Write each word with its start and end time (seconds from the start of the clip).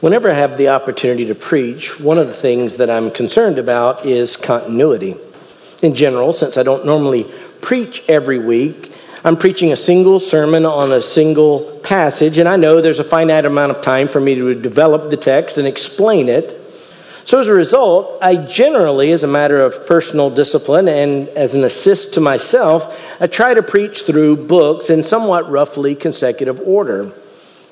Whenever 0.00 0.30
I 0.30 0.34
have 0.34 0.56
the 0.56 0.70
opportunity 0.70 1.26
to 1.26 1.34
preach, 1.34 2.00
one 2.00 2.16
of 2.16 2.26
the 2.26 2.32
things 2.32 2.76
that 2.76 2.88
I'm 2.88 3.10
concerned 3.10 3.58
about 3.58 4.06
is 4.06 4.38
continuity. 4.38 5.14
In 5.82 5.94
general, 5.94 6.32
since 6.32 6.56
I 6.56 6.62
don't 6.62 6.86
normally 6.86 7.24
preach 7.60 8.02
every 8.08 8.38
week, 8.38 8.94
I'm 9.22 9.36
preaching 9.36 9.72
a 9.72 9.76
single 9.76 10.18
sermon 10.18 10.64
on 10.64 10.90
a 10.90 11.02
single 11.02 11.78
passage, 11.82 12.38
and 12.38 12.48
I 12.48 12.56
know 12.56 12.80
there's 12.80 12.98
a 12.98 13.04
finite 13.04 13.44
amount 13.44 13.72
of 13.72 13.82
time 13.82 14.08
for 14.08 14.22
me 14.22 14.34
to 14.36 14.54
develop 14.54 15.10
the 15.10 15.18
text 15.18 15.58
and 15.58 15.68
explain 15.68 16.30
it. 16.30 16.56
So, 17.26 17.38
as 17.38 17.48
a 17.48 17.52
result, 17.52 18.20
I 18.22 18.36
generally, 18.36 19.12
as 19.12 19.22
a 19.22 19.26
matter 19.26 19.60
of 19.60 19.86
personal 19.86 20.30
discipline 20.30 20.88
and 20.88 21.28
as 21.28 21.54
an 21.54 21.62
assist 21.62 22.14
to 22.14 22.22
myself, 22.22 22.98
I 23.20 23.26
try 23.26 23.52
to 23.52 23.62
preach 23.62 24.04
through 24.04 24.46
books 24.46 24.88
in 24.88 25.04
somewhat 25.04 25.50
roughly 25.50 25.94
consecutive 25.94 26.58
order. 26.60 27.12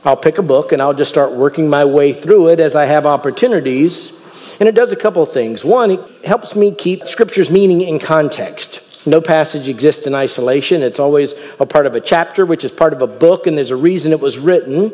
I'll 0.04 0.16
pick 0.16 0.38
a 0.38 0.42
book 0.42 0.72
and 0.72 0.80
I'll 0.80 0.94
just 0.94 1.10
start 1.10 1.32
working 1.32 1.68
my 1.68 1.84
way 1.84 2.12
through 2.12 2.48
it 2.48 2.60
as 2.60 2.76
I 2.76 2.84
have 2.84 3.06
opportunities. 3.06 4.12
And 4.60 4.68
it 4.68 4.74
does 4.74 4.92
a 4.92 4.96
couple 4.96 5.22
of 5.22 5.32
things. 5.32 5.64
One, 5.64 5.90
it 5.92 6.24
helps 6.24 6.54
me 6.54 6.72
keep 6.72 7.04
Scripture's 7.04 7.50
meaning 7.50 7.80
in 7.80 7.98
context. 7.98 8.82
No 9.06 9.20
passage 9.20 9.68
exists 9.68 10.06
in 10.06 10.14
isolation. 10.14 10.82
It's 10.82 10.98
always 10.98 11.34
a 11.58 11.66
part 11.66 11.86
of 11.86 11.94
a 11.94 12.00
chapter, 12.00 12.44
which 12.44 12.64
is 12.64 12.72
part 12.72 12.92
of 12.92 13.02
a 13.02 13.06
book, 13.06 13.46
and 13.46 13.56
there's 13.56 13.70
a 13.70 13.76
reason 13.76 14.12
it 14.12 14.20
was 14.20 14.38
written. 14.38 14.92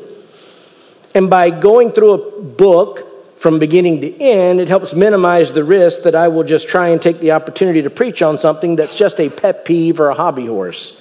And 1.15 1.31
by 1.31 1.51
going 1.51 1.93
through 1.93 2.13
a 2.13 2.43
book 2.43 3.41
from 3.41 3.59
beginning 3.59 4.01
to 4.03 4.21
end, 4.21 4.61
it 4.61 4.69
helps 4.69 4.95
minimize 4.95 5.53
the 5.53 5.65
risk 5.65 6.03
that 6.03 6.15
I 6.15 6.29
will 6.29 6.45
just 6.45 6.69
try 6.69 6.89
and 6.89 7.01
take 7.01 7.21
the 7.21 7.33
opportunity 7.33 7.83
to 7.83 7.91
preach 7.91 8.23
on 8.23 8.39
something 8.39 8.77
that's 8.77 8.95
just 8.95 9.19
a 9.21 9.29
pet 9.29 9.65
peeve 9.65 10.01
or 10.01 10.09
a 10.09 10.15
hobby 10.15 10.47
horse. 10.47 11.01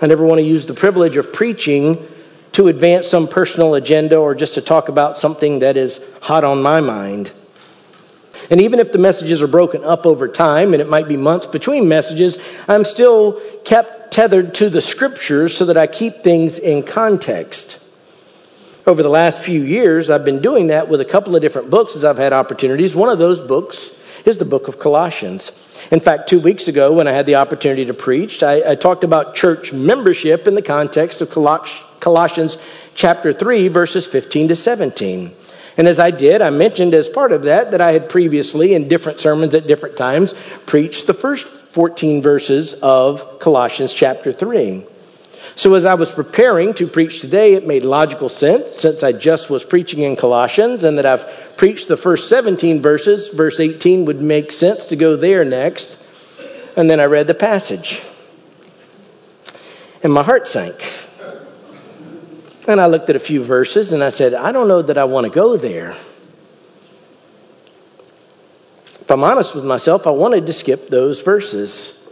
I 0.00 0.06
never 0.06 0.24
want 0.24 0.38
to 0.38 0.44
use 0.44 0.66
the 0.66 0.74
privilege 0.74 1.16
of 1.16 1.32
preaching 1.32 2.06
to 2.56 2.68
advance 2.68 3.06
some 3.06 3.28
personal 3.28 3.74
agenda 3.74 4.16
or 4.16 4.34
just 4.34 4.54
to 4.54 4.62
talk 4.62 4.88
about 4.88 5.18
something 5.18 5.58
that 5.58 5.76
is 5.76 6.00
hot 6.22 6.42
on 6.42 6.62
my 6.62 6.80
mind. 6.80 7.30
And 8.48 8.62
even 8.62 8.80
if 8.80 8.92
the 8.92 8.98
messages 8.98 9.42
are 9.42 9.46
broken 9.46 9.84
up 9.84 10.06
over 10.06 10.26
time, 10.26 10.72
and 10.72 10.80
it 10.80 10.88
might 10.88 11.06
be 11.06 11.18
months 11.18 11.46
between 11.46 11.86
messages, 11.86 12.38
I'm 12.66 12.84
still 12.84 13.42
kept 13.66 14.10
tethered 14.10 14.54
to 14.54 14.70
the 14.70 14.80
scriptures 14.80 15.54
so 15.54 15.66
that 15.66 15.76
I 15.76 15.86
keep 15.86 16.22
things 16.22 16.58
in 16.58 16.82
context. 16.82 17.78
Over 18.86 19.02
the 19.02 19.10
last 19.10 19.40
few 19.40 19.62
years, 19.62 20.08
I've 20.08 20.24
been 20.24 20.40
doing 20.40 20.68
that 20.68 20.88
with 20.88 21.02
a 21.02 21.04
couple 21.04 21.36
of 21.36 21.42
different 21.42 21.68
books 21.68 21.94
as 21.94 22.04
I've 22.04 22.16
had 22.16 22.32
opportunities. 22.32 22.94
One 22.94 23.10
of 23.10 23.18
those 23.18 23.38
books 23.38 23.90
is 24.24 24.38
the 24.38 24.46
book 24.46 24.66
of 24.66 24.78
Colossians. 24.78 25.52
In 25.90 26.00
fact, 26.00 26.26
two 26.26 26.40
weeks 26.40 26.68
ago, 26.68 26.90
when 26.90 27.06
I 27.06 27.12
had 27.12 27.26
the 27.26 27.34
opportunity 27.34 27.84
to 27.84 27.92
preach, 27.92 28.42
I, 28.42 28.70
I 28.70 28.74
talked 28.76 29.04
about 29.04 29.34
church 29.34 29.74
membership 29.74 30.48
in 30.48 30.54
the 30.54 30.62
context 30.62 31.20
of 31.20 31.28
Colossians 31.28 31.85
Colossians 32.00 32.58
chapter 32.94 33.32
3, 33.32 33.68
verses 33.68 34.06
15 34.06 34.48
to 34.48 34.56
17. 34.56 35.34
And 35.76 35.86
as 35.86 36.00
I 36.00 36.10
did, 36.10 36.40
I 36.40 36.50
mentioned 36.50 36.94
as 36.94 37.08
part 37.08 37.32
of 37.32 37.42
that 37.42 37.70
that 37.72 37.80
I 37.80 37.92
had 37.92 38.08
previously, 38.08 38.74
in 38.74 38.88
different 38.88 39.20
sermons 39.20 39.54
at 39.54 39.66
different 39.66 39.96
times, 39.96 40.34
preached 40.64 41.06
the 41.06 41.14
first 41.14 41.46
14 41.72 42.22
verses 42.22 42.74
of 42.74 43.38
Colossians 43.38 43.92
chapter 43.92 44.32
3. 44.32 44.86
So 45.54 45.74
as 45.74 45.84
I 45.84 45.94
was 45.94 46.10
preparing 46.10 46.74
to 46.74 46.86
preach 46.86 47.20
today, 47.20 47.54
it 47.54 47.66
made 47.66 47.84
logical 47.84 48.28
sense 48.28 48.72
since 48.72 49.02
I 49.02 49.12
just 49.12 49.48
was 49.48 49.64
preaching 49.64 50.02
in 50.02 50.16
Colossians 50.16 50.84
and 50.84 50.98
that 50.98 51.06
I've 51.06 51.26
preached 51.56 51.88
the 51.88 51.96
first 51.96 52.28
17 52.28 52.80
verses, 52.80 53.28
verse 53.28 53.60
18 53.60 54.06
would 54.06 54.20
make 54.20 54.52
sense 54.52 54.86
to 54.86 54.96
go 54.96 55.16
there 55.16 55.44
next. 55.44 55.96
And 56.76 56.90
then 56.90 57.00
I 57.00 57.04
read 57.04 57.26
the 57.26 57.34
passage. 57.34 58.02
And 60.02 60.12
my 60.12 60.22
heart 60.22 60.48
sank 60.48 61.05
and 62.68 62.80
I 62.80 62.86
looked 62.86 63.10
at 63.10 63.16
a 63.16 63.20
few 63.20 63.42
verses 63.42 63.92
and 63.92 64.02
I 64.02 64.08
said, 64.08 64.34
I 64.34 64.52
don't 64.52 64.68
know 64.68 64.82
that 64.82 64.98
I 64.98 65.04
want 65.04 65.24
to 65.24 65.30
go 65.30 65.56
there. 65.56 65.96
If 68.84 69.10
I'm 69.10 69.22
honest 69.22 69.54
with 69.54 69.64
myself, 69.64 70.06
I 70.06 70.10
wanted 70.10 70.46
to 70.46 70.52
skip 70.52 70.88
those 70.88 71.22
verses. 71.22 72.02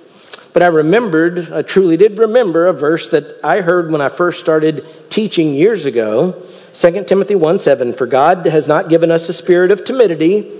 But 0.52 0.62
I 0.62 0.66
remembered, 0.66 1.52
I 1.52 1.62
truly 1.62 1.96
did 1.96 2.18
remember 2.18 2.68
a 2.68 2.72
verse 2.72 3.08
that 3.08 3.40
I 3.42 3.62
heard 3.62 3.90
when 3.90 4.00
I 4.00 4.08
first 4.08 4.38
started 4.38 4.86
teaching 5.10 5.52
years 5.54 5.86
ago 5.86 6.40
2 6.74 7.04
Timothy 7.04 7.34
1 7.34 7.58
7. 7.58 7.94
For 7.94 8.06
God 8.06 8.46
has 8.46 8.68
not 8.68 8.88
given 8.88 9.10
us 9.10 9.28
a 9.28 9.32
spirit 9.32 9.72
of 9.72 9.84
timidity, 9.84 10.50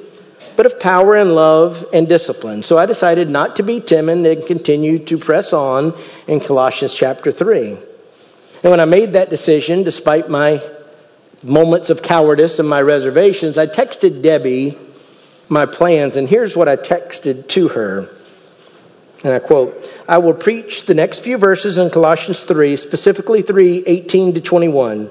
but 0.56 0.66
of 0.66 0.80
power 0.80 1.16
and 1.16 1.34
love 1.34 1.86
and 1.92 2.08
discipline. 2.08 2.62
So 2.62 2.78
I 2.78 2.86
decided 2.86 3.30
not 3.30 3.56
to 3.56 3.62
be 3.62 3.80
timid 3.80 4.26
and 4.26 4.46
continue 4.46 4.98
to 5.04 5.18
press 5.18 5.52
on 5.52 5.96
in 6.26 6.40
Colossians 6.40 6.94
chapter 6.94 7.30
3. 7.30 7.78
And 8.64 8.70
when 8.70 8.80
I 8.80 8.86
made 8.86 9.12
that 9.12 9.28
decision, 9.28 9.82
despite 9.82 10.30
my 10.30 10.62
moments 11.42 11.90
of 11.90 12.00
cowardice 12.02 12.58
and 12.58 12.66
my 12.66 12.80
reservations, 12.80 13.58
I 13.58 13.66
texted 13.66 14.22
Debbie 14.22 14.78
my 15.50 15.66
plans, 15.66 16.16
and 16.16 16.26
here's 16.26 16.56
what 16.56 16.66
I 16.66 16.76
texted 16.76 17.46
to 17.48 17.68
her. 17.68 18.08
And 19.22 19.34
I 19.34 19.38
quote, 19.38 19.92
I 20.08 20.16
will 20.16 20.32
preach 20.32 20.86
the 20.86 20.94
next 20.94 21.18
few 21.18 21.36
verses 21.36 21.76
in 21.76 21.90
Colossians 21.90 22.42
3, 22.44 22.76
specifically 22.76 23.42
3 23.42 23.84
18 23.86 24.36
to 24.36 24.40
21. 24.40 25.10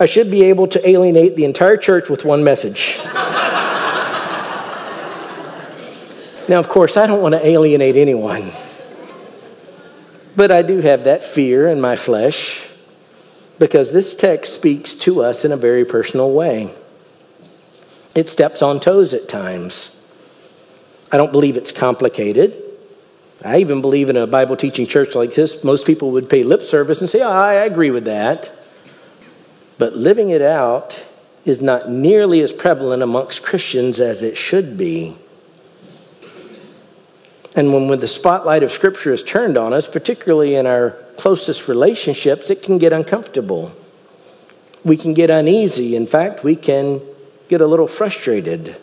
I 0.00 0.06
should 0.06 0.30
be 0.30 0.44
able 0.44 0.68
to 0.68 0.88
alienate 0.88 1.36
the 1.36 1.44
entire 1.44 1.76
church 1.76 2.08
with 2.08 2.24
one 2.24 2.42
message. 2.42 2.98
now, 6.48 6.58
of 6.58 6.70
course, 6.70 6.96
I 6.96 7.06
don't 7.06 7.20
want 7.20 7.34
to 7.34 7.46
alienate 7.46 7.96
anyone, 7.96 8.50
but 10.34 10.50
I 10.50 10.62
do 10.62 10.78
have 10.78 11.04
that 11.04 11.22
fear 11.22 11.68
in 11.68 11.82
my 11.82 11.94
flesh 11.94 12.67
because 13.58 13.92
this 13.92 14.14
text 14.14 14.54
speaks 14.54 14.94
to 14.94 15.22
us 15.22 15.44
in 15.44 15.52
a 15.52 15.56
very 15.56 15.84
personal 15.84 16.30
way. 16.30 16.74
It 18.14 18.28
steps 18.28 18.62
on 18.62 18.80
toes 18.80 19.14
at 19.14 19.28
times. 19.28 19.96
I 21.10 21.16
don't 21.16 21.32
believe 21.32 21.56
it's 21.56 21.72
complicated. 21.72 22.62
I 23.44 23.58
even 23.58 23.80
believe 23.80 24.10
in 24.10 24.16
a 24.16 24.26
Bible 24.26 24.56
teaching 24.56 24.86
church 24.86 25.14
like 25.14 25.34
this, 25.34 25.62
most 25.62 25.86
people 25.86 26.10
would 26.12 26.28
pay 26.28 26.42
lip 26.42 26.62
service 26.62 27.00
and 27.00 27.08
say, 27.08 27.20
oh, 27.20 27.30
I 27.30 27.54
agree 27.64 27.90
with 27.90 28.04
that. 28.04 28.50
But 29.78 29.96
living 29.96 30.30
it 30.30 30.42
out 30.42 31.04
is 31.44 31.60
not 31.60 31.88
nearly 31.88 32.40
as 32.40 32.52
prevalent 32.52 33.02
amongst 33.02 33.44
Christians 33.44 34.00
as 34.00 34.22
it 34.22 34.36
should 34.36 34.76
be. 34.76 35.16
And 37.54 37.72
when, 37.72 37.88
when 37.88 38.00
the 38.00 38.08
spotlight 38.08 38.62
of 38.62 38.72
Scripture 38.72 39.12
is 39.12 39.22
turned 39.22 39.56
on 39.56 39.72
us, 39.72 39.86
particularly 39.86 40.56
in 40.56 40.66
our 40.66 40.96
closest 41.18 41.68
relationships, 41.68 42.48
it 42.48 42.62
can 42.62 42.78
get 42.78 42.92
uncomfortable. 42.92 43.72
We 44.84 44.96
can 44.96 45.12
get 45.12 45.30
uneasy. 45.30 45.96
In 45.96 46.06
fact, 46.06 46.44
we 46.44 46.56
can 46.56 47.02
get 47.48 47.60
a 47.60 47.66
little 47.66 47.88
frustrated. 47.88 48.76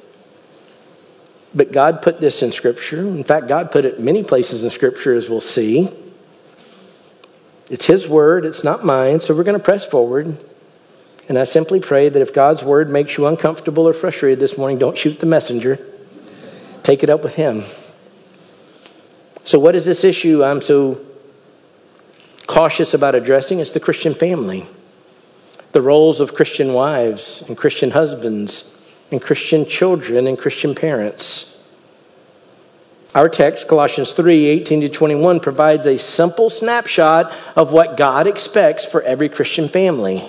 But 1.56 1.72
God 1.72 2.02
put 2.02 2.20
this 2.20 2.44
in 2.44 2.52
Scripture. 2.52 3.00
In 3.00 3.24
fact, 3.24 3.48
God 3.48 3.72
put 3.72 3.86
it 3.86 4.00
many 4.00 4.22
places 4.22 4.64
in 4.64 4.70
Scripture, 4.70 5.16
as 5.16 5.30
we'll 5.30 5.40
see. 5.40 5.90
It's 7.70 7.86
His 7.86 8.08
word, 8.08 8.46
it's 8.46 8.64
not 8.64 8.84
mine, 8.84 9.22
so 9.22 9.34
we're 9.34 9.44
going 9.44 9.58
to 9.58 9.64
press 9.64 9.86
forward. 9.86 10.38
And 11.30 11.40
I 11.40 11.46
simply 11.46 11.80
pray 11.80 12.10
that 12.10 12.22
if 12.22 12.34
God's 12.34 12.64
word 12.64 12.90
makes 12.90 13.18
you 13.18 13.26
uncomfortable 13.26 13.88
or 13.88 13.94
frustrated 13.94 14.40
this 14.40 14.58
morning, 14.58 14.78
don't 14.78 14.98
shoot 14.98 15.20
the 15.20 15.26
messenger. 15.26 15.80
Take 16.84 17.02
it 17.02 17.10
up 17.10 17.24
with 17.24 17.36
Him. 17.36 17.64
So, 19.46 19.58
what 19.58 19.76
is 19.76 19.86
this 19.86 20.04
issue 20.04 20.44
I'm 20.44 20.62
so 20.62 21.00
cautious 22.48 22.94
about 22.94 23.16
addressing 23.16 23.60
is 23.60 23.74
the 23.74 23.80
Christian 23.80 24.14
family, 24.14 24.66
the 25.72 25.82
roles 25.82 26.20
of 26.20 26.36
Christian 26.36 26.74
wives 26.74 27.44
and 27.48 27.58
Christian 27.58 27.92
husbands 27.92 28.74
and 29.12 29.22
Christian 29.22 29.66
children 29.66 30.28
and 30.28 30.38
Christian 30.38 30.76
parents. 30.76 31.52
Our 33.14 33.30
text, 33.30 33.70
Colossians 33.70 34.12
3 34.12 34.48
18 34.48 34.82
to 34.82 34.90
21, 34.90 35.40
provides 35.40 35.88
a 35.88 35.98
simple 35.98 36.50
snapshot 36.50 37.34
of 37.56 37.72
what 37.72 37.96
God 37.96 38.28
expects 38.28 38.86
for 38.86 39.02
every 39.04 39.30
Christian 39.30 39.70
family. 39.70 40.24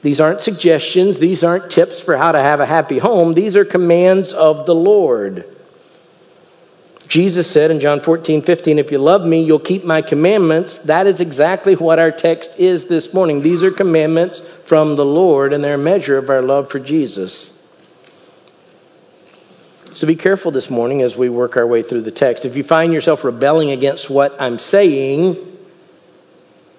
These 0.00 0.20
aren't 0.20 0.40
suggestions, 0.40 1.18
these 1.18 1.44
aren't 1.44 1.70
tips 1.70 2.00
for 2.00 2.16
how 2.16 2.32
to 2.32 2.40
have 2.40 2.60
a 2.60 2.66
happy 2.66 2.98
home, 2.98 3.34
these 3.34 3.56
are 3.56 3.64
commands 3.64 4.32
of 4.32 4.64
the 4.64 4.74
Lord. 4.74 5.57
Jesus 7.08 7.50
said 7.50 7.70
in 7.70 7.80
John 7.80 8.00
14, 8.00 8.42
15, 8.42 8.78
If 8.78 8.92
you 8.92 8.98
love 8.98 9.24
me, 9.24 9.42
you'll 9.42 9.58
keep 9.58 9.82
my 9.82 10.02
commandments. 10.02 10.76
That 10.78 11.06
is 11.06 11.22
exactly 11.22 11.74
what 11.74 11.98
our 11.98 12.12
text 12.12 12.50
is 12.58 12.84
this 12.84 13.14
morning. 13.14 13.40
These 13.40 13.62
are 13.62 13.70
commandments 13.70 14.42
from 14.64 14.96
the 14.96 15.06
Lord, 15.06 15.54
and 15.54 15.64
they're 15.64 15.74
a 15.74 15.78
measure 15.78 16.18
of 16.18 16.28
our 16.28 16.42
love 16.42 16.70
for 16.70 16.78
Jesus. 16.78 17.58
So 19.94 20.06
be 20.06 20.16
careful 20.16 20.50
this 20.50 20.68
morning 20.68 21.00
as 21.00 21.16
we 21.16 21.30
work 21.30 21.56
our 21.56 21.66
way 21.66 21.82
through 21.82 22.02
the 22.02 22.10
text. 22.10 22.44
If 22.44 22.56
you 22.56 22.62
find 22.62 22.92
yourself 22.92 23.24
rebelling 23.24 23.70
against 23.70 24.10
what 24.10 24.38
I'm 24.38 24.58
saying, 24.58 25.36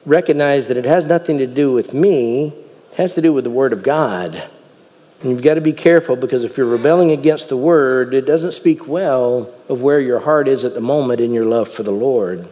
recognize 0.05 0.67
that 0.67 0.77
it 0.77 0.85
has 0.85 1.05
nothing 1.05 1.39
to 1.39 1.47
do 1.47 1.71
with 1.71 1.91
me, 1.91 2.49
it 2.91 2.95
has 2.97 3.15
to 3.15 3.21
do 3.21 3.33
with 3.33 3.45
the 3.45 3.49
Word 3.49 3.73
of 3.73 3.81
God. 3.81 4.47
And 5.21 5.31
you've 5.31 5.41
got 5.41 5.55
to 5.55 5.61
be 5.61 5.73
careful 5.73 6.15
because 6.15 6.43
if 6.43 6.57
you're 6.57 6.65
rebelling 6.65 7.11
against 7.11 7.49
the 7.49 7.57
word, 7.57 8.13
it 8.13 8.21
doesn't 8.21 8.53
speak 8.53 8.87
well 8.87 9.53
of 9.67 9.81
where 9.81 9.99
your 9.99 10.19
heart 10.19 10.47
is 10.47 10.63
at 10.63 10.73
the 10.73 10.81
moment 10.81 11.19
in 11.19 11.33
your 11.33 11.45
love 11.45 11.67
for 11.67 11.83
the 11.83 11.91
Lord. 11.91 12.47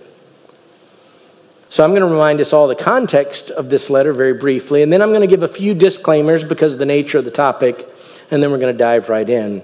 So 1.69 1.84
I'm 1.84 1.92
going 1.92 2.02
to 2.02 2.08
remind 2.08 2.40
us 2.42 2.54
all 2.54 2.68
the 2.68 2.75
context 2.75 3.52
of 3.52 3.69
this 3.69 3.90
letter 3.90 4.14
very 4.14 4.34
briefly, 4.34 4.84
and 4.84 4.92
then 4.92 5.02
I'm 5.02 5.10
going 5.10 5.22
to 5.22 5.28
give 5.28 5.44
a 5.44 5.50
few 5.50 5.74
disclaimers 5.74 6.44
because 6.44 6.74
of 6.74 6.80
the 6.80 6.86
nature 6.86 7.18
of 7.18 7.25
the 7.25 7.31
topic, 7.31 7.86
and 8.31 8.42
then 8.42 8.52
we're 8.52 8.58
going 8.58 8.74
to 8.74 8.78
dive 8.78 9.10
right 9.10 9.30
in. 9.30 9.62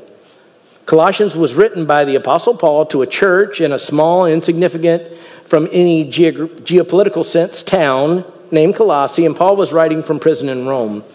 Colossians 0.85 1.33
was 1.33 1.53
written 1.53 1.85
by 1.85 2.03
the 2.03 2.15
Apostle 2.15 2.57
Paul 2.57 2.85
to 2.87 3.01
a 3.01 3.07
church 3.07 3.61
in 3.61 3.71
a 3.71 3.79
small, 3.79 4.25
insignificant, 4.25 5.17
from 5.45 5.69
any 5.71 6.09
geopolitical 6.09 7.23
sense, 7.23 7.63
town 7.63 8.25
named 8.51 8.75
Colossae, 8.75 9.25
and 9.25 9.35
Paul 9.35 9.55
was 9.55 9.71
writing 9.71 10.03
from 10.03 10.19
prison 10.19 10.49
in 10.49 10.67
Rome. 10.67 11.05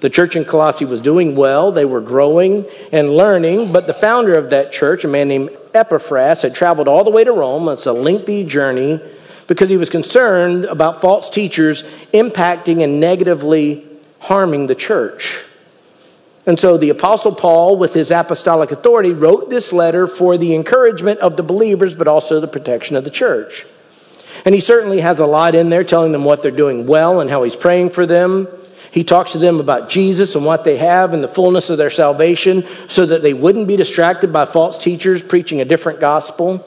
The 0.00 0.10
church 0.10 0.36
in 0.36 0.44
Colossae 0.44 0.84
was 0.84 1.00
doing 1.00 1.36
well, 1.36 1.72
they 1.72 1.86
were 1.86 2.02
growing 2.02 2.66
and 2.92 3.16
learning, 3.16 3.72
but 3.72 3.86
the 3.86 3.94
founder 3.94 4.34
of 4.34 4.50
that 4.50 4.70
church, 4.70 5.04
a 5.04 5.08
man 5.08 5.28
named 5.28 5.50
Epaphras, 5.72 6.42
had 6.42 6.54
traveled 6.54 6.86
all 6.86 7.02
the 7.02 7.10
way 7.10 7.24
to 7.24 7.32
Rome. 7.32 7.68
It's 7.68 7.86
a 7.86 7.92
lengthy 7.92 8.44
journey 8.44 9.00
because 9.46 9.70
he 9.70 9.76
was 9.76 9.88
concerned 9.88 10.66
about 10.66 11.00
false 11.00 11.30
teachers 11.30 11.82
impacting 12.12 12.84
and 12.84 13.00
negatively 13.00 13.86
harming 14.20 14.66
the 14.66 14.74
church. 14.74 15.42
And 16.46 16.60
so 16.60 16.76
the 16.76 16.90
Apostle 16.90 17.34
Paul, 17.34 17.76
with 17.76 17.94
his 17.94 18.10
apostolic 18.10 18.70
authority, 18.70 19.12
wrote 19.12 19.50
this 19.50 19.72
letter 19.72 20.06
for 20.06 20.38
the 20.38 20.54
encouragement 20.54 21.20
of 21.20 21.36
the 21.36 21.42
believers, 21.42 21.94
but 21.94 22.06
also 22.06 22.38
the 22.38 22.46
protection 22.46 22.96
of 22.96 23.04
the 23.04 23.10
church. 23.10 23.66
And 24.44 24.54
he 24.54 24.60
certainly 24.60 25.00
has 25.00 25.18
a 25.18 25.26
lot 25.26 25.56
in 25.56 25.70
there 25.70 25.82
telling 25.82 26.12
them 26.12 26.24
what 26.24 26.42
they're 26.42 26.52
doing 26.52 26.86
well 26.86 27.20
and 27.20 27.28
how 27.28 27.42
he's 27.42 27.56
praying 27.56 27.90
for 27.90 28.06
them. 28.06 28.46
He 28.96 29.04
talks 29.04 29.32
to 29.32 29.38
them 29.38 29.60
about 29.60 29.90
Jesus 29.90 30.36
and 30.36 30.46
what 30.46 30.64
they 30.64 30.78
have 30.78 31.12
and 31.12 31.22
the 31.22 31.28
fullness 31.28 31.68
of 31.68 31.76
their 31.76 31.90
salvation 31.90 32.66
so 32.88 33.04
that 33.04 33.20
they 33.20 33.34
wouldn't 33.34 33.68
be 33.68 33.76
distracted 33.76 34.32
by 34.32 34.46
false 34.46 34.78
teachers 34.78 35.22
preaching 35.22 35.60
a 35.60 35.66
different 35.66 36.00
gospel. 36.00 36.66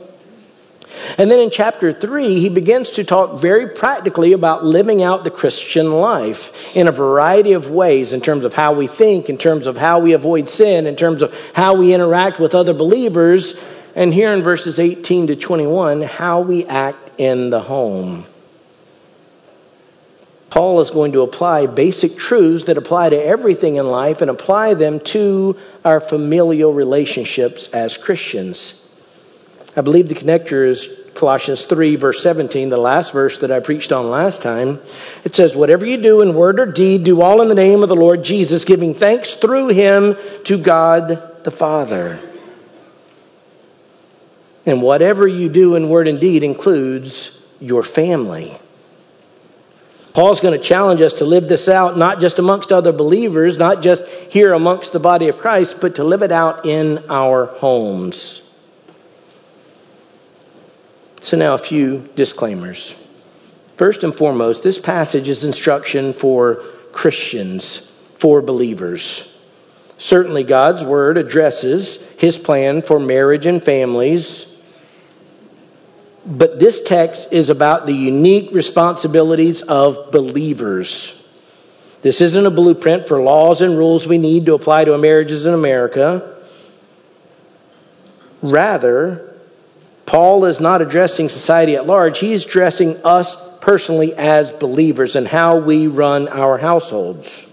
And 1.17 1.31
then 1.31 1.39
in 1.39 1.49
chapter 1.49 1.91
3, 1.91 2.39
he 2.39 2.49
begins 2.49 2.91
to 2.91 3.03
talk 3.03 3.39
very 3.39 3.69
practically 3.69 4.33
about 4.33 4.63
living 4.63 5.01
out 5.01 5.23
the 5.23 5.31
Christian 5.31 5.91
life 5.91 6.51
in 6.75 6.87
a 6.87 6.91
variety 6.91 7.53
of 7.53 7.71
ways 7.71 8.13
in 8.13 8.21
terms 8.21 8.45
of 8.45 8.53
how 8.53 8.73
we 8.73 8.85
think, 8.85 9.27
in 9.27 9.39
terms 9.39 9.65
of 9.65 9.75
how 9.75 9.99
we 9.99 10.13
avoid 10.13 10.47
sin, 10.47 10.85
in 10.85 10.95
terms 10.95 11.23
of 11.23 11.33
how 11.55 11.73
we 11.77 11.95
interact 11.95 12.39
with 12.39 12.53
other 12.53 12.75
believers, 12.75 13.55
and 13.95 14.13
here 14.13 14.31
in 14.33 14.43
verses 14.43 14.77
18 14.77 15.25
to 15.25 15.35
21, 15.35 16.03
how 16.03 16.41
we 16.41 16.63
act 16.67 17.09
in 17.19 17.49
the 17.49 17.61
home. 17.61 18.27
Paul 20.49 20.79
is 20.79 20.89
going 20.89 21.11
to 21.11 21.21
apply 21.21 21.67
basic 21.67 22.17
truths 22.17 22.65
that 22.65 22.77
apply 22.77 23.09
to 23.09 23.23
everything 23.23 23.75
in 23.75 23.87
life 23.87 24.21
and 24.21 24.31
apply 24.31 24.73
them 24.73 24.99
to 25.01 25.57
our 25.85 25.99
familial 25.99 26.73
relationships 26.73 27.67
as 27.67 27.97
Christians. 27.97 28.85
I 29.75 29.81
believe 29.81 30.07
the 30.07 30.15
connector 30.15 30.67
is 30.67 30.89
Colossians 31.13 31.65
3, 31.65 31.95
verse 31.97 32.23
17, 32.23 32.69
the 32.69 32.77
last 32.77 33.11
verse 33.11 33.39
that 33.39 33.51
I 33.51 33.59
preached 33.59 33.91
on 33.91 34.09
last 34.09 34.41
time. 34.41 34.79
It 35.23 35.35
says, 35.35 35.55
Whatever 35.55 35.85
you 35.85 35.97
do 35.97 36.21
in 36.21 36.33
word 36.33 36.59
or 36.59 36.65
deed, 36.65 37.03
do 37.03 37.21
all 37.21 37.41
in 37.41 37.49
the 37.49 37.55
name 37.55 37.83
of 37.83 37.89
the 37.89 37.95
Lord 37.95 38.23
Jesus, 38.23 38.65
giving 38.65 38.93
thanks 38.93 39.35
through 39.35 39.67
him 39.67 40.15
to 40.45 40.57
God 40.57 41.43
the 41.43 41.51
Father. 41.51 42.19
And 44.65 44.81
whatever 44.81 45.27
you 45.27 45.49
do 45.49 45.75
in 45.75 45.89
word 45.89 46.07
and 46.07 46.19
deed 46.19 46.43
includes 46.43 47.39
your 47.59 47.83
family. 47.83 48.59
Paul's 50.13 50.39
going 50.39 50.59
to 50.59 50.63
challenge 50.63 51.01
us 51.01 51.13
to 51.15 51.25
live 51.25 51.47
this 51.47 51.67
out, 51.67 51.97
not 51.97 52.19
just 52.19 52.39
amongst 52.39 52.71
other 52.71 52.91
believers, 52.91 53.57
not 53.57 53.81
just 53.81 54.05
here 54.07 54.53
amongst 54.53 54.91
the 54.91 54.99
body 54.99 55.27
of 55.27 55.37
Christ, 55.37 55.77
but 55.79 55.95
to 55.95 56.03
live 56.03 56.23
it 56.23 56.31
out 56.31 56.65
in 56.65 57.03
our 57.09 57.45
homes. 57.45 58.41
So, 61.21 61.37
now 61.37 61.53
a 61.53 61.59
few 61.59 62.09
disclaimers. 62.15 62.95
First 63.75 64.03
and 64.03 64.15
foremost, 64.15 64.63
this 64.63 64.79
passage 64.79 65.29
is 65.29 65.43
instruction 65.43 66.13
for 66.13 66.63
Christians, 66.91 67.91
for 68.19 68.41
believers. 68.41 69.33
Certainly, 69.97 70.45
God's 70.45 70.83
word 70.83 71.17
addresses 71.17 71.97
his 72.17 72.37
plan 72.37 72.81
for 72.81 72.99
marriage 72.99 73.45
and 73.45 73.63
families. 73.63 74.45
But 76.29 76.59
this 76.59 76.79
text 76.81 77.29
is 77.31 77.49
about 77.49 77.87
the 77.87 77.93
unique 77.93 78.51
responsibilities 78.51 79.63
of 79.63 80.11
believers. 80.11 81.15
This 82.03 82.21
isn't 82.21 82.45
a 82.45 82.51
blueprint 82.51 83.07
for 83.07 83.19
laws 83.19 83.63
and 83.63 83.75
rules 83.75 84.07
we 84.07 84.19
need 84.19 84.45
to 84.45 84.53
apply 84.53 84.85
to 84.85 84.97
marriages 84.97 85.47
in 85.47 85.55
America. 85.55 86.37
Rather, 88.43 89.33
Paul 90.05 90.45
is 90.45 90.59
not 90.59 90.83
addressing 90.83 91.29
society 91.29 91.75
at 91.75 91.87
large, 91.87 92.19
he's 92.19 92.45
addressing 92.45 93.03
us 93.03 93.35
personally 93.59 94.13
as 94.15 94.51
believers 94.51 95.15
and 95.15 95.27
how 95.27 95.57
we 95.57 95.87
run 95.87 96.27
our 96.27 96.59
households. 96.59 97.45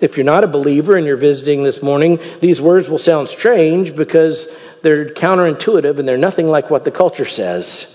If 0.00 0.16
you're 0.16 0.24
not 0.24 0.44
a 0.44 0.48
believer 0.48 0.96
and 0.96 1.06
you're 1.06 1.16
visiting 1.16 1.64
this 1.64 1.82
morning, 1.82 2.20
these 2.40 2.60
words 2.60 2.88
will 2.88 2.98
sound 2.98 3.26
strange 3.26 3.96
because 3.96 4.46
they're 4.82 5.06
counterintuitive 5.06 5.98
and 5.98 6.08
they're 6.08 6.18
nothing 6.18 6.46
like 6.46 6.70
what 6.70 6.84
the 6.84 6.90
culture 6.90 7.24
says. 7.24 7.92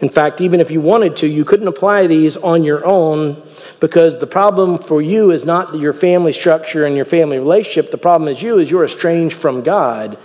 In 0.00 0.10
fact, 0.10 0.40
even 0.42 0.60
if 0.60 0.70
you 0.70 0.80
wanted 0.82 1.16
to, 1.18 1.26
you 1.26 1.44
couldn't 1.44 1.68
apply 1.68 2.06
these 2.06 2.36
on 2.36 2.64
your 2.64 2.84
own 2.84 3.42
because 3.80 4.18
the 4.18 4.26
problem 4.26 4.78
for 4.78 5.00
you 5.00 5.30
is 5.30 5.44
not 5.44 5.74
your 5.74 5.94
family 5.94 6.34
structure 6.34 6.84
and 6.84 6.96
your 6.96 7.06
family 7.06 7.38
relationship. 7.38 7.90
The 7.90 7.98
problem 7.98 8.28
is 8.28 8.42
you 8.42 8.58
is 8.58 8.70
you're 8.70 8.84
estranged 8.84 9.36
from 9.36 9.62
God 9.62 10.18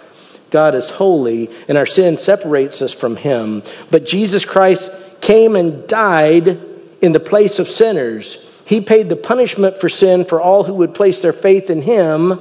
God 0.51 0.75
is 0.75 0.89
holy, 0.89 1.49
and 1.67 1.77
our 1.77 1.85
sin 1.85 2.17
separates 2.17 2.81
us 2.81 2.93
from 2.93 3.15
Him. 3.15 3.63
But 3.89 4.05
Jesus 4.05 4.45
Christ 4.45 4.91
came 5.21 5.55
and 5.55 5.87
died 5.87 6.59
in 7.01 7.13
the 7.13 7.19
place 7.19 7.57
of 7.57 7.69
sinners. 7.69 8.37
He 8.65 8.81
paid 8.81 9.09
the 9.09 9.15
punishment 9.15 9.79
for 9.79 9.89
sin 9.89 10.25
for 10.25 10.39
all 10.39 10.65
who 10.65 10.75
would 10.75 10.93
place 10.93 11.21
their 11.21 11.33
faith 11.33 11.69
in 11.69 11.81
Him 11.81 12.39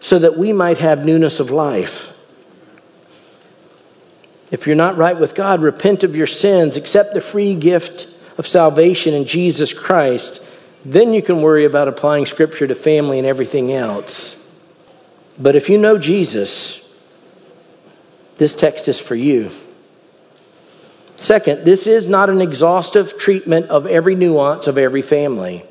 so 0.00 0.18
that 0.18 0.36
we 0.36 0.52
might 0.52 0.78
have 0.78 1.04
newness 1.04 1.40
of 1.40 1.50
life. 1.50 2.12
If 4.50 4.66
you're 4.66 4.76
not 4.76 4.96
right 4.96 5.18
with 5.18 5.34
God, 5.34 5.62
repent 5.62 6.02
of 6.02 6.16
your 6.16 6.26
sins, 6.26 6.76
accept 6.76 7.14
the 7.14 7.20
free 7.20 7.54
gift 7.54 8.08
of 8.36 8.46
salvation 8.46 9.14
in 9.14 9.26
Jesus 9.26 9.72
Christ. 9.72 10.42
Then 10.84 11.12
you 11.12 11.22
can 11.22 11.42
worry 11.42 11.64
about 11.66 11.88
applying 11.88 12.26
Scripture 12.26 12.66
to 12.66 12.74
family 12.74 13.18
and 13.18 13.26
everything 13.26 13.72
else. 13.72 14.42
But 15.38 15.56
if 15.56 15.68
you 15.68 15.78
know 15.78 15.98
Jesus, 15.98 16.86
this 18.38 18.54
text 18.54 18.88
is 18.88 18.98
for 18.98 19.14
you. 19.14 19.50
Second, 21.16 21.66
this 21.66 21.86
is 21.86 22.08
not 22.08 22.30
an 22.30 22.40
exhaustive 22.40 23.18
treatment 23.18 23.66
of 23.66 23.86
every 23.86 24.14
nuance 24.14 24.66
of 24.66 24.78
every 24.78 25.02
family. 25.02 25.64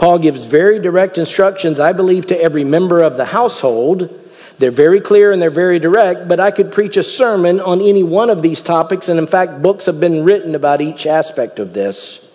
Paul 0.00 0.18
gives 0.18 0.46
very 0.46 0.78
direct 0.78 1.18
instructions, 1.18 1.78
I 1.78 1.92
believe, 1.92 2.28
to 2.28 2.40
every 2.40 2.64
member 2.64 3.02
of 3.02 3.18
the 3.18 3.26
household. 3.26 4.08
They're 4.56 4.70
very 4.70 4.98
clear 4.98 5.30
and 5.30 5.42
they're 5.42 5.50
very 5.50 5.78
direct, 5.78 6.26
but 6.26 6.40
I 6.40 6.52
could 6.52 6.72
preach 6.72 6.96
a 6.96 7.02
sermon 7.02 7.60
on 7.60 7.82
any 7.82 8.02
one 8.02 8.30
of 8.30 8.40
these 8.40 8.62
topics, 8.62 9.10
and 9.10 9.18
in 9.18 9.26
fact, 9.26 9.60
books 9.60 9.84
have 9.84 10.00
been 10.00 10.24
written 10.24 10.54
about 10.54 10.80
each 10.80 11.04
aspect 11.04 11.58
of 11.58 11.74
this. 11.74 12.26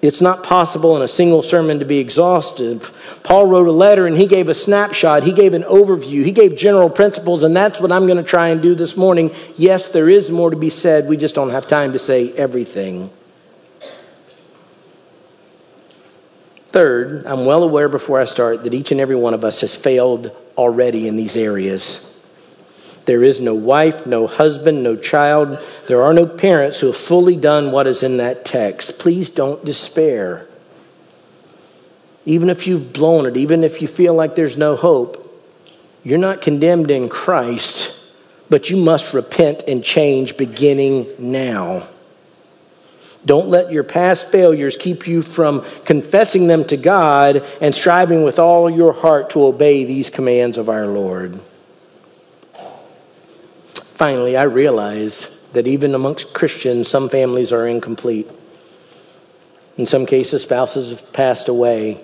It's 0.00 0.22
not 0.22 0.44
possible 0.44 0.96
in 0.96 1.02
a 1.02 1.08
single 1.08 1.42
sermon 1.42 1.80
to 1.80 1.84
be 1.84 1.98
exhaustive. 1.98 2.90
Paul 3.22 3.48
wrote 3.48 3.68
a 3.68 3.72
letter 3.72 4.06
and 4.06 4.16
he 4.16 4.26
gave 4.26 4.48
a 4.48 4.54
snapshot, 4.54 5.24
he 5.24 5.32
gave 5.34 5.52
an 5.52 5.64
overview, 5.64 6.24
he 6.24 6.32
gave 6.32 6.56
general 6.56 6.88
principles, 6.88 7.42
and 7.42 7.54
that's 7.54 7.82
what 7.82 7.92
I'm 7.92 8.06
going 8.06 8.16
to 8.16 8.22
try 8.22 8.48
and 8.48 8.62
do 8.62 8.74
this 8.74 8.96
morning. 8.96 9.30
Yes, 9.58 9.90
there 9.90 10.08
is 10.08 10.30
more 10.30 10.48
to 10.48 10.56
be 10.56 10.70
said, 10.70 11.06
we 11.06 11.18
just 11.18 11.34
don't 11.34 11.50
have 11.50 11.68
time 11.68 11.92
to 11.92 11.98
say 11.98 12.32
everything. 12.32 13.10
Third, 16.70 17.26
I'm 17.26 17.46
well 17.46 17.64
aware 17.64 17.88
before 17.88 18.20
I 18.20 18.24
start 18.24 18.62
that 18.62 18.74
each 18.74 18.92
and 18.92 19.00
every 19.00 19.16
one 19.16 19.34
of 19.34 19.44
us 19.44 19.60
has 19.62 19.74
failed 19.74 20.30
already 20.56 21.08
in 21.08 21.16
these 21.16 21.34
areas. 21.36 22.06
There 23.06 23.24
is 23.24 23.40
no 23.40 23.54
wife, 23.54 24.06
no 24.06 24.28
husband, 24.28 24.84
no 24.84 24.94
child. 24.94 25.58
There 25.88 26.02
are 26.02 26.12
no 26.12 26.26
parents 26.26 26.78
who 26.78 26.88
have 26.88 26.96
fully 26.96 27.34
done 27.34 27.72
what 27.72 27.88
is 27.88 28.04
in 28.04 28.18
that 28.18 28.44
text. 28.44 29.00
Please 29.00 29.30
don't 29.30 29.64
despair. 29.64 30.46
Even 32.24 32.50
if 32.50 32.68
you've 32.68 32.92
blown 32.92 33.26
it, 33.26 33.36
even 33.36 33.64
if 33.64 33.82
you 33.82 33.88
feel 33.88 34.14
like 34.14 34.36
there's 34.36 34.56
no 34.56 34.76
hope, 34.76 35.16
you're 36.04 36.18
not 36.18 36.40
condemned 36.40 36.90
in 36.90 37.08
Christ, 37.08 37.98
but 38.48 38.70
you 38.70 38.76
must 38.76 39.12
repent 39.12 39.64
and 39.66 39.82
change 39.82 40.36
beginning 40.36 41.08
now. 41.18 41.88
Don't 43.24 43.48
let 43.48 43.70
your 43.70 43.84
past 43.84 44.28
failures 44.28 44.76
keep 44.78 45.06
you 45.06 45.22
from 45.22 45.64
confessing 45.84 46.46
them 46.46 46.64
to 46.66 46.76
God 46.76 47.44
and 47.60 47.74
striving 47.74 48.22
with 48.22 48.38
all 48.38 48.70
your 48.70 48.92
heart 48.94 49.30
to 49.30 49.44
obey 49.44 49.84
these 49.84 50.08
commands 50.08 50.56
of 50.56 50.68
our 50.68 50.86
Lord. 50.86 51.38
Finally, 53.94 54.36
I 54.38 54.44
realize 54.44 55.28
that 55.52 55.66
even 55.66 55.94
amongst 55.94 56.32
Christians, 56.32 56.88
some 56.88 57.10
families 57.10 57.52
are 57.52 57.66
incomplete. 57.66 58.30
In 59.76 59.84
some 59.84 60.06
cases, 60.06 60.42
spouses 60.42 60.90
have 60.90 61.12
passed 61.12 61.48
away. 61.48 62.00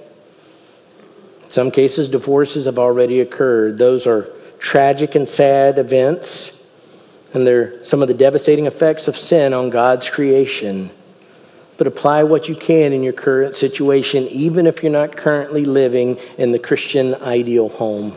In 1.45 1.51
some 1.51 1.71
cases, 1.71 2.11
divorces 2.11 2.67
have 2.67 2.79
already 2.79 3.21
occurred. 3.21 3.79
Those 3.79 4.07
are 4.07 4.29
tragic 4.59 5.15
and 5.15 5.27
sad 5.29 5.79
events. 5.79 6.53
and 7.33 7.47
they're 7.47 7.83
some 7.85 8.01
of 8.03 8.09
the 8.09 8.15
devastating 8.15 8.67
effects 8.67 9.09
of 9.09 9.17
sin 9.17 9.53
on 9.53 9.69
God's 9.69 10.09
creation. 10.09 10.91
But 11.79 11.87
apply 11.87 12.23
what 12.25 12.49
you 12.49 12.55
can 12.55 12.93
in 12.93 13.03
your 13.03 13.13
current 13.13 13.55
situation, 13.55 14.27
even 14.29 14.67
if 14.67 14.83
you're 14.83 14.93
not 14.93 15.17
currently 15.17 15.65
living 15.65 16.19
in 16.39 16.53
the 16.53 16.59
Christian 16.59 17.15
ideal 17.17 17.69
home. 17.69 18.17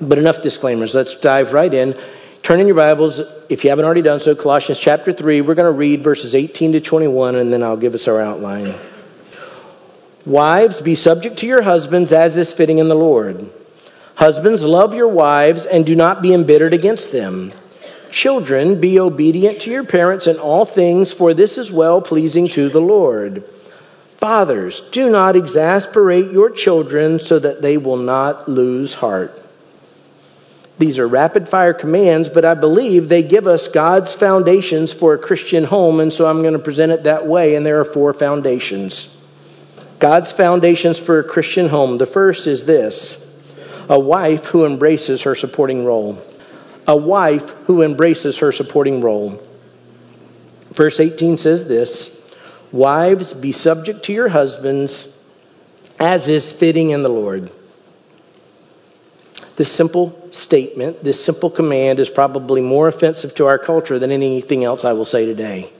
But 0.00 0.18
enough 0.18 0.40
disclaimers. 0.40 0.94
Let's 0.94 1.14
dive 1.14 1.52
right 1.52 1.72
in. 1.72 1.98
Turn 2.42 2.58
in 2.58 2.66
your 2.66 2.76
Bibles, 2.76 3.20
if 3.50 3.64
you 3.64 3.70
haven't 3.70 3.84
already 3.84 4.00
done 4.00 4.18
so, 4.18 4.34
Colossians 4.34 4.78
chapter 4.78 5.12
3. 5.12 5.42
We're 5.42 5.54
going 5.54 5.70
to 5.70 5.78
read 5.78 6.02
verses 6.02 6.34
18 6.34 6.72
to 6.72 6.80
21, 6.80 7.36
and 7.36 7.52
then 7.52 7.62
I'll 7.62 7.76
give 7.76 7.94
us 7.94 8.08
our 8.08 8.20
outline. 8.20 8.74
Wives, 10.24 10.80
be 10.80 10.94
subject 10.94 11.38
to 11.38 11.46
your 11.46 11.62
husbands 11.62 12.12
as 12.12 12.36
is 12.38 12.52
fitting 12.52 12.78
in 12.78 12.88
the 12.88 12.94
Lord. 12.94 13.50
Husbands, 14.14 14.62
love 14.62 14.94
your 14.94 15.08
wives 15.08 15.64
and 15.64 15.84
do 15.84 15.94
not 15.94 16.22
be 16.22 16.32
embittered 16.32 16.74
against 16.74 17.12
them. 17.12 17.52
Children, 18.10 18.80
be 18.80 18.98
obedient 18.98 19.60
to 19.62 19.70
your 19.70 19.84
parents 19.84 20.26
in 20.26 20.38
all 20.38 20.64
things, 20.64 21.12
for 21.12 21.32
this 21.32 21.58
is 21.58 21.70
well 21.70 22.00
pleasing 22.00 22.48
to 22.48 22.68
the 22.68 22.80
Lord. 22.80 23.44
Fathers, 24.16 24.80
do 24.90 25.10
not 25.10 25.36
exasperate 25.36 26.30
your 26.30 26.50
children 26.50 27.18
so 27.18 27.38
that 27.38 27.62
they 27.62 27.78
will 27.78 27.96
not 27.96 28.48
lose 28.48 28.94
heart. 28.94 29.42
These 30.78 30.98
are 30.98 31.06
rapid 31.06 31.48
fire 31.48 31.74
commands, 31.74 32.28
but 32.28 32.44
I 32.44 32.54
believe 32.54 33.08
they 33.08 33.22
give 33.22 33.46
us 33.46 33.68
God's 33.68 34.14
foundations 34.14 34.92
for 34.92 35.14
a 35.14 35.18
Christian 35.18 35.64
home, 35.64 36.00
and 36.00 36.12
so 36.12 36.26
I'm 36.26 36.42
going 36.42 36.54
to 36.54 36.58
present 36.58 36.90
it 36.90 37.04
that 37.04 37.26
way. 37.26 37.54
And 37.54 37.64
there 37.64 37.80
are 37.80 37.84
four 37.84 38.12
foundations. 38.12 39.16
God's 39.98 40.32
foundations 40.32 40.98
for 40.98 41.18
a 41.18 41.24
Christian 41.24 41.68
home. 41.68 41.98
The 41.98 42.06
first 42.06 42.46
is 42.46 42.64
this 42.64 43.26
a 43.88 43.98
wife 43.98 44.46
who 44.46 44.64
embraces 44.64 45.22
her 45.22 45.34
supporting 45.34 45.84
role. 45.84 46.22
A 46.86 46.96
wife 46.96 47.50
who 47.66 47.82
embraces 47.82 48.38
her 48.38 48.52
supporting 48.52 49.00
role. 49.00 49.42
Verse 50.72 51.00
18 51.00 51.36
says 51.36 51.64
this 51.64 52.16
Wives, 52.72 53.34
be 53.34 53.52
subject 53.52 54.04
to 54.04 54.12
your 54.12 54.28
husbands 54.28 55.16
as 55.98 56.28
is 56.28 56.50
fitting 56.52 56.90
in 56.90 57.02
the 57.02 57.08
Lord. 57.08 57.50
This 59.56 59.70
simple 59.70 60.28
statement, 60.30 61.04
this 61.04 61.22
simple 61.22 61.50
command 61.50 61.98
is 61.98 62.08
probably 62.08 62.62
more 62.62 62.88
offensive 62.88 63.34
to 63.34 63.46
our 63.46 63.58
culture 63.58 63.98
than 63.98 64.10
anything 64.10 64.64
else 64.64 64.84
I 64.84 64.94
will 64.94 65.04
say 65.04 65.26
today. 65.26 65.70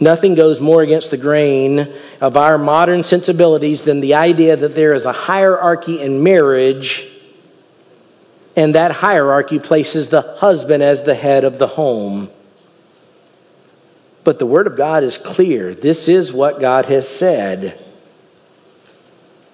Nothing 0.00 0.34
goes 0.34 0.60
more 0.60 0.82
against 0.82 1.10
the 1.10 1.16
grain 1.16 1.92
of 2.20 2.36
our 2.36 2.56
modern 2.56 3.04
sensibilities 3.04 3.82
than 3.82 4.00
the 4.00 4.14
idea 4.14 4.56
that 4.56 4.74
there 4.74 4.94
is 4.94 5.04
a 5.04 5.12
hierarchy 5.12 6.00
in 6.00 6.22
marriage, 6.22 7.06
and 8.58 8.74
that 8.74 8.90
hierarchy 8.90 9.60
places 9.60 10.08
the 10.08 10.20
husband 10.20 10.82
as 10.82 11.04
the 11.04 11.14
head 11.14 11.44
of 11.44 11.58
the 11.58 11.68
home. 11.68 12.28
But 14.24 14.40
the 14.40 14.46
Word 14.46 14.66
of 14.66 14.76
God 14.76 15.04
is 15.04 15.16
clear. 15.16 15.76
This 15.76 16.08
is 16.08 16.32
what 16.32 16.60
God 16.60 16.86
has 16.86 17.08
said. 17.08 17.80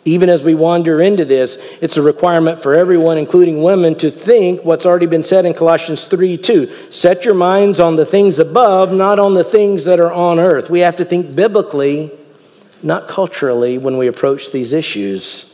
Even 0.07 0.31
as 0.31 0.43
we 0.43 0.55
wander 0.55 1.03
into 1.03 1.27
this, 1.27 1.59
it's 1.83 1.99
a 1.99 2.03
requirement 2.03 2.63
for 2.63 2.75
everyone, 2.75 3.19
including 3.19 3.63
women, 3.63 3.95
to 3.97 4.11
think 4.11 4.65
what's 4.65 4.87
already 4.87 5.05
been 5.05 5.23
said 5.23 5.45
in 5.45 5.53
Colossians 5.53 6.07
3 6.07 6.39
2. 6.39 6.91
Set 6.91 7.27
your 7.27 7.35
minds 7.35 7.81
on 7.81 7.97
the 7.97 8.07
things 8.07 8.39
above, 8.39 8.91
not 8.91 9.19
on 9.19 9.35
the 9.35 9.45
things 9.45 9.85
that 9.85 10.01
are 10.01 10.13
on 10.13 10.39
earth. 10.39 10.71
We 10.71 10.81
have 10.81 10.97
to 10.97 11.05
think 11.05 11.37
biblically, 11.37 12.11
not 12.83 13.07
culturally, 13.07 13.77
when 13.77 13.99
we 13.99 14.07
approach 14.07 14.51
these 14.51 14.73
issues. 14.73 15.54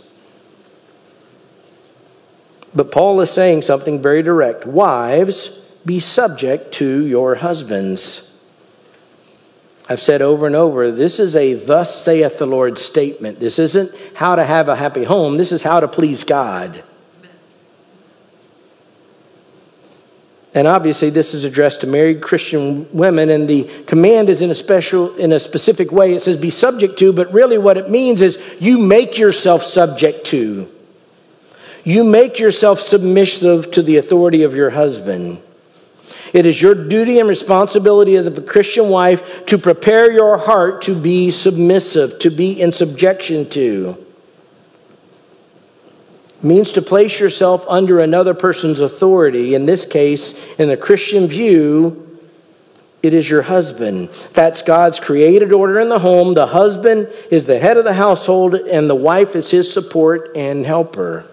But 2.75 2.93
Paul 2.93 3.21
is 3.21 3.31
saying 3.31 3.63
something 3.63 4.01
very 4.01 4.23
direct. 4.23 4.65
Wives, 4.65 5.49
be 5.85 6.01
subject 6.01 6.73
to 6.75 7.07
your 7.07 7.37
husbands. 7.37 8.31
I've 9.89 10.01
said 10.01 10.23
over 10.23 10.47
and 10.47 10.55
over, 10.55 10.93
this 10.93 11.19
is 11.19 11.35
a 11.35 11.55
thus 11.55 12.05
saith 12.05 12.39
the 12.39 12.47
Lord 12.47 12.79
statement. 12.79 13.41
This 13.41 13.59
isn't 13.59 13.93
how 14.15 14.37
to 14.37 14.45
have 14.45 14.69
a 14.69 14.77
happy 14.77 15.03
home, 15.03 15.37
this 15.37 15.51
is 15.51 15.65
how 15.65 15.81
to 15.81 15.89
please 15.89 16.23
God. 16.23 16.85
And 20.53 20.67
obviously, 20.67 21.11
this 21.11 21.33
is 21.33 21.45
addressed 21.45 21.83
to 21.83 21.87
married 21.87 22.23
Christian 22.23 22.89
women, 22.93 23.31
and 23.31 23.49
the 23.49 23.65
command 23.87 24.29
is 24.29 24.41
in 24.41 24.51
a 24.51 24.55
special, 24.55 25.17
in 25.17 25.33
a 25.33 25.39
specific 25.39 25.93
way. 25.93 26.15
It 26.15 26.23
says 26.23 26.37
be 26.37 26.51
subject 26.51 26.99
to, 27.01 27.13
but 27.13 27.33
really 27.33 27.57
what 27.57 27.77
it 27.77 27.89
means 27.89 28.21
is 28.21 28.37
you 28.59 28.79
make 28.79 29.17
yourself 29.17 29.63
subject 29.63 30.27
to. 30.27 30.69
You 31.91 32.05
make 32.05 32.39
yourself 32.39 32.79
submissive 32.79 33.73
to 33.73 33.83
the 33.83 33.97
authority 33.97 34.45
of 34.45 34.55
your 34.55 34.71
husband. 34.71 35.43
It 36.33 36.47
is 36.47 36.63
your 36.63 36.77
duty 36.77 37.19
and 37.19 37.29
responsibility 37.29 38.15
as 38.15 38.29
a 38.29 38.41
Christian 38.41 38.91
wife 38.91 39.45
to 39.47 39.59
prepare 39.59 40.13
your 40.13 40.39
heart 40.39 40.83
to 40.83 40.95
be 40.95 41.33
submissive, 41.33 42.21
to 42.21 42.31
be 42.31 42.61
in 42.61 42.73
subjection 42.73 43.51
to. 43.51 44.07
Means 46.41 46.71
to 46.73 46.81
place 46.81 47.19
yourself 47.19 47.67
under 47.69 47.99
another 47.99 48.35
person's 48.35 48.79
authority. 48.79 49.57
In 49.57 49.67
this 49.67 49.85
case, 49.85 50.41
in 50.61 50.69
the 50.69 50.77
Christian 50.77 51.27
view, 51.27 52.21
it 53.03 53.15
is 53.15 53.29
your 53.29 53.43
husband. 53.43 54.11
That's 54.33 54.63
God's 54.63 55.01
created 55.01 55.53
order 55.53 55.81
in 55.81 55.89
the 55.89 55.99
home. 55.99 56.35
The 56.35 56.47
husband 56.47 57.13
is 57.33 57.47
the 57.47 57.59
head 57.59 57.79
of 57.79 57.85
the 57.85 57.95
household, 57.95 58.55
and 58.55 58.89
the 58.89 58.95
wife 58.95 59.35
is 59.35 59.51
his 59.51 59.73
support 59.73 60.37
and 60.37 60.65
helper. 60.65 61.27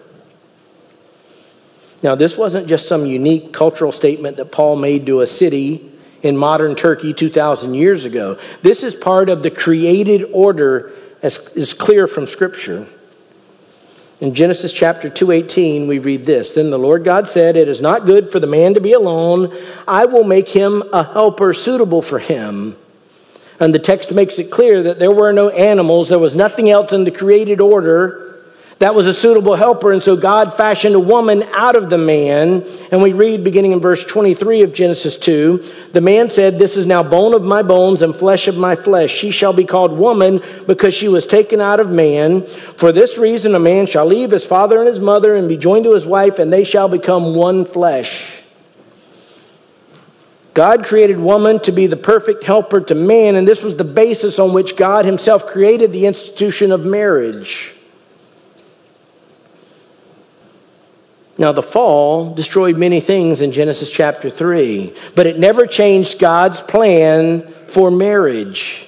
Now, 2.04 2.16
this 2.16 2.38
wasn't 2.38 2.68
just 2.68 2.88
some 2.88 3.06
unique 3.06 3.54
cultural 3.54 3.92
statement 3.92 4.38
that 4.38 4.52
Paul 4.52 4.76
made 4.76 5.06
to 5.08 5.22
a 5.22 5.28
city 5.28 5.92
in 6.22 6.38
modern 6.38 6.76
Turkey 6.76 7.14
2,000 7.14 7.74
years 7.74 8.06
ago. 8.06 8.38
This 8.62 8.84
is 8.84 8.96
part 8.96 9.30
of 9.30 9.44
the 9.44 9.52
created 9.52 10.30
order 10.32 10.92
as 11.22 11.40
is 11.56 11.74
clear 11.74 12.08
from 12.08 12.28
Scripture. 12.28 12.88
In 14.20 14.34
Genesis 14.34 14.72
chapter 14.72 15.10
2:18 15.10 15.88
we 15.88 16.00
read 16.00 16.26
this, 16.26 16.54
then 16.54 16.72
the 16.72 16.80
Lord 16.80 17.04
God 17.04 17.28
said, 17.28 17.56
it 17.56 17.70
is 17.70 17.82
not 17.82 18.06
good 18.06 18.32
for 18.32 18.40
the 18.40 18.48
man 18.48 18.74
to 18.74 18.82
be 18.82 18.94
alone. 18.94 19.56
I 19.88 20.06
will 20.06 20.24
make 20.24 20.50
him 20.50 20.84
a 20.92 21.04
helper 21.04 21.54
suitable 21.54 22.02
for 22.02 22.20
him. 22.20 22.76
And 23.60 23.74
the 23.74 23.80
text 23.80 24.12
makes 24.12 24.38
it 24.38 24.52
clear 24.52 24.84
that 24.84 25.00
there 25.00 25.12
were 25.12 25.34
no 25.34 25.50
animals, 25.50 26.10
there 26.10 26.20
was 26.20 26.36
nothing 26.36 26.70
else 26.70 26.92
in 26.92 27.04
the 27.04 27.12
created 27.12 27.62
order 27.62 28.27
that 28.80 28.94
was 28.94 29.08
a 29.08 29.14
suitable 29.14 29.56
helper. 29.56 29.92
And 29.92 30.04
so 30.04 30.16
God 30.16 30.54
fashioned 30.54 30.94
a 30.94 31.00
woman 31.00 31.44
out 31.54 31.76
of 31.76 31.90
the 31.90 31.98
man. 31.98 32.64
And 32.92 33.02
we 33.02 33.14
read 33.14 33.44
beginning 33.44 33.72
in 33.72 33.80
verse 33.80 34.04
23 34.04 34.62
of 34.62 34.74
Genesis 34.74 35.18
2 35.18 35.64
the 35.94 36.02
man 36.02 36.30
said, 36.30 36.60
This 36.60 36.78
is 36.78 36.86
now 36.86 37.02
bone 37.02 37.34
of 37.34 37.42
my 37.42 37.64
bones 37.64 38.04
and 38.04 38.16
flesh 38.16 38.48
of 38.48 38.56
my 38.56 38.76
flesh. 38.76 39.12
She 39.12 39.32
shall 39.32 39.54
be 39.54 39.66
called 39.66 39.94
woman 39.94 40.44
because 40.68 40.94
she 40.94 41.08
was 41.08 41.26
taken 41.26 41.60
out 41.60 41.80
of 41.80 41.90
man. 41.90 42.46
For 42.46 42.92
this 42.92 43.18
reason, 43.18 43.56
a 43.56 43.60
man 43.60 43.88
shall 43.88 44.06
leave 44.06 44.30
his 44.30 44.46
father 44.46 44.78
and 44.78 44.88
his 44.88 45.00
mother 45.00 45.36
and 45.36 45.50
be 45.50 45.58
joined 45.58 45.86
to 45.86 45.94
his 45.94 46.06
wife, 46.06 46.38
and 46.38 46.54
they 46.54 46.64
shall 46.64 46.88
become 46.88 47.34
one 47.34 47.66
flesh. 47.66 48.44
God 50.54 50.86
created 50.86 51.20
woman 51.20 51.60
to 51.62 51.72
be 51.72 51.88
the 51.88 51.98
perfect 51.98 52.44
helper 52.44 52.82
to 52.82 52.96
man, 52.96 53.36
and 53.36 53.48
this 53.48 53.64
was 53.64 53.76
the 53.76 53.84
basis 53.84 54.40
on 54.40 54.54
which 54.54 54.76
God 54.76 55.06
Himself 55.06 55.46
created 55.46 55.92
the 55.92 56.08
institution 56.08 56.72
of 56.72 56.84
marriage. 56.84 57.77
Now, 61.38 61.52
the 61.52 61.62
fall 61.62 62.34
destroyed 62.34 62.78
many 62.78 63.00
things 63.00 63.42
in 63.42 63.52
Genesis 63.52 63.92
chapter 63.92 64.30
3, 64.30 64.94
but 65.14 65.28
it 65.28 65.38
never 65.38 65.68
changed 65.68 66.18
God's 66.18 66.62
plan 66.62 67.54
for 67.68 67.92
marriage. 67.92 68.88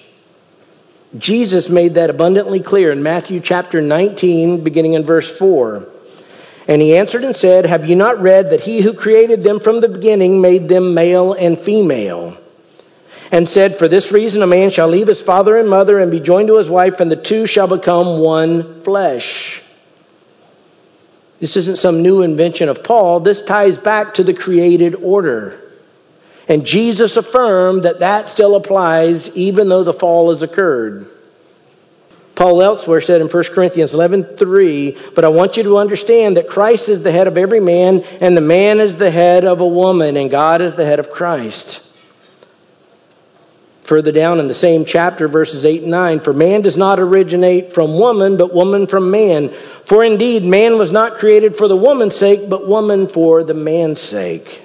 Jesus 1.18 1.70
made 1.70 1.96
that 1.96 2.10
abundantly 2.10 2.60
clear 2.60 2.92
in 2.92 3.04
Matthew 3.04 3.40
chapter 3.40 3.82
19, 3.82 4.64
beginning 4.64 4.94
in 4.94 5.04
verse 5.04 5.32
4. 5.38 5.88
And 6.68 6.82
he 6.82 6.96
answered 6.96 7.24
and 7.24 7.36
said, 7.36 7.66
Have 7.66 7.90
you 7.90 7.96
not 7.96 8.22
read 8.22 8.52
that 8.52 8.62
he 8.62 8.82
who 8.82 8.94
created 8.94 9.44
them 9.44 9.60
from 9.60 9.82
the 9.82 9.90
beginning 9.90 10.42
made 10.42 10.70
them 10.70 10.94
male 10.94 11.34
and 11.34 11.58
female? 11.60 12.38
And 13.32 13.50
said, 13.50 13.78
For 13.78 13.88
this 13.88 14.12
reason 14.12 14.42
a 14.42 14.48
man 14.48 14.72
shall 14.72 14.88
leave 14.88 15.08
his 15.08 15.22
father 15.22 15.58
and 15.58 15.70
mother 15.70 16.00
and 16.00 16.12
be 16.12 16.20
joined 16.20 16.48
to 16.48 16.58
his 16.58 16.70
wife, 16.70 17.00
and 17.00 17.12
the 17.12 17.16
two 17.16 17.48
shall 17.48 17.68
become 17.68 18.20
one 18.20 18.82
flesh. 18.82 19.64
This 21.40 21.56
isn't 21.56 21.78
some 21.78 22.02
new 22.02 22.22
invention 22.22 22.70
of 22.70 22.84
Paul. 22.84 23.22
This 23.22 23.42
ties 23.42 23.78
back 23.78 24.16
to 24.16 24.24
the 24.24 24.34
created 24.34 24.96
order. 24.96 25.60
And 26.48 26.66
Jesus 26.66 27.16
affirmed 27.16 27.84
that 27.84 28.00
that 28.00 28.28
still 28.28 28.56
applies 28.56 29.30
even 29.36 29.70
though 29.70 29.84
the 29.84 29.94
fall 29.94 30.30
has 30.30 30.42
occurred. 30.42 31.08
Paul 32.36 32.62
elsewhere 32.62 33.02
said 33.02 33.22
in 33.22 33.28
1 33.28 33.54
Corinthians 33.54 33.94
11:3, 33.94 34.96
"But 35.14 35.26
I 35.26 35.28
want 35.28 35.58
you 35.58 35.64
to 35.64 35.78
understand 35.78 36.38
that 36.38 36.48
Christ 36.48 36.88
is 36.88 37.02
the 37.02 37.12
head 37.12 37.28
of 37.28 37.38
every 37.38 37.60
man, 37.60 38.04
and 38.22 38.36
the 38.36 38.42
man 38.42 38.80
is 38.80 38.96
the 38.96 39.12
head 39.12 39.44
of 39.44 39.60
a 39.60 39.68
woman, 39.68 40.16
and 40.16 40.32
God 40.32 40.62
is 40.62 40.76
the 40.76 40.86
head 40.86 41.00
of 41.00 41.12
Christ." 41.12 41.82
Further 43.90 44.12
down 44.12 44.40
in 44.40 44.48
the 44.48 44.54
same 44.54 44.86
chapter, 44.86 45.28
verses 45.28 45.66
8 45.66 45.82
and 45.82 45.90
9 45.90 46.20
For 46.20 46.32
man 46.32 46.62
does 46.62 46.78
not 46.78 47.00
originate 47.00 47.74
from 47.74 47.98
woman, 47.98 48.38
but 48.38 48.54
woman 48.54 48.86
from 48.86 49.10
man. 49.10 49.52
For 49.84 50.04
indeed, 50.04 50.44
man 50.44 50.78
was 50.78 50.92
not 50.92 51.18
created 51.18 51.58
for 51.58 51.68
the 51.68 51.76
woman's 51.76 52.16
sake, 52.16 52.48
but 52.48 52.68
woman 52.68 53.08
for 53.08 53.44
the 53.44 53.56
man's 53.56 54.00
sake. 54.00 54.62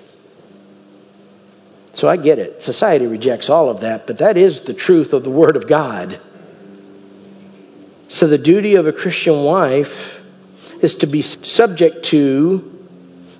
So 1.94 2.06
I 2.06 2.18
get 2.18 2.38
it. 2.38 2.62
Society 2.62 3.06
rejects 3.06 3.48
all 3.48 3.70
of 3.70 3.80
that, 3.80 4.06
but 4.06 4.18
that 4.18 4.36
is 4.36 4.60
the 4.60 4.74
truth 4.74 5.14
of 5.14 5.24
the 5.24 5.30
Word 5.30 5.56
of 5.56 5.66
God. 5.66 6.20
So 8.08 8.26
the 8.26 8.36
duty 8.36 8.74
of 8.74 8.86
a 8.86 8.92
Christian 8.92 9.42
wife 9.42 10.20
is 10.82 10.96
to 10.96 11.06
be 11.06 11.22
subject 11.22 12.04
to 12.06 12.73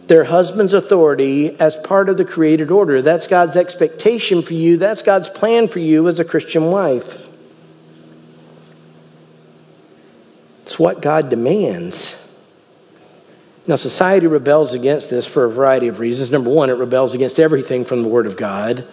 their 0.06 0.24
husband's 0.24 0.74
authority 0.74 1.58
as 1.58 1.76
part 1.76 2.08
of 2.08 2.16
the 2.16 2.24
created 2.24 2.70
order. 2.70 3.00
That's 3.00 3.26
God's 3.26 3.56
expectation 3.56 4.42
for 4.42 4.54
you. 4.54 4.76
That's 4.76 5.02
God's 5.02 5.28
plan 5.28 5.68
for 5.68 5.78
you 5.78 6.08
as 6.08 6.20
a 6.20 6.24
Christian 6.24 6.66
wife. 6.66 7.26
It's 10.62 10.78
what 10.78 11.00
God 11.00 11.30
demands. 11.30 12.20
Now, 13.66 13.76
society 13.76 14.26
rebels 14.26 14.74
against 14.74 15.08
this 15.08 15.26
for 15.26 15.44
a 15.44 15.50
variety 15.50 15.88
of 15.88 16.00
reasons. 16.00 16.30
Number 16.30 16.50
one, 16.50 16.68
it 16.68 16.74
rebels 16.74 17.14
against 17.14 17.40
everything 17.40 17.84
from 17.86 18.02
the 18.02 18.08
Word 18.08 18.26
of 18.26 18.36
God. 18.36 18.86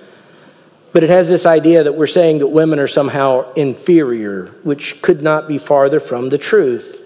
But 0.93 1.03
it 1.03 1.09
has 1.09 1.27
this 1.27 1.45
idea 1.45 1.83
that 1.83 1.95
we're 1.95 2.07
saying 2.07 2.39
that 2.39 2.47
women 2.47 2.79
are 2.79 2.87
somehow 2.87 3.53
inferior, 3.53 4.47
which 4.63 5.01
could 5.01 5.21
not 5.21 5.47
be 5.47 5.57
farther 5.57 5.99
from 5.99 6.29
the 6.29 6.37
truth. 6.37 7.00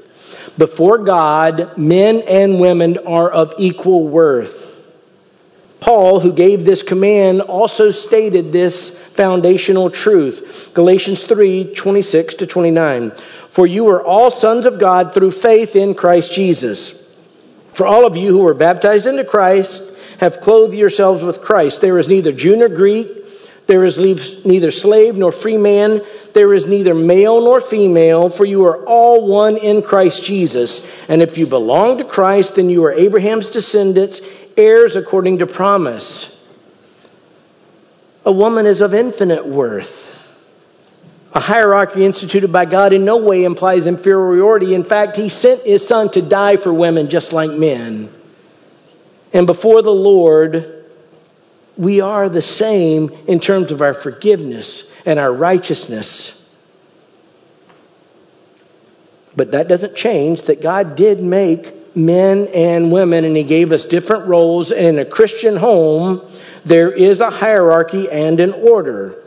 Before 0.58 1.00
God, 1.00 1.78
men 1.78 2.22
and 2.28 2.60
women 2.60 2.98
are 3.00 3.30
of 3.30 3.54
equal 3.58 4.08
worth. 4.08 4.78
Paul, 5.80 6.20
who 6.22 6.34
gave 6.34 6.66
this 6.66 6.82
command, 6.82 7.42
also 7.42 7.92
stated 7.92 8.52
this 8.52 8.90
foundational 8.90 9.90
truth. 9.90 10.72
Galatians 10.74 11.26
3 11.26 11.74
26 11.76 12.36
to 12.36 12.48
29. 12.48 13.12
For 13.52 13.68
you 13.68 13.88
are 13.90 14.04
all 14.04 14.32
sons 14.32 14.66
of 14.66 14.80
God 14.80 15.14
through 15.14 15.32
faith 15.32 15.76
in 15.76 15.94
Christ 15.94 16.34
Jesus. 16.34 17.00
For 17.74 17.86
all 17.86 18.06
of 18.06 18.16
you 18.16 18.30
who 18.30 18.44
were 18.44 18.54
baptized 18.54 19.06
into 19.06 19.26
Christ 19.26 19.84
have 20.20 20.42
clothed 20.42 20.74
yourselves 20.74 21.24
with 21.24 21.42
Christ. 21.42 21.82
There 21.82 22.00
is 22.00 22.08
neither 22.08 22.32
Jew 22.32 22.56
nor 22.56 22.70
Greek, 22.70 23.25
there 23.68 23.84
is 23.84 23.98
neither 24.46 24.72
slave 24.72 25.16
nor 25.16 25.32
free 25.32 25.58
man, 25.58 26.02
there 26.34 26.54
is 26.54 26.68
neither 26.68 26.94
male 26.94 27.42
nor 27.42 27.62
female, 27.62 28.30
for 28.30 28.46
you 28.46 28.66
are 28.66 28.86
all 28.86 29.26
one 29.26 29.58
in 29.58 29.82
Christ 29.82 30.24
Jesus. 30.24 30.86
And 31.08 31.22
if 31.22 31.38
you 31.38 31.48
belong 31.48 31.98
to 31.98 32.04
Christ, 32.04 32.56
then 32.56 32.70
you 32.70 32.84
are 32.86 32.92
Abraham's 32.92 33.50
descendants, 33.50 34.22
heirs 34.56 34.96
according 34.96 35.40
to 35.40 35.48
promise. 35.48 36.38
A 38.24 38.32
woman 38.32 38.66
is 38.66 38.82
of 38.82 38.94
infinite 38.94 39.46
worth. 39.46 40.14
A 41.34 41.40
hierarchy 41.40 42.06
instituted 42.06 42.52
by 42.52 42.66
God 42.66 42.94
in 42.94 43.04
no 43.04 43.18
way 43.18 43.44
implies 43.44 43.88
inferiority. 43.88 44.74
In 44.74 44.84
fact, 44.84 45.16
He 45.16 45.30
sent 45.30 45.64
His 45.64 45.88
Son 45.88 46.10
to 46.12 46.22
die 46.22 46.56
for 46.58 46.74
women 46.74 47.10
just 47.10 47.34
like 47.34 47.52
men. 47.52 48.10
And 49.34 49.46
before 49.46 49.82
the 49.82 49.92
Lord, 49.92 50.75
we 51.78 52.02
are 52.02 52.30
the 52.30 52.42
same 52.42 53.12
in 53.28 53.40
terms 53.40 53.72
of 53.72 53.82
our 53.82 53.94
forgiveness 53.94 54.84
and 55.06 55.20
our 55.20 55.32
righteousness. 55.32 56.42
But 59.36 59.52
that 59.52 59.68
doesn't 59.68 59.96
change 59.96 60.44
that 60.44 60.62
God 60.62 60.96
did 60.96 61.22
make 61.22 61.96
men 61.96 62.48
and 62.54 62.92
women, 62.92 63.26
and 63.26 63.36
He 63.36 63.44
gave 63.44 63.72
us 63.72 63.86
different 63.86 64.28
roles. 64.28 64.72
And 64.72 64.86
in 64.86 65.00
a 65.00 65.06
Christian 65.06 65.58
home, 65.58 66.22
there 66.64 66.92
is 66.92 67.20
a 67.20 67.30
hierarchy 67.30 68.10
and 68.10 68.40
an 68.40 68.54
order. 68.54 69.22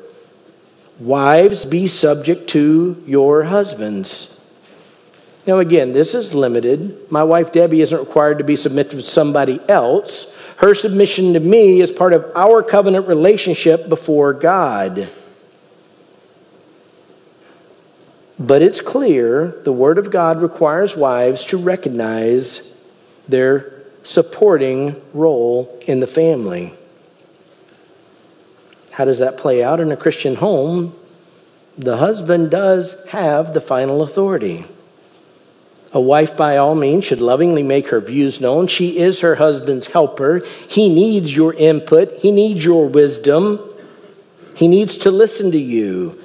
Wives, 0.99 1.65
be 1.65 1.87
subject 1.87 2.51
to 2.51 3.03
your 3.07 3.45
husbands. 3.45 4.35
Now, 5.47 5.61
again, 5.61 5.93
this 5.93 6.15
is 6.15 6.35
limited. 6.35 7.11
My 7.11 7.23
wife 7.23 7.53
Debbie 7.53 7.81
isn't 7.81 7.99
required 7.99 8.39
to 8.39 8.45
be 8.45 8.57
submissive 8.57 9.01
to 9.01 9.03
somebody 9.03 9.61
else. 9.69 10.27
Her 10.59 10.75
submission 10.75 11.35
to 11.35 11.41
me 11.41 11.81
is 11.81 11.93
part 11.93 12.13
of 12.13 12.33
our 12.35 12.65
covenant 12.65 13.07
relationship 13.07 13.89
before 13.89 14.33
God. 14.33 15.09
But 18.41 18.61
it's 18.61 18.81
clear 18.81 19.61
the 19.63 19.73
Word 19.73 19.99
of 19.99 20.11
God 20.11 20.43
requires 20.43 20.97
wives 20.97 21.45
to 21.47 21.57
recognize 21.59 22.69
their 23.29 23.85
supporting 24.03 25.01
role 25.15 25.81
in 25.87 26.01
the 26.01 26.09
family. 26.09 26.75
How 28.91 29.05
does 29.05 29.19
that 29.19 29.37
play 29.37 29.63
out 29.63 29.79
in 29.79 29.93
a 29.93 29.97
Christian 29.97 30.35
home? 30.35 30.93
The 31.77 31.99
husband 31.99 32.51
does 32.51 32.97
have 33.11 33.55
the 33.55 33.61
final 33.61 34.03
authority. 34.03 34.67
A 35.93 36.01
wife, 36.01 36.37
by 36.37 36.59
all 36.59 36.75
means, 36.75 37.07
should 37.07 37.21
lovingly 37.21 37.63
make 37.63 37.89
her 37.89 38.01
views 38.01 38.41
known. 38.41 38.67
She 38.67 38.99
is 38.99 39.21
her 39.21 39.37
husband's 39.37 39.87
helper. 39.87 40.43
He 40.69 40.89
needs 40.89 41.35
your 41.35 41.55
input, 41.55 42.19
he 42.19 42.31
needs 42.31 42.65
your 42.65 42.87
wisdom. 42.87 43.61
He 44.55 44.67
needs 44.67 44.97
to 44.99 45.13
listen 45.13 45.53
to 45.53 45.59
you. 45.59 46.21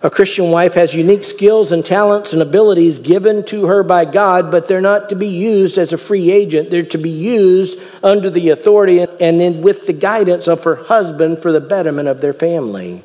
A 0.00 0.08
Christian 0.08 0.50
wife 0.50 0.74
has 0.74 0.94
unique 0.94 1.24
skills 1.24 1.72
and 1.72 1.84
talents 1.84 2.32
and 2.32 2.40
abilities 2.40 3.00
given 3.00 3.44
to 3.46 3.66
her 3.66 3.82
by 3.82 4.04
God, 4.04 4.52
but 4.52 4.68
they're 4.68 4.80
not 4.80 5.08
to 5.08 5.16
be 5.16 5.26
used 5.26 5.76
as 5.76 5.92
a 5.92 5.98
free 5.98 6.30
agent. 6.30 6.70
They're 6.70 6.84
to 6.84 6.98
be 6.98 7.10
used 7.10 7.76
under 8.04 8.30
the 8.30 8.50
authority 8.50 9.00
and 9.00 9.40
then 9.40 9.62
with 9.62 9.86
the 9.88 9.92
guidance 9.92 10.46
of 10.46 10.62
her 10.62 10.76
husband 10.76 11.40
for 11.40 11.50
the 11.50 11.60
betterment 11.60 12.08
of 12.08 12.20
their 12.20 12.32
family. 12.32 13.02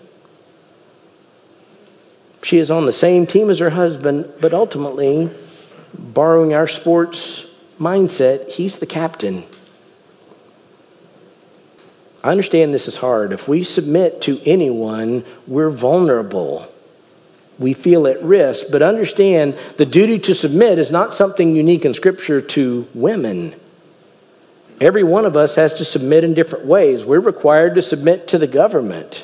She 2.44 2.60
is 2.60 2.70
on 2.70 2.86
the 2.86 2.94
same 2.94 3.26
team 3.26 3.50
as 3.50 3.58
her 3.60 3.72
husband, 3.72 4.32
but 4.40 4.54
ultimately, 4.54 5.32
borrowing 5.98 6.54
our 6.54 6.68
sports 6.68 7.46
mindset, 7.80 8.50
he's 8.50 8.80
the 8.80 8.86
captain. 8.86 9.44
I 12.24 12.30
understand 12.32 12.74
this 12.74 12.88
is 12.88 12.98
hard. 12.98 13.34
If 13.34 13.48
we 13.48 13.64
submit 13.64 14.22
to 14.24 14.40
anyone, 14.46 15.26
we're 15.48 15.72
vulnerable 15.72 16.72
we 17.62 17.74
feel 17.74 18.08
at 18.08 18.22
risk. 18.24 18.66
But 18.72 18.82
understand 18.82 19.58
the 19.78 19.86
duty 19.86 20.20
to 20.20 20.36
submit 20.36 20.80
is 20.80 20.92
not 20.92 21.14
something 21.14 21.56
unique 21.56 21.86
in 21.86 21.94
Scripture 21.94 22.42
to 22.42 22.88
women. 22.94 23.56
Every 24.82 25.04
one 25.04 25.26
of 25.26 25.38
us 25.38 25.56
has 25.56 25.76
to 25.76 25.86
submit 25.86 26.24
in 26.24 26.34
different 26.34 26.66
ways. 26.66 27.06
We're 27.06 27.20
required 27.20 27.76
to 27.76 27.82
submit 27.82 28.28
to 28.30 28.38
the 28.38 28.48
government, 28.48 29.24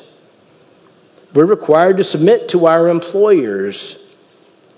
we're 1.34 1.44
required 1.44 1.98
to 1.98 2.04
submit 2.04 2.48
to 2.50 2.66
our 2.66 2.88
employers. 2.88 4.04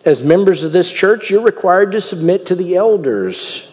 As 0.04 0.22
members 0.22 0.64
of 0.64 0.72
this 0.72 0.90
church, 0.90 1.30
you're 1.30 1.42
required 1.42 1.92
to 1.92 2.00
submit 2.00 2.46
to 2.46 2.54
the 2.54 2.76
elders. 2.76 3.66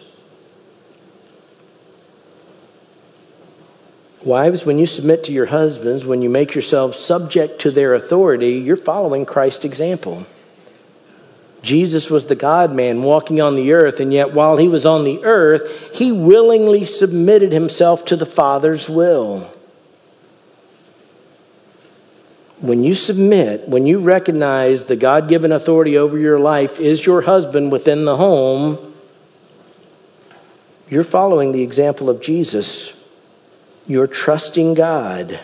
Wives, 4.22 4.66
when 4.66 4.78
you 4.78 4.86
submit 4.86 5.24
to 5.24 5.32
your 5.32 5.46
husbands, 5.46 6.04
when 6.04 6.20
you 6.20 6.28
make 6.28 6.54
yourselves 6.54 6.98
subject 6.98 7.60
to 7.60 7.70
their 7.70 7.94
authority, 7.94 8.54
you're 8.54 8.76
following 8.76 9.24
Christ's 9.24 9.64
example. 9.64 10.26
Jesus 11.62 12.10
was 12.10 12.26
the 12.26 12.34
God 12.34 12.74
man 12.74 13.02
walking 13.02 13.40
on 13.40 13.56
the 13.56 13.72
earth, 13.72 13.98
and 14.00 14.12
yet 14.12 14.34
while 14.34 14.58
he 14.58 14.68
was 14.68 14.84
on 14.84 15.04
the 15.04 15.24
earth, 15.24 15.94
he 15.94 16.12
willingly 16.12 16.84
submitted 16.84 17.52
himself 17.52 18.04
to 18.06 18.16
the 18.16 18.26
Father's 18.26 18.88
will. 18.88 19.50
When 22.60 22.82
you 22.82 22.94
submit, 22.94 23.68
when 23.68 23.86
you 23.86 24.00
recognize 24.00 24.84
the 24.84 24.96
God 24.96 25.28
given 25.28 25.52
authority 25.52 25.96
over 25.96 26.18
your 26.18 26.40
life 26.40 26.80
is 26.80 27.06
your 27.06 27.22
husband 27.22 27.70
within 27.70 28.04
the 28.04 28.16
home, 28.16 28.94
you're 30.90 31.04
following 31.04 31.52
the 31.52 31.62
example 31.62 32.10
of 32.10 32.20
Jesus. 32.20 32.94
You're 33.86 34.06
trusting 34.06 34.74
God. 34.74 35.38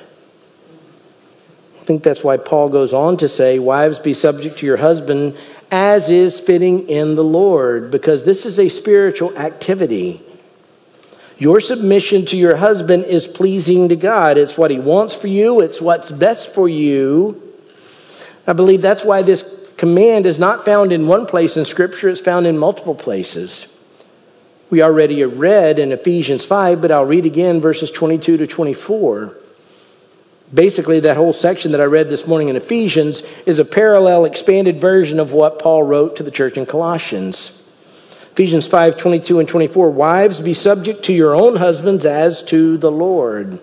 I 1.81 1.85
think 1.85 2.03
that's 2.03 2.25
why 2.25 2.37
Paul 2.39 2.71
goes 2.71 2.93
on 2.93 3.19
to 3.19 3.29
say, 3.29 3.59
Wives, 3.59 3.99
be 3.99 4.15
subject 4.15 4.59
to 4.61 4.67
your 4.67 4.79
husband 4.79 5.37
as 5.71 6.09
is 6.09 6.41
fitting 6.41 6.89
in 6.89 7.15
the 7.15 7.25
Lord, 7.25 7.91
because 7.91 8.25
this 8.25 8.47
is 8.47 8.59
a 8.59 8.69
spiritual 8.69 9.37
activity. 9.37 10.24
Your 11.39 11.61
submission 11.61 12.27
to 12.27 12.37
your 12.37 12.57
husband 12.57 13.05
is 13.05 13.27
pleasing 13.27 13.89
to 13.89 13.97
God. 13.97 14.39
It's 14.39 14.57
what 14.57 14.71
he 14.71 14.79
wants 14.79 15.15
for 15.15 15.27
you, 15.27 15.61
it's 15.61 15.81
what's 15.81 16.11
best 16.11 16.55
for 16.55 16.69
you. 16.69 17.41
I 18.47 18.53
believe 18.53 18.83
that's 18.83 19.05
why 19.05 19.23
this 19.23 19.45
command 19.77 20.27
is 20.27 20.39
not 20.39 20.65
found 20.65 20.93
in 20.93 21.07
one 21.07 21.27
place 21.27 21.57
in 21.57 21.65
Scripture, 21.65 22.09
it's 22.09 22.21
found 22.21 22.47
in 22.47 22.59
multiple 22.59 22.95
places. 22.95 23.67
We 24.71 24.83
already 24.83 25.23
read 25.25 25.79
in 25.79 25.93
Ephesians 25.93 26.45
5, 26.45 26.81
but 26.81 26.91
I'll 26.91 27.05
read 27.05 27.27
again 27.27 27.61
verses 27.61 27.91
22 27.91 28.39
to 28.39 28.47
24. 28.47 29.37
Basically, 30.53 31.01
that 31.01 31.17
whole 31.17 31.33
section 31.33 31.73
that 31.73 31.81
I 31.81 31.85
read 31.85 32.09
this 32.09 32.27
morning 32.27 32.49
in 32.49 32.57
Ephesians 32.57 33.23
is 33.47 33.59
a 33.59 33.65
parallel, 33.65 34.25
expanded 34.25 34.81
version 34.81 35.19
of 35.19 35.33
what 35.33 35.59
Paul 35.59 35.83
wrote 35.83 36.17
to 36.17 36.23
the 36.23 36.31
church 36.31 36.57
in 36.57 36.67
Colossians. 36.67 37.59
Ephesians 38.35 38.67
5 38.67 38.97
22 38.97 39.39
and 39.39 39.49
24. 39.49 39.91
Wives, 39.91 40.41
be 40.41 40.55
subject 40.55 41.05
to 41.05 41.13
your 41.13 41.37
own 41.37 41.55
husbands 41.55 42.05
as 42.05 42.43
to 42.43 42.77
the 42.77 42.91
Lord. 42.91 43.61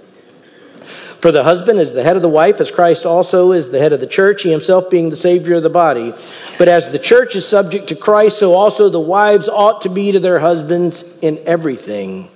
For 1.20 1.30
the 1.34 1.44
husband 1.44 1.82
is 1.82 1.92
the 1.92 2.06
head 2.06 2.16
of 2.16 2.22
the 2.22 2.30
wife, 2.30 2.62
as 2.62 2.72
Christ 2.72 3.06
also 3.06 3.52
is 3.52 3.68
the 3.68 3.80
head 3.80 3.92
of 3.92 4.00
the 4.00 4.08
church, 4.08 4.44
he 4.44 4.50
himself 4.50 4.90
being 4.90 5.10
the 5.10 5.18
Savior 5.18 5.56
of 5.56 5.64
the 5.64 5.70
body. 5.70 6.14
But 6.58 6.70
as 6.70 6.90
the 6.90 7.00
church 7.00 7.36
is 7.36 7.46
subject 7.46 7.90
to 7.90 7.98
Christ, 7.98 8.40
so 8.40 8.54
also 8.54 8.88
the 8.88 8.98
wives 8.98 9.50
ought 9.50 9.82
to 9.82 9.90
be 9.90 10.14
to 10.14 10.22
their 10.22 10.40
husbands 10.40 11.04
in 11.22 11.40
everything. 11.46 12.30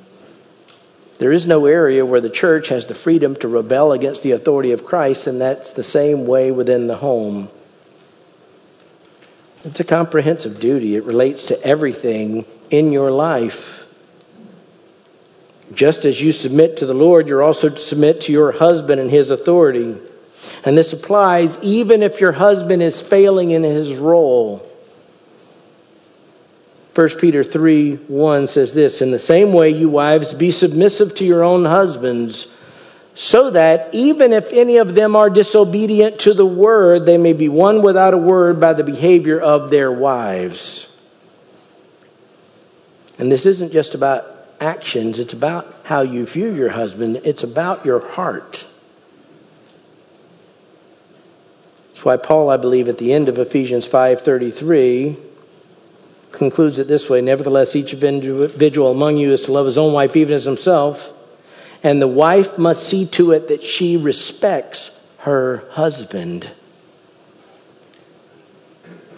There 1.20 1.32
is 1.32 1.48
no 1.48 1.68
area 1.68 2.06
where 2.06 2.20
the 2.20 2.30
church 2.30 2.68
has 2.68 2.88
the 2.88 2.96
freedom 2.96 3.38
to 3.38 3.48
rebel 3.48 3.94
against 3.94 4.24
the 4.24 4.32
authority 4.32 4.74
of 4.74 4.86
Christ, 4.86 5.26
and 5.26 5.40
that's 5.40 5.72
the 5.72 5.86
same 5.86 6.28
way 6.28 6.52
within 6.52 6.88
the 6.88 6.98
home. 6.98 7.50
It's 9.66 9.80
a 9.80 9.84
comprehensive 9.84 10.60
duty, 10.60 10.96
it 10.96 11.04
relates 11.06 11.48
to 11.48 11.62
everything 11.64 12.46
in 12.70 12.92
your 12.92 13.10
life. 13.10 13.88
Just 15.74 16.06
as 16.06 16.22
you 16.22 16.32
submit 16.32 16.78
to 16.78 16.86
the 16.86 16.94
Lord, 16.94 17.28
you're 17.28 17.42
also 17.42 17.70
to 17.70 17.78
submit 17.78 18.22
to 18.22 18.32
your 18.32 18.52
husband 18.52 19.02
and 19.02 19.10
his 19.10 19.32
authority. 19.32 19.98
And 20.64 20.78
this 20.78 20.94
applies 20.94 21.58
even 21.64 22.04
if 22.04 22.22
your 22.22 22.34
husband 22.34 22.84
is 22.84 23.02
failing 23.02 23.50
in 23.50 23.64
his 23.64 23.96
role. 23.96 24.72
1 26.94 27.10
Peter 27.20 27.44
3 27.44 27.96
1 27.96 28.48
says 28.48 28.74
this 28.74 29.02
In 29.02 29.10
the 29.10 29.20
same 29.20 29.52
way, 29.52 29.72
you 29.72 29.90
wives, 29.90 30.36
be 30.36 30.52
submissive 30.52 31.16
to 31.16 31.26
your 31.26 31.44
own 31.44 31.66
husbands, 31.66 32.48
so 33.16 33.50
that 33.50 33.90
even 33.94 34.34
if 34.34 34.52
any 34.52 34.76
of 34.76 34.94
them 34.94 35.16
are 35.16 35.30
disobedient 35.30 36.20
to 36.20 36.34
the 36.34 36.46
word, 36.46 37.06
they 37.06 37.18
may 37.18 37.32
be 37.32 37.48
won 37.48 37.82
without 37.82 38.14
a 38.14 38.18
word 38.18 38.60
by 38.60 38.74
the 38.74 38.84
behavior 38.84 39.40
of 39.40 39.70
their 39.70 39.90
wives. 39.90 40.94
And 43.18 43.32
this 43.32 43.46
isn't 43.46 43.72
just 43.72 43.96
about 43.96 44.26
actions, 44.60 45.20
it's 45.20 45.32
about 45.32 45.74
how 45.84 46.02
you 46.02 46.26
view 46.26 46.54
your 46.54 46.70
husband, 46.70 47.22
it's 47.24 47.44
about 47.44 47.86
your 47.86 48.06
heart. 48.06 48.66
That's 51.94 52.04
why 52.04 52.18
Paul, 52.18 52.50
I 52.50 52.58
believe, 52.58 52.90
at 52.90 52.98
the 52.98 53.14
end 53.14 53.30
of 53.30 53.40
Ephesians 53.40 53.86
5:33 53.86 55.16
concludes 56.34 56.80
it 56.80 56.90
this 56.90 57.10
way 57.10 57.22
Nevertheless, 57.22 57.78
each 57.78 57.94
individual 57.94 58.92
among 58.92 59.16
you 59.16 59.32
is 59.32 59.44
to 59.44 59.54
love 59.54 59.66
his 59.66 59.78
own 59.78 59.94
wife 59.94 60.18
even 60.18 60.34
as 60.34 60.44
himself, 60.44 61.14
and 61.86 62.02
the 62.02 62.08
wife 62.08 62.58
must 62.58 62.88
see 62.88 63.06
to 63.06 63.32
it 63.32 63.48
that 63.48 63.62
she 63.62 63.96
respects 63.96 64.90
her 65.20 65.64
husband. 65.70 66.50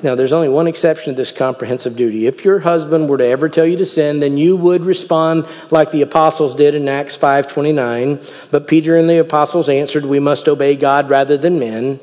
Now, 0.04 0.16
there's 0.16 0.34
only 0.34 0.50
one 0.50 0.68
exception 0.68 1.14
to 1.14 1.18
this 1.18 1.32
comprehensive 1.32 1.96
duty. 1.96 2.28
If 2.28 2.44
your 2.44 2.60
husband 2.60 3.08
were 3.08 3.20
to 3.20 3.26
ever 3.26 3.48
tell 3.48 3.66
you 3.66 3.78
to 3.78 3.86
sin, 3.86 4.20
then 4.20 4.38
you 4.38 4.58
would 4.58 4.82
respond 4.82 5.46
like 5.72 5.92
the 5.92 6.02
apostles 6.02 6.58
did 6.58 6.76
in 6.76 6.90
Acts 6.90 7.16
5:29. 7.16 8.20
But 8.52 8.68
Peter 8.68 8.98
and 8.98 9.10
the 9.10 9.18
apostles 9.18 9.70
answered, 9.70 10.06
"We 10.06 10.20
must 10.20 10.50
obey 10.50 10.76
God 10.76 11.10
rather 11.10 11.38
than 11.38 11.58
men." 11.58 12.02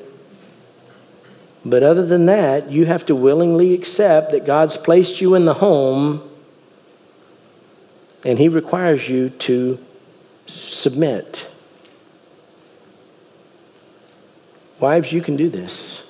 But 1.62 1.82
other 1.82 2.06
than 2.06 2.24
that, 2.24 2.72
you 2.72 2.86
have 2.86 3.04
to 3.06 3.14
willingly 3.14 3.74
accept 3.74 4.32
that 4.32 4.46
God's 4.46 4.78
placed 4.78 5.20
you 5.20 5.34
in 5.34 5.44
the 5.44 5.54
home 5.54 6.22
and 8.24 8.38
He 8.38 8.48
requires 8.48 9.10
you 9.10 9.28
to 9.28 9.78
submit. 10.46 11.46
Wives, 14.80 15.12
you 15.12 15.20
can 15.20 15.36
do 15.36 15.48
this. 15.48 16.08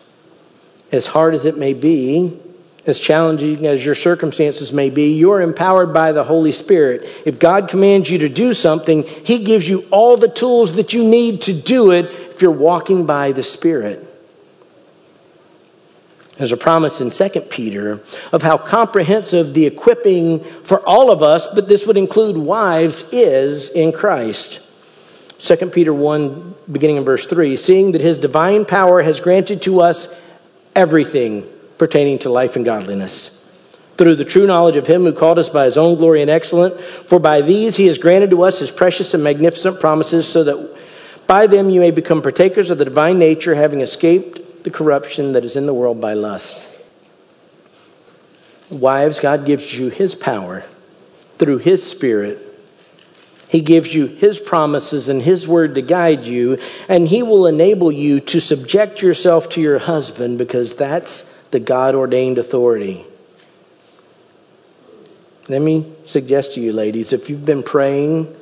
As 0.91 1.07
hard 1.07 1.35
as 1.35 1.45
it 1.45 1.57
may 1.57 1.75
be, 1.75 2.41
as 2.87 3.01
challenging 3.01 3.67
as 3.67 3.85
your 3.85 3.95
circumstances 3.95 4.73
may 4.73 4.91
be, 4.91 5.15
you're 5.15 5.41
empowered 5.41 5.93
by 5.93 6.13
the 6.13 6.25
Holy 6.25 6.53
Spirit. 6.53 7.09
If 7.25 7.39
God 7.39 7.69
commands 7.69 8.11
you 8.11 8.19
to 8.19 8.29
do 8.29 8.53
something, 8.53 9.05
He 9.05 9.45
gives 9.45 9.69
you 9.69 9.87
all 9.91 10.17
the 10.17 10.29
tools 10.29 10.75
that 10.75 10.93
you 10.93 11.05
need 11.05 11.43
to 11.43 11.53
do 11.53 11.93
it 11.93 12.07
if 12.07 12.43
you're 12.43 12.51
walking 12.51 13.07
by 13.07 13.33
the 13.33 13.43
Spirit. 13.43 14.14
There's 16.37 16.53
a 16.53 16.57
promise 16.57 17.01
in 17.01 17.11
2 17.11 17.41
Peter 17.43 18.01
of 18.33 18.43
how 18.43 18.59
comprehensive 18.59 19.55
the 19.55 19.67
equipping 19.67 20.43
for 20.65 20.81
all 20.81 21.11
of 21.11 21.23
us, 21.23 21.47
but 21.47 21.69
this 21.69 21.87
would 21.87 21.97
include 21.97 22.37
wives, 22.37 23.05
is 23.13 23.69
in 23.69 23.93
Christ. 23.93 24.61
2 25.39 25.57
Peter 25.71 25.95
1, 25.95 26.55
beginning 26.73 26.97
in 26.97 27.05
verse 27.05 27.27
3 27.27 27.57
Seeing 27.57 27.93
that 27.93 28.01
his 28.01 28.19
divine 28.19 28.65
power 28.65 29.03
has 29.03 29.21
granted 29.21 29.63
to 29.63 29.81
us 29.81 30.09
everything 30.75 31.47
pertaining 31.79 32.19
to 32.21 32.31
life 32.31 32.57
and 32.57 32.65
godliness, 32.65 33.41
through 33.97 34.17
the 34.17 34.25
true 34.25 34.47
knowledge 34.47 34.77
of 34.77 34.89
him 34.89 35.05
who 35.05 35.13
called 35.13 35.39
us 35.39 35.49
by 35.49 35.67
his 35.67 35.77
own 35.77 35.97
glory 35.97 36.21
and 36.21 36.31
excellence, 36.31 36.83
for 37.07 37.21
by 37.21 37.43
these 37.43 37.77
he 37.77 37.87
has 37.87 37.99
granted 37.99 38.31
to 38.31 38.43
us 38.43 38.59
his 38.59 38.73
precious 38.73 39.15
and 39.15 39.23
magnificent 39.23 39.79
promises, 39.79 40.27
so 40.27 40.43
that 40.43 40.77
by 41.29 41.47
them 41.47 41.71
you 41.71 41.81
may 41.81 41.93
become 41.93 42.23
partakers 42.23 42.71
of 42.71 42.79
the 42.79 42.85
divine 42.85 43.21
nature, 43.21 43.55
having 43.55 43.81
escaped 43.81 44.41
the 44.65 44.71
corruption 44.71 45.33
that 45.33 45.45
is 45.45 45.57
in 45.57 45.67
the 45.67 45.75
world 45.75 46.01
by 46.01 46.15
lust. 46.15 46.59
Wives, 48.71 49.21
God 49.21 49.47
gives 49.47 49.79
you 49.79 49.91
His 49.91 50.15
power 50.15 50.65
through 51.39 51.59
His 51.59 51.89
Spirit. 51.89 52.39
He 53.47 53.61
gives 53.61 53.95
you 53.95 54.07
His 54.07 54.41
promises 54.41 55.09
and 55.09 55.23
His 55.23 55.47
word 55.47 55.75
to 55.77 55.83
guide 55.83 56.25
you, 56.25 56.59
and 56.89 57.07
He 57.07 57.23
will 57.23 57.47
enable 57.47 57.93
you 57.93 58.21
to 58.21 58.41
subject 58.41 59.03
yourself 59.03 59.51
to 59.51 59.61
your 59.61 59.79
husband 59.79 60.39
because 60.39 60.75
that's 60.75 61.31
the 61.51 61.61
God 61.61 61.95
ordained 61.95 62.39
authority. 62.39 63.05
Let 65.47 65.61
me 65.61 65.93
suggest 66.07 66.55
to 66.55 66.61
you, 66.61 66.73
ladies, 66.73 67.13
if 67.13 67.29
you've 67.29 67.45
been 67.45 67.63
praying 67.63 68.35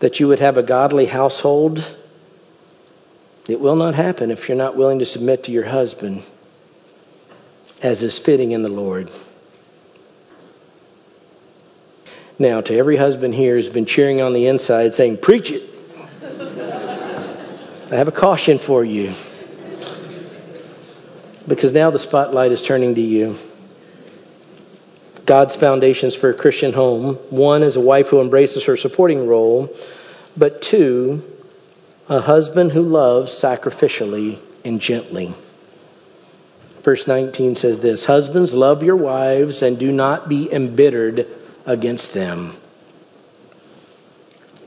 that 0.00 0.20
you 0.20 0.28
would 0.28 0.40
have 0.40 0.58
a 0.58 0.62
godly 0.62 1.06
household, 1.06 1.96
it 3.48 3.60
will 3.60 3.76
not 3.76 3.94
happen 3.94 4.30
if 4.30 4.48
you're 4.48 4.56
not 4.56 4.76
willing 4.76 4.98
to 5.00 5.06
submit 5.06 5.44
to 5.44 5.52
your 5.52 5.66
husband 5.66 6.22
as 7.82 8.02
is 8.02 8.18
fitting 8.18 8.52
in 8.52 8.62
the 8.62 8.68
Lord. 8.68 9.10
Now, 12.38 12.60
to 12.60 12.76
every 12.76 12.96
husband 12.96 13.34
here 13.34 13.56
who's 13.56 13.68
been 13.68 13.86
cheering 13.86 14.20
on 14.20 14.32
the 14.32 14.46
inside 14.46 14.94
saying, 14.94 15.18
Preach 15.18 15.50
it, 15.50 15.62
I 17.90 17.96
have 17.96 18.08
a 18.08 18.12
caution 18.12 18.58
for 18.58 18.84
you. 18.84 19.12
Because 21.46 21.72
now 21.72 21.90
the 21.90 21.98
spotlight 21.98 22.52
is 22.52 22.62
turning 22.62 22.94
to 22.94 23.00
you. 23.00 23.38
God's 25.26 25.54
foundations 25.56 26.14
for 26.14 26.30
a 26.30 26.34
Christian 26.34 26.72
home 26.72 27.14
one 27.30 27.62
is 27.62 27.76
a 27.76 27.80
wife 27.80 28.08
who 28.08 28.20
embraces 28.20 28.64
her 28.64 28.76
supporting 28.76 29.26
role, 29.26 29.74
but 30.36 30.62
two, 30.62 31.22
a 32.12 32.20
husband 32.20 32.72
who 32.72 32.82
loves 32.82 33.32
sacrificially 33.32 34.38
and 34.66 34.80
gently. 34.82 35.34
Verse 36.82 37.06
19 37.06 37.56
says 37.56 37.80
this 37.80 38.04
Husbands, 38.04 38.52
love 38.52 38.82
your 38.82 38.96
wives 38.96 39.62
and 39.62 39.78
do 39.78 39.90
not 39.90 40.28
be 40.28 40.52
embittered 40.52 41.26
against 41.64 42.12
them. 42.12 42.54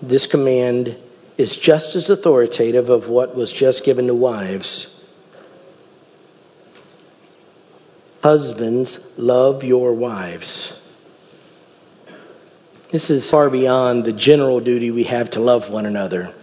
This 0.02 0.26
command 0.26 0.98
is 1.38 1.56
just 1.56 1.96
as 1.96 2.10
authoritative 2.10 2.90
of 2.90 3.10
what 3.10 3.36
was 3.36 3.52
just 3.52 3.84
given 3.84 4.08
to 4.08 4.16
wives. 4.16 5.00
Husbands, 8.24 9.00
love 9.18 9.64
your 9.64 9.94
wives. 9.94 10.74
This 12.90 13.12
is 13.12 13.30
far 13.30 13.52
beyond 13.52 14.04
the 14.04 14.14
general 14.14 14.60
duty 14.60 14.90
we 14.90 15.04
have 15.04 15.30
to 15.32 15.40
love 15.40 15.70
one 15.70 15.86
another. 15.86 16.34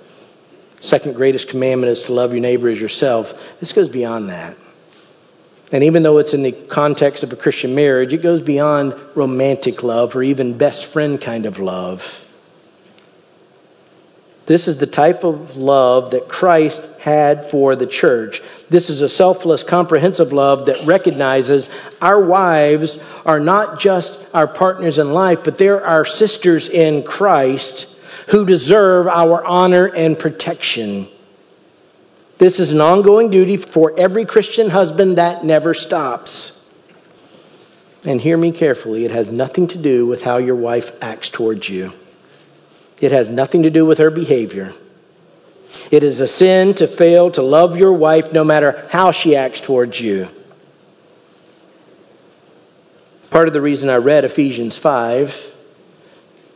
Second 0.82 1.14
greatest 1.14 1.48
commandment 1.48 1.92
is 1.92 2.02
to 2.02 2.12
love 2.12 2.32
your 2.32 2.40
neighbor 2.40 2.68
as 2.68 2.80
yourself. 2.80 3.40
This 3.60 3.72
goes 3.72 3.88
beyond 3.88 4.30
that. 4.30 4.56
And 5.70 5.84
even 5.84 6.02
though 6.02 6.18
it's 6.18 6.34
in 6.34 6.42
the 6.42 6.50
context 6.50 7.22
of 7.22 7.32
a 7.32 7.36
Christian 7.36 7.76
marriage, 7.76 8.12
it 8.12 8.20
goes 8.20 8.40
beyond 8.40 8.94
romantic 9.14 9.84
love 9.84 10.16
or 10.16 10.24
even 10.24 10.58
best 10.58 10.86
friend 10.86 11.20
kind 11.20 11.46
of 11.46 11.60
love. 11.60 12.24
This 14.46 14.66
is 14.66 14.78
the 14.78 14.88
type 14.88 15.22
of 15.22 15.56
love 15.56 16.10
that 16.10 16.28
Christ 16.28 16.82
had 16.98 17.48
for 17.52 17.76
the 17.76 17.86
church. 17.86 18.42
This 18.68 18.90
is 18.90 19.02
a 19.02 19.08
selfless, 19.08 19.62
comprehensive 19.62 20.32
love 20.32 20.66
that 20.66 20.84
recognizes 20.84 21.70
our 22.00 22.20
wives 22.20 22.98
are 23.24 23.38
not 23.38 23.78
just 23.78 24.18
our 24.34 24.48
partners 24.48 24.98
in 24.98 25.12
life, 25.12 25.44
but 25.44 25.58
they're 25.58 25.86
our 25.86 26.04
sisters 26.04 26.68
in 26.68 27.04
Christ 27.04 27.86
who 28.28 28.46
deserve 28.46 29.06
our 29.08 29.44
honor 29.44 29.87
and 29.87 30.18
protection. 30.18 31.08
This 32.38 32.58
is 32.58 32.72
an 32.72 32.80
ongoing 32.80 33.30
duty 33.30 33.56
for 33.56 33.98
every 33.98 34.24
Christian 34.24 34.70
husband 34.70 35.18
that 35.18 35.44
never 35.44 35.74
stops. 35.74 36.61
And 38.04 38.20
hear 38.20 38.37
me 38.37 38.50
carefully, 38.50 39.04
it 39.04 39.12
has 39.12 39.28
nothing 39.28 39.68
to 39.68 39.78
do 39.78 40.06
with 40.06 40.22
how 40.22 40.38
your 40.38 40.56
wife 40.56 40.90
acts 41.00 41.28
towards 41.30 41.68
you. 41.68 41.92
It 43.00 43.12
has 43.12 43.28
nothing 43.28 43.62
to 43.62 43.70
do 43.70 43.87
with 43.87 43.98
her 43.98 44.11
behavior. 44.11 44.74
It 45.90 46.04
is 46.04 46.20
a 46.20 46.26
sin 46.26 46.74
to 46.74 46.87
fail 46.87 47.30
to 47.32 47.42
love 47.42 47.76
your 47.76 47.92
wife 47.92 48.32
no 48.32 48.44
matter 48.44 48.87
how 48.90 49.12
she 49.12 49.37
acts 49.37 49.61
towards 49.61 50.00
you. 50.00 50.28
Part 53.30 53.48
of 53.48 53.54
the 53.54 53.62
reason 53.62 53.88
I 53.88 53.96
read 53.96 54.24
Ephesians 54.24 54.76
5 54.76 55.51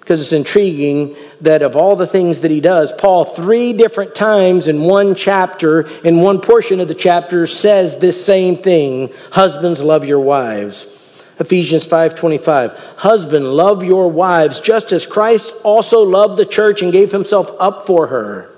because 0.07 0.21
it's 0.21 0.31
intriguing 0.31 1.16
that 1.40 1.62
of 1.62 1.75
all 1.75 1.97
the 1.97 2.07
things 2.07 2.38
that 2.42 2.51
he 2.53 2.61
does, 2.61 2.92
Paul, 2.92 3.25
three 3.25 3.73
different 3.73 4.14
times 4.14 4.69
in 4.69 4.83
one 4.83 5.16
chapter, 5.16 5.81
in 6.05 6.21
one 6.21 6.40
portion 6.40 6.79
of 6.79 6.87
the 6.87 6.95
chapter, 6.95 7.49
says 7.49 7.99
this 7.99 8.25
same 8.25 8.59
thing 8.59 9.11
Husbands, 9.33 9.83
love 9.83 10.05
your 10.05 10.21
wives. 10.21 10.87
Ephesians 11.40 11.85
5:25 11.85 12.79
Husband 12.99 13.53
love 13.53 13.83
your 13.83 14.09
wives 14.09 14.61
just 14.61 14.92
as 14.92 15.05
Christ 15.05 15.53
also 15.64 16.03
loved 16.03 16.37
the 16.37 16.47
church 16.47 16.83
and 16.83 16.92
gave 16.92 17.11
himself 17.11 17.51
up 17.59 17.85
for 17.85 18.07
her. 18.07 18.49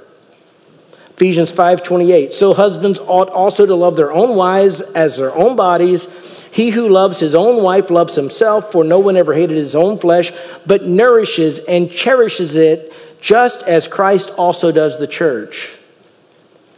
Ephesians 1.16 1.50
5:28 1.50 2.34
So 2.34 2.52
husbands 2.52 3.00
ought 3.06 3.30
also 3.30 3.64
to 3.64 3.74
love 3.74 3.96
their 3.96 4.12
own 4.12 4.36
wives 4.36 4.82
as 4.82 5.16
their 5.16 5.34
own 5.34 5.56
bodies. 5.56 6.06
He 6.50 6.70
who 6.70 6.88
loves 6.88 7.20
his 7.20 7.34
own 7.34 7.62
wife 7.62 7.90
loves 7.90 8.14
himself, 8.14 8.72
for 8.72 8.84
no 8.84 8.98
one 8.98 9.16
ever 9.16 9.34
hated 9.34 9.56
his 9.56 9.74
own 9.74 9.98
flesh, 9.98 10.32
but 10.66 10.86
nourishes 10.86 11.58
and 11.60 11.90
cherishes 11.90 12.56
it 12.56 12.92
just 13.20 13.62
as 13.62 13.88
Christ 13.88 14.30
also 14.36 14.72
does 14.72 14.98
the 14.98 15.06
church. 15.06 15.76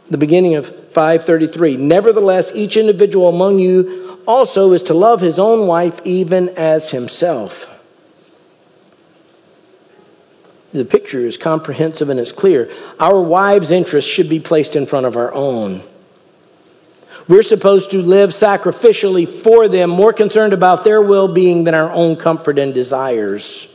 The 0.09 0.17
beginning 0.17 0.55
of 0.55 0.67
533 0.91 1.77
Nevertheless, 1.77 2.51
each 2.53 2.75
individual 2.75 3.29
among 3.29 3.59
you 3.59 4.19
also 4.27 4.73
is 4.73 4.83
to 4.83 4.93
love 4.93 5.21
his 5.21 5.39
own 5.39 5.67
wife 5.67 6.01
even 6.05 6.49
as 6.49 6.89
himself. 6.89 7.69
The 10.73 10.85
picture 10.85 11.25
is 11.25 11.37
comprehensive 11.37 12.09
and 12.09 12.19
it's 12.19 12.31
clear. 12.31 12.71
Our 12.99 13.21
wives' 13.21 13.71
interests 13.71 14.09
should 14.09 14.29
be 14.29 14.39
placed 14.39 14.75
in 14.75 14.85
front 14.85 15.05
of 15.05 15.17
our 15.17 15.33
own. 15.33 15.83
We're 17.27 17.43
supposed 17.43 17.91
to 17.91 18.01
live 18.01 18.31
sacrificially 18.31 19.43
for 19.43 19.67
them, 19.67 19.89
more 19.89 20.13
concerned 20.13 20.53
about 20.53 20.83
their 20.83 21.01
well 21.01 21.27
being 21.27 21.63
than 21.63 21.73
our 21.73 21.91
own 21.91 22.15
comfort 22.15 22.59
and 22.59 22.73
desires. 22.73 23.67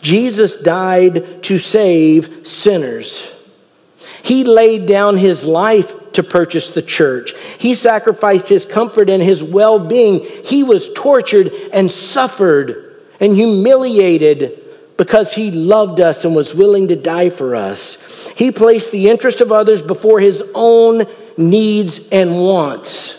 Jesus 0.00 0.56
died 0.56 1.42
to 1.44 1.58
save 1.58 2.46
sinners. 2.46 3.30
He 4.22 4.44
laid 4.44 4.86
down 4.86 5.16
his 5.16 5.44
life 5.44 6.12
to 6.12 6.22
purchase 6.22 6.70
the 6.70 6.82
church. 6.82 7.34
He 7.58 7.74
sacrificed 7.74 8.48
his 8.48 8.64
comfort 8.64 9.08
and 9.08 9.22
his 9.22 9.42
well 9.42 9.78
being. 9.78 10.20
He 10.44 10.62
was 10.62 10.92
tortured 10.94 11.52
and 11.72 11.90
suffered 11.90 13.00
and 13.20 13.34
humiliated 13.34 14.60
because 14.96 15.32
he 15.32 15.50
loved 15.50 16.00
us 16.00 16.24
and 16.24 16.34
was 16.34 16.54
willing 16.54 16.88
to 16.88 16.96
die 16.96 17.30
for 17.30 17.56
us. 17.56 17.96
He 18.36 18.50
placed 18.50 18.92
the 18.92 19.08
interest 19.08 19.40
of 19.40 19.50
others 19.50 19.82
before 19.82 20.20
his 20.20 20.42
own 20.54 21.06
needs 21.38 22.00
and 22.10 22.32
wants. 22.32 23.18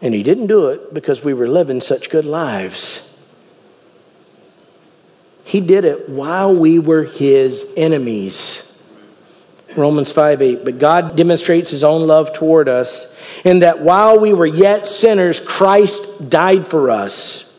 And 0.00 0.12
he 0.12 0.22
didn't 0.22 0.48
do 0.48 0.68
it 0.68 0.92
because 0.92 1.24
we 1.24 1.32
were 1.32 1.46
living 1.46 1.80
such 1.80 2.10
good 2.10 2.24
lives. 2.24 3.08
He 5.44 5.60
did 5.60 5.84
it 5.84 6.08
while 6.08 6.54
we 6.54 6.78
were 6.78 7.04
his 7.04 7.64
enemies. 7.76 8.68
Romans 9.76 10.10
5 10.10 10.42
8. 10.42 10.64
But 10.64 10.78
God 10.78 11.16
demonstrates 11.16 11.70
his 11.70 11.84
own 11.84 12.06
love 12.06 12.32
toward 12.32 12.68
us 12.68 13.06
in 13.44 13.60
that 13.60 13.80
while 13.80 14.18
we 14.18 14.32
were 14.32 14.46
yet 14.46 14.86
sinners, 14.86 15.40
Christ 15.40 16.28
died 16.28 16.68
for 16.68 16.90
us. 16.90 17.51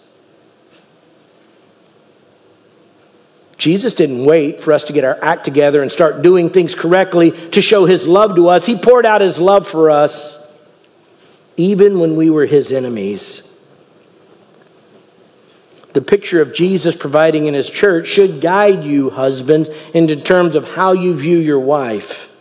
Jesus 3.63 3.95
didn't 3.95 4.25
wait 4.25 4.59
for 4.59 4.73
us 4.73 4.83
to 4.83 4.91
get 4.91 5.05
our 5.05 5.17
act 5.23 5.45
together 5.45 5.81
and 5.81 5.89
start 5.89 6.21
doing 6.21 6.49
things 6.49 6.75
correctly 6.75 7.31
to 7.51 7.61
show 7.61 7.85
his 7.85 8.05
love 8.05 8.35
to 8.35 8.49
us. 8.49 8.65
He 8.65 8.77
poured 8.77 9.05
out 9.05 9.21
his 9.21 9.39
love 9.39 9.65
for 9.65 9.89
us 9.89 10.37
even 11.55 11.97
when 11.97 12.17
we 12.17 12.29
were 12.29 12.45
his 12.45 12.73
enemies. 12.73 13.41
The 15.93 16.01
picture 16.01 16.41
of 16.41 16.53
Jesus 16.53 16.93
providing 16.93 17.45
in 17.45 17.53
his 17.53 17.69
church 17.69 18.07
should 18.07 18.41
guide 18.41 18.83
you, 18.83 19.09
husbands, 19.09 19.69
into 19.93 20.17
terms 20.17 20.55
of 20.55 20.65
how 20.65 20.91
you 20.91 21.15
view 21.15 21.37
your 21.37 21.61
wife. 21.61 22.33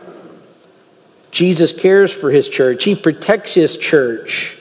Jesus 1.31 1.73
cares 1.73 2.11
for 2.11 2.33
his 2.33 2.49
church, 2.49 2.83
he 2.83 2.97
protects 2.97 3.55
his 3.55 3.77
church. 3.77 4.57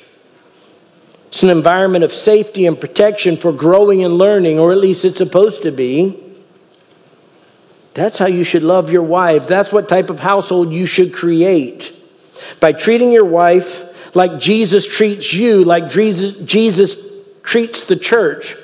It's 1.29 1.41
an 1.41 1.49
environment 1.49 2.03
of 2.03 2.13
safety 2.13 2.67
and 2.67 2.79
protection 2.79 3.37
for 3.37 3.51
growing 3.51 4.03
and 4.03 4.19
learning, 4.19 4.59
or 4.59 4.71
at 4.71 4.77
least 4.77 5.05
it's 5.05 5.17
supposed 5.17 5.63
to 5.63 5.71
be. 5.71 6.27
That's 7.93 8.17
how 8.17 8.27
you 8.27 8.43
should 8.43 8.63
love 8.63 8.91
your 8.91 9.03
wife. 9.03 9.47
That's 9.47 9.71
what 9.71 9.89
type 9.89 10.09
of 10.09 10.19
household 10.19 10.71
you 10.71 10.85
should 10.85 11.13
create. 11.13 11.91
By 12.59 12.71
treating 12.71 13.11
your 13.11 13.25
wife 13.25 13.83
like 14.15 14.39
Jesus 14.39 14.87
treats 14.87 15.33
you, 15.33 15.63
like 15.63 15.89
Jesus, 15.89 16.33
Jesus 16.37 16.95
treats 17.43 17.83
the 17.83 17.95
church, 17.95 18.55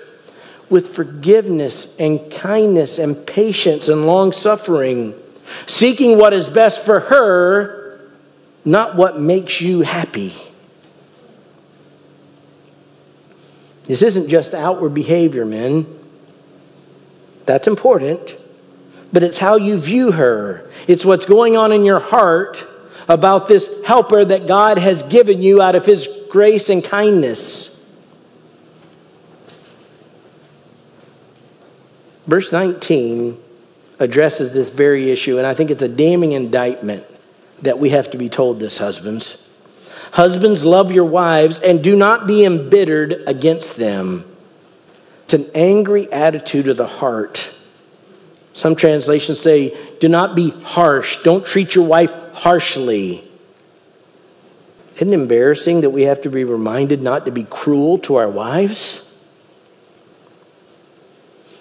with 0.70 0.94
forgiveness 0.94 1.88
and 1.98 2.32
kindness 2.32 3.00
and 3.00 3.26
patience 3.26 3.88
and 3.88 4.06
long 4.06 4.34
suffering, 4.34 5.13
seeking 5.66 6.18
what 6.18 6.34
is 6.34 6.50
best 6.50 6.84
for 6.84 7.00
her, 7.00 8.02
not 8.66 8.96
what 8.96 9.20
makes 9.20 9.62
you 9.62 9.82
happy. 9.82 10.36
This 13.86 14.02
isn't 14.02 14.28
just 14.28 14.54
outward 14.54 14.94
behavior, 14.94 15.46
men. 15.46 15.86
That's 17.46 17.68
important 17.68 18.37
but 19.17 19.23
it's 19.23 19.39
how 19.39 19.56
you 19.56 19.80
view 19.80 20.12
her. 20.12 20.69
It's 20.88 21.03
what's 21.03 21.25
going 21.25 21.58
on 21.58 21.71
in 21.71 21.86
your 21.86 21.99
heart 21.99 22.63
about 23.08 23.47
this 23.47 23.67
helper 23.84 24.23
that 24.23 24.45
God 24.45 24.77
has 24.77 25.01
given 25.01 25.41
you 25.41 25.60
out 25.60 25.73
of 25.73 25.88
His 25.88 26.08
grace 26.30 26.69
and 26.69 26.84
kindness. 26.84 27.75
Verse 32.27 32.51
19 32.51 33.39
addresses 33.97 34.53
this 34.53 34.69
very 34.69 35.10
issue, 35.10 35.39
and 35.39 35.47
I 35.47 35.56
think 35.56 35.71
it's 35.71 35.82
a 35.82 35.88
damning 35.88 36.34
indictment 36.34 37.03
that 37.63 37.80
we 37.80 37.89
have 37.89 38.12
to 38.12 38.19
be 38.19 38.30
told 38.30 38.60
this, 38.60 38.77
husbands. 38.77 39.41
Husbands, 40.12 40.63
love 40.63 40.91
your 40.91 41.06
wives 41.06 41.58
and 41.58 41.84
do 41.84 41.95
not 41.95 42.27
be 42.27 42.45
embittered 42.45 43.23
against 43.25 43.77
them. 43.77 44.32
It's 45.23 45.34
an 45.34 45.49
angry 45.56 46.08
attitude 46.13 46.67
of 46.67 46.77
the 46.77 46.86
heart 46.86 47.56
some 48.58 48.76
translations 48.76 49.39
say, 49.39 49.78
do 50.00 50.10
not 50.10 50.36
be 50.36 50.50
harsh. 50.50 51.22
Don't 51.22 51.46
treat 51.46 51.76
your 51.76 51.86
wife 51.86 52.12
harshly. 52.34 53.24
Isn't 54.96 55.10
it 55.10 55.13
embarrassing 55.13 55.82
that 55.82 55.91
we 55.91 56.04
have 56.04 56.22
to 56.22 56.32
be 56.32 56.43
reminded 56.43 57.04
not 57.04 57.26
to 57.26 57.32
be 57.32 57.43
cruel 57.43 58.00
to 58.00 58.15
our 58.15 58.28
wives? 58.28 59.08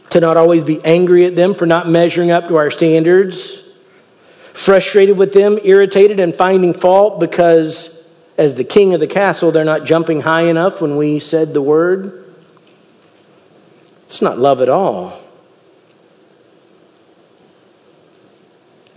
To 0.09 0.21
not 0.21 0.39
always 0.39 0.65
be 0.65 0.83
angry 0.87 1.27
at 1.27 1.37
them 1.37 1.53
for 1.53 1.67
not 1.67 1.87
measuring 1.87 2.31
up 2.31 2.49
to 2.49 2.57
our 2.57 2.71
standards? 2.71 3.61
Frustrated 4.55 5.19
with 5.19 5.35
them, 5.35 5.59
irritated, 5.63 6.19
and 6.19 6.35
finding 6.35 6.73
fault 6.73 7.21
because, 7.21 7.95
as 8.39 8.55
the 8.55 8.65
king 8.65 8.95
of 8.95 9.01
the 9.01 9.07
castle, 9.07 9.53
they're 9.53 9.67
not 9.67 9.85
jumping 9.85 10.23
high 10.23 10.45
enough 10.45 10.81
when 10.81 10.97
we 10.97 11.21
said 11.21 11.53
the 11.53 11.61
word? 11.61 12.25
It's 14.07 14.23
not 14.23 14.39
love 14.39 14.63
at 14.63 14.71
all. 14.71 15.26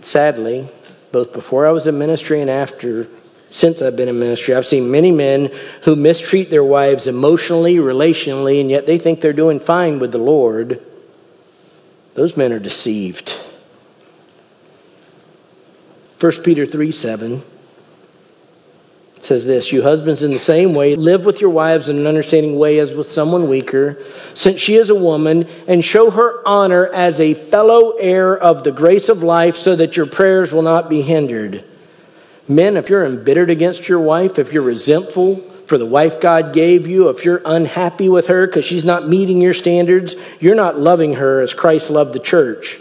Sadly, 0.02 0.68
both 1.12 1.32
before 1.32 1.66
I 1.66 1.72
was 1.72 1.86
in 1.86 1.98
ministry 1.98 2.40
and 2.40 2.50
after, 2.50 3.08
since 3.50 3.82
I've 3.82 3.96
been 3.96 4.08
in 4.08 4.18
ministry, 4.18 4.54
I've 4.54 4.66
seen 4.66 4.90
many 4.90 5.10
men 5.10 5.50
who 5.82 5.96
mistreat 5.96 6.50
their 6.50 6.64
wives 6.64 7.06
emotionally, 7.06 7.76
relationally, 7.76 8.60
and 8.60 8.70
yet 8.70 8.86
they 8.86 8.98
think 8.98 9.20
they're 9.20 9.32
doing 9.32 9.60
fine 9.60 9.98
with 9.98 10.12
the 10.12 10.18
Lord. 10.18 10.80
Those 12.14 12.36
men 12.36 12.52
are 12.52 12.58
deceived. 12.58 13.36
1 16.20 16.42
Peter 16.42 16.66
3 16.66 16.92
7 16.92 17.42
says 19.22 19.44
this 19.44 19.72
You 19.72 19.82
husbands, 19.82 20.22
in 20.22 20.32
the 20.32 20.38
same 20.38 20.74
way, 20.74 20.96
live 20.96 21.24
with 21.24 21.40
your 21.40 21.50
wives 21.50 21.88
in 21.88 21.98
an 21.98 22.06
understanding 22.06 22.58
way 22.58 22.78
as 22.78 22.92
with 22.92 23.10
someone 23.10 23.48
weaker, 23.48 24.02
since 24.34 24.60
she 24.60 24.76
is 24.76 24.90
a 24.90 24.94
woman, 24.94 25.48
and 25.66 25.84
show 25.84 26.10
her 26.10 26.46
honor 26.46 26.86
as 26.86 27.20
a 27.20 27.34
fellow 27.34 27.92
heir 27.92 28.36
of 28.36 28.64
the 28.64 28.72
grace 28.72 29.08
of 29.08 29.22
life, 29.22 29.56
so 29.56 29.76
that 29.76 29.96
your 29.96 30.06
prayers 30.06 30.52
will 30.52 30.62
not 30.62 30.88
be 30.88 31.02
hindered. 31.02 31.64
Men, 32.48 32.76
if 32.76 32.88
you're 32.88 33.04
embittered 33.04 33.50
against 33.50 33.88
your 33.88 34.00
wife, 34.00 34.38
if 34.38 34.52
you're 34.52 34.62
resentful 34.62 35.36
for 35.66 35.78
the 35.78 35.86
wife 35.86 36.20
God 36.20 36.52
gave 36.52 36.88
you, 36.88 37.08
if 37.10 37.24
you're 37.24 37.42
unhappy 37.44 38.08
with 38.08 38.26
her 38.26 38.46
because 38.46 38.64
she's 38.64 38.84
not 38.84 39.08
meeting 39.08 39.40
your 39.40 39.54
standards, 39.54 40.16
you're 40.40 40.56
not 40.56 40.76
loving 40.76 41.14
her 41.14 41.40
as 41.40 41.54
Christ 41.54 41.90
loved 41.90 42.12
the 42.12 42.18
church 42.18 42.80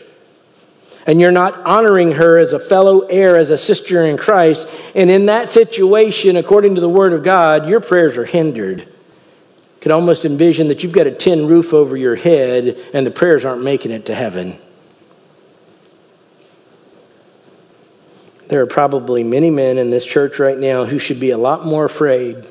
and 1.09 1.19
you're 1.19 1.31
not 1.31 1.65
honoring 1.65 2.11
her 2.11 2.37
as 2.37 2.53
a 2.53 2.59
fellow 2.59 2.99
heir, 2.99 3.35
as 3.35 3.49
a 3.49 3.57
sister 3.57 4.05
in 4.05 4.15
Christ. 4.15 4.67
And 4.93 5.09
in 5.09 5.25
that 5.25 5.49
situation, 5.49 6.35
according 6.35 6.75
to 6.75 6.81
the 6.81 6.87
Word 6.87 7.13
of 7.13 7.23
God, 7.23 7.67
your 7.67 7.79
prayers 7.79 8.15
are 8.15 8.25
hindered. 8.25 8.81
You 8.81 9.81
could 9.81 9.91
almost 9.91 10.23
envision 10.23 10.67
that 10.67 10.83
you've 10.83 10.91
got 10.91 11.07
a 11.07 11.11
tin 11.11 11.47
roof 11.47 11.73
over 11.73 11.97
your 11.97 12.15
head 12.15 12.77
and 12.93 13.07
the 13.07 13.11
prayers 13.11 13.43
aren't 13.43 13.63
making 13.63 13.89
it 13.89 14.05
to 14.05 14.13
heaven. 14.13 14.55
There 18.49 18.61
are 18.61 18.67
probably 18.67 19.23
many 19.23 19.49
men 19.49 19.79
in 19.79 19.89
this 19.89 20.05
church 20.05 20.37
right 20.37 20.59
now 20.59 20.85
who 20.85 20.99
should 20.99 21.19
be 21.19 21.31
a 21.31 21.39
lot 21.39 21.65
more 21.65 21.85
afraid 21.85 22.45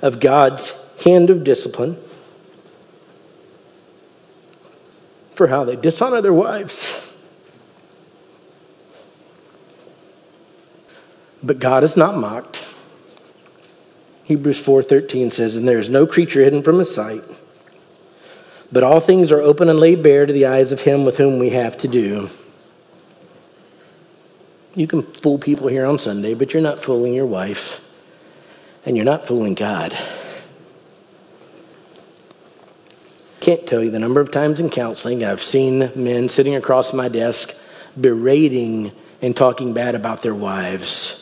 of 0.00 0.18
God's 0.18 0.72
hand 1.04 1.28
of 1.28 1.44
discipline 1.44 2.02
for 5.34 5.48
how 5.48 5.64
they 5.64 5.76
dishonor 5.76 6.22
their 6.22 6.32
wives. 6.32 7.02
But 11.44 11.58
God 11.58 11.84
is 11.84 11.94
not 11.94 12.16
mocked. 12.16 12.58
Hebrews 14.24 14.58
4:13 14.58 15.30
says, 15.30 15.56
"And 15.56 15.68
there 15.68 15.78
is 15.78 15.90
no 15.90 16.06
creature 16.06 16.42
hidden 16.42 16.62
from 16.62 16.78
his 16.78 16.92
sight, 16.92 17.22
but 18.72 18.82
all 18.82 18.98
things 18.98 19.30
are 19.30 19.42
open 19.42 19.68
and 19.68 19.78
laid 19.78 20.02
bare 20.02 20.24
to 20.24 20.32
the 20.32 20.46
eyes 20.46 20.72
of 20.72 20.80
him 20.80 21.04
with 21.04 21.18
whom 21.18 21.38
we 21.38 21.50
have 21.50 21.76
to 21.78 21.86
do." 21.86 22.30
You 24.74 24.86
can 24.86 25.02
fool 25.02 25.36
people 25.36 25.68
here 25.68 25.84
on 25.84 25.98
Sunday, 25.98 26.32
but 26.32 26.54
you're 26.54 26.62
not 26.62 26.82
fooling 26.82 27.12
your 27.12 27.26
wife, 27.26 27.82
and 28.86 28.96
you're 28.96 29.04
not 29.04 29.26
fooling 29.26 29.52
God. 29.52 29.94
Can't 33.40 33.66
tell 33.66 33.84
you 33.84 33.90
the 33.90 33.98
number 33.98 34.22
of 34.22 34.30
times 34.30 34.60
in 34.60 34.70
counseling 34.70 35.22
I've 35.22 35.42
seen 35.42 35.90
men 35.94 36.30
sitting 36.30 36.54
across 36.54 36.94
my 36.94 37.08
desk 37.08 37.54
berating 38.00 38.92
and 39.20 39.36
talking 39.36 39.74
bad 39.74 39.94
about 39.94 40.22
their 40.22 40.34
wives 40.34 41.20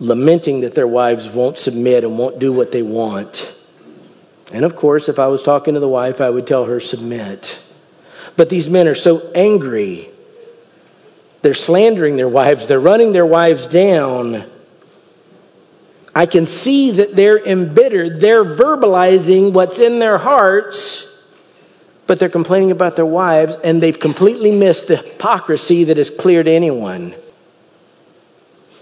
lamenting 0.00 0.62
that 0.62 0.74
their 0.74 0.88
wives 0.88 1.28
won't 1.28 1.58
submit 1.58 2.02
and 2.02 2.18
won't 2.18 2.38
do 2.38 2.52
what 2.52 2.72
they 2.72 2.82
want. 2.82 3.54
And 4.52 4.64
of 4.64 4.74
course, 4.74 5.08
if 5.08 5.18
I 5.18 5.28
was 5.28 5.42
talking 5.42 5.74
to 5.74 5.80
the 5.80 5.88
wife, 5.88 6.20
I 6.20 6.30
would 6.30 6.46
tell 6.46 6.64
her, 6.64 6.80
submit. 6.80 7.58
But 8.36 8.48
these 8.48 8.68
men 8.68 8.88
are 8.88 8.94
so 8.94 9.30
angry. 9.32 10.08
They're 11.42 11.54
slandering 11.54 12.16
their 12.16 12.28
wives, 12.28 12.66
they're 12.66 12.80
running 12.80 13.12
their 13.12 13.26
wives 13.26 13.66
down. 13.66 14.50
I 16.12 16.26
can 16.26 16.46
see 16.46 16.90
that 16.92 17.14
they're 17.14 17.38
embittered. 17.38 18.18
They're 18.18 18.44
verbalizing 18.44 19.52
what's 19.52 19.78
in 19.78 20.00
their 20.00 20.18
hearts, 20.18 21.06
but 22.08 22.18
they're 22.18 22.28
complaining 22.28 22.72
about 22.72 22.96
their 22.96 23.06
wives, 23.06 23.56
and 23.62 23.80
they've 23.80 23.98
completely 23.98 24.50
missed 24.50 24.88
the 24.88 24.96
hypocrisy 24.96 25.84
that 25.84 25.98
is 25.98 26.10
clear 26.10 26.42
to 26.42 26.50
anyone. 26.50 27.14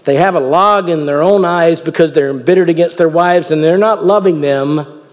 They 0.03 0.15
have 0.15 0.35
a 0.35 0.39
log 0.39 0.89
in 0.89 1.05
their 1.05 1.21
own 1.21 1.45
eyes 1.45 1.81
because 1.81 2.13
they're 2.13 2.29
embittered 2.29 2.69
against 2.69 2.97
their 2.97 3.09
wives 3.09 3.51
and 3.51 3.63
they're 3.63 3.77
not 3.77 4.05
loving 4.05 4.41
them, 4.41 5.03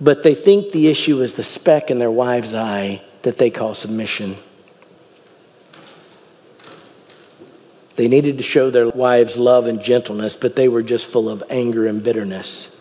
but 0.00 0.22
they 0.22 0.34
think 0.34 0.72
the 0.72 0.88
issue 0.88 1.22
is 1.22 1.34
the 1.34 1.44
speck 1.44 1.90
in 1.90 1.98
their 1.98 2.10
wife's 2.10 2.54
eye 2.54 3.02
that 3.22 3.38
they 3.38 3.50
call 3.50 3.74
submission. 3.74 4.36
They 7.94 8.06
needed 8.06 8.36
to 8.38 8.44
show 8.44 8.70
their 8.70 8.88
wives 8.88 9.36
love 9.36 9.66
and 9.66 9.82
gentleness, 9.82 10.36
but 10.36 10.54
they 10.54 10.68
were 10.68 10.82
just 10.82 11.06
full 11.06 11.28
of 11.28 11.42
anger 11.50 11.86
and 11.86 12.02
bitterness. 12.02 12.74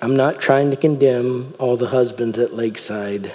I'm 0.00 0.14
not 0.14 0.38
trying 0.40 0.70
to 0.70 0.76
condemn 0.76 1.54
all 1.58 1.76
the 1.76 1.88
husbands 1.88 2.38
at 2.38 2.54
Lakeside. 2.54 3.34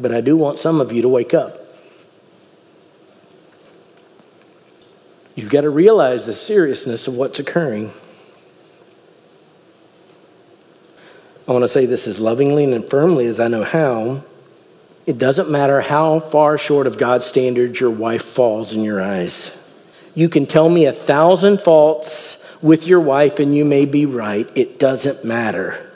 But 0.00 0.14
I 0.14 0.22
do 0.22 0.34
want 0.34 0.58
some 0.58 0.80
of 0.80 0.92
you 0.92 1.02
to 1.02 1.08
wake 1.08 1.34
up. 1.34 1.58
You've 5.34 5.50
got 5.50 5.60
to 5.60 5.70
realize 5.70 6.24
the 6.24 6.32
seriousness 6.32 7.06
of 7.06 7.14
what's 7.14 7.38
occurring. 7.38 7.92
I 11.46 11.52
want 11.52 11.64
to 11.64 11.68
say 11.68 11.84
this 11.84 12.06
as 12.06 12.18
lovingly 12.18 12.64
and 12.64 12.88
firmly 12.88 13.26
as 13.26 13.40
I 13.40 13.48
know 13.48 13.62
how. 13.62 14.24
It 15.06 15.18
doesn't 15.18 15.50
matter 15.50 15.82
how 15.82 16.20
far 16.20 16.56
short 16.56 16.86
of 16.86 16.96
God's 16.96 17.26
standards 17.26 17.78
your 17.78 17.90
wife 17.90 18.22
falls 18.22 18.72
in 18.72 18.82
your 18.82 19.02
eyes. 19.02 19.50
You 20.14 20.28
can 20.28 20.46
tell 20.46 20.68
me 20.68 20.86
a 20.86 20.92
thousand 20.92 21.60
faults 21.60 22.38
with 22.62 22.86
your 22.86 23.00
wife 23.00 23.38
and 23.38 23.54
you 23.54 23.64
may 23.64 23.84
be 23.84 24.06
right. 24.06 24.48
It 24.54 24.78
doesn't 24.78 25.24
matter. 25.24 25.90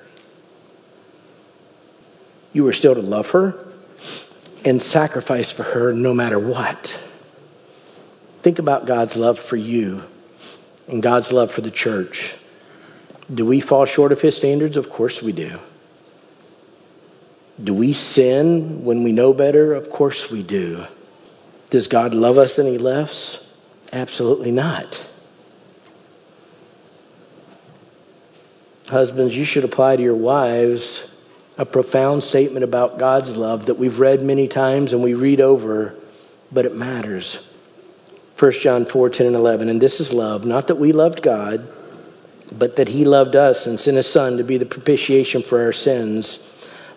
You 2.53 2.67
are 2.67 2.73
still 2.73 2.95
to 2.95 3.03
love 3.03 3.31
her 3.31 3.65
and 4.65 4.83
sacrifice 4.83 5.51
for 5.51 5.63
her 5.63 5.93
no 5.93 6.15
matter 6.15 6.39
what. 6.39 6.99
Think 8.43 8.59
about 8.59 8.87
God's 8.87 9.17
love 9.17 9.39
for 9.39 9.57
you 9.57 10.05
and 10.89 11.03
God's 11.03 11.33
love 11.33 11.51
for 11.51 11.61
the 11.61 11.71
church. 11.71 12.35
Do 13.33 13.47
we 13.47 13.61
fall 13.61 13.87
short 13.87 14.13
of 14.13 14.21
his 14.21 14.37
standards? 14.37 14.77
Of 14.77 14.91
course 14.91 15.23
we 15.23 15.33
do. 15.33 15.59
Do 17.63 17.73
we 17.73 17.93
sin 17.93 18.85
when 18.85 19.03
we 19.03 19.13
know 19.13 19.33
better? 19.33 19.73
Of 19.73 19.91
course 19.91 20.31
we 20.31 20.43
do. 20.43 20.87
Does 21.71 21.89
God 21.89 22.15
love 22.15 22.37
us 22.37 22.59
and 22.59 22.69
he 22.69 22.79
left? 22.79 23.41
Absolutely 23.93 24.51
not. 24.51 25.01
Husbands, 28.89 29.37
you 29.37 29.45
should 29.45 29.65
apply 29.65 29.97
to 29.97 30.03
your 30.03 30.15
wives 30.15 31.03
a 31.57 31.65
profound 31.65 32.23
statement 32.23 32.65
about 32.65 32.99
God's 32.99 33.37
love 33.37 33.67
that 33.67 33.75
we've 33.75 34.01
read 34.01 34.23
many 34.23 34.49
times 34.49 34.93
and 34.93 35.03
we 35.03 35.15
read 35.15 35.41
over, 35.41 35.95
but 36.51 36.67
it 36.67 36.75
matters. 36.75 37.39
1 38.39 38.53
John 38.53 38.85
4 38.85 39.11
10 39.11 39.27
and 39.29 39.37
11. 39.37 39.69
And 39.69 39.81
this 39.81 40.01
is 40.01 40.13
love, 40.13 40.45
not 40.45 40.67
that 40.67 40.77
we 40.77 40.93
loved 40.93 41.23
God, 41.23 41.69
but 42.51 42.77
that 42.77 42.89
He 42.89 43.05
loved 43.05 43.37
us 43.37 43.67
and 43.67 43.79
sent 43.79 43.97
His 43.97 44.11
Son 44.11 44.37
to 44.37 44.45
be 44.45 44.59
the 44.59 44.67
propitiation 44.67 45.43
for 45.43 45.63
our 45.63 45.73
sins. 45.73 46.41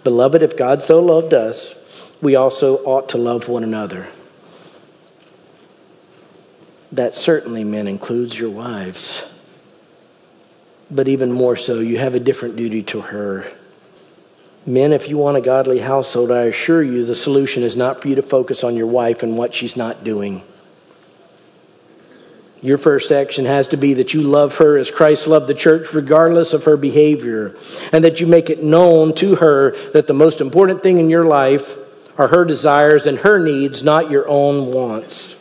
Beloved, 0.04 0.42
if 0.42 0.58
God 0.58 0.82
so 0.82 1.00
loved 1.00 1.34
us, 1.34 1.76
we 2.22 2.36
also 2.36 2.78
ought 2.78 3.10
to 3.10 3.18
love 3.18 3.48
one 3.48 3.64
another. 3.64 4.08
That 6.92 7.14
certainly, 7.14 7.64
men, 7.64 7.88
includes 7.88 8.40
your 8.40 8.50
wives. 8.50 9.24
But 10.90 11.08
even 11.08 11.32
more 11.32 11.58
so, 11.58 11.80
you 11.80 11.98
have 12.00 12.16
a 12.16 12.20
different 12.20 12.56
duty 12.56 12.82
to 12.84 13.02
her. 13.02 13.52
Men, 14.68 14.92
if 14.92 15.08
you 15.08 15.18
want 15.18 15.38
a 15.38 15.42
godly 15.42 15.80
household, 15.80 16.30
I 16.30 16.42
assure 16.42 16.84
you 16.84 17.06
the 17.06 17.16
solution 17.16 17.64
is 17.64 17.78
not 17.78 18.02
for 18.02 18.10
you 18.10 18.16
to 18.16 18.22
focus 18.22 18.66
on 18.66 18.76
your 18.76 18.86
wife 18.86 19.24
and 19.24 19.38
what 19.38 19.56
she's 19.56 19.78
not 19.78 20.04
doing. 20.04 20.44
Your 22.62 22.78
first 22.78 23.10
action 23.10 23.46
has 23.46 23.70
to 23.70 23.78
be 23.78 23.94
that 23.94 24.14
you 24.14 24.22
love 24.22 24.58
her 24.58 24.76
as 24.76 24.92
Christ 24.92 25.26
loved 25.26 25.48
the 25.48 25.54
church, 25.54 25.94
regardless 25.94 26.52
of 26.52 26.66
her 26.66 26.76
behavior, 26.76 27.56
and 27.94 28.04
that 28.04 28.20
you 28.20 28.28
make 28.28 28.50
it 28.50 28.62
known 28.62 29.16
to 29.16 29.36
her 29.36 29.72
that 29.94 30.08
the 30.08 30.14
most 30.14 30.42
important 30.42 30.84
thing 30.84 31.00
in 31.00 31.10
your 31.10 31.24
life 31.24 31.78
are 32.18 32.28
her 32.28 32.44
desires 32.44 33.06
and 33.06 33.20
her 33.20 33.40
needs, 33.40 33.84
not 33.84 34.12
your 34.12 34.28
own 34.28 34.74
wants. 34.74 35.36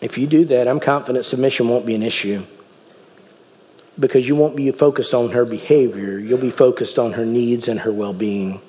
If 0.00 0.18
you 0.18 0.28
do 0.28 0.44
that, 0.44 0.68
I'm 0.68 0.78
confident 0.78 1.24
submission 1.24 1.66
won't 1.66 1.84
be 1.84 1.96
an 1.96 2.02
issue 2.04 2.46
because 3.98 4.28
you 4.28 4.36
won't 4.36 4.56
be 4.56 4.70
focused 4.72 5.14
on 5.14 5.30
her 5.30 5.44
behavior. 5.44 6.18
You'll 6.18 6.38
be 6.38 6.50
focused 6.50 6.98
on 6.98 7.12
her 7.14 7.24
needs 7.24 7.68
and 7.68 7.80
her 7.80 7.92
well 7.92 8.12
being. 8.12 8.60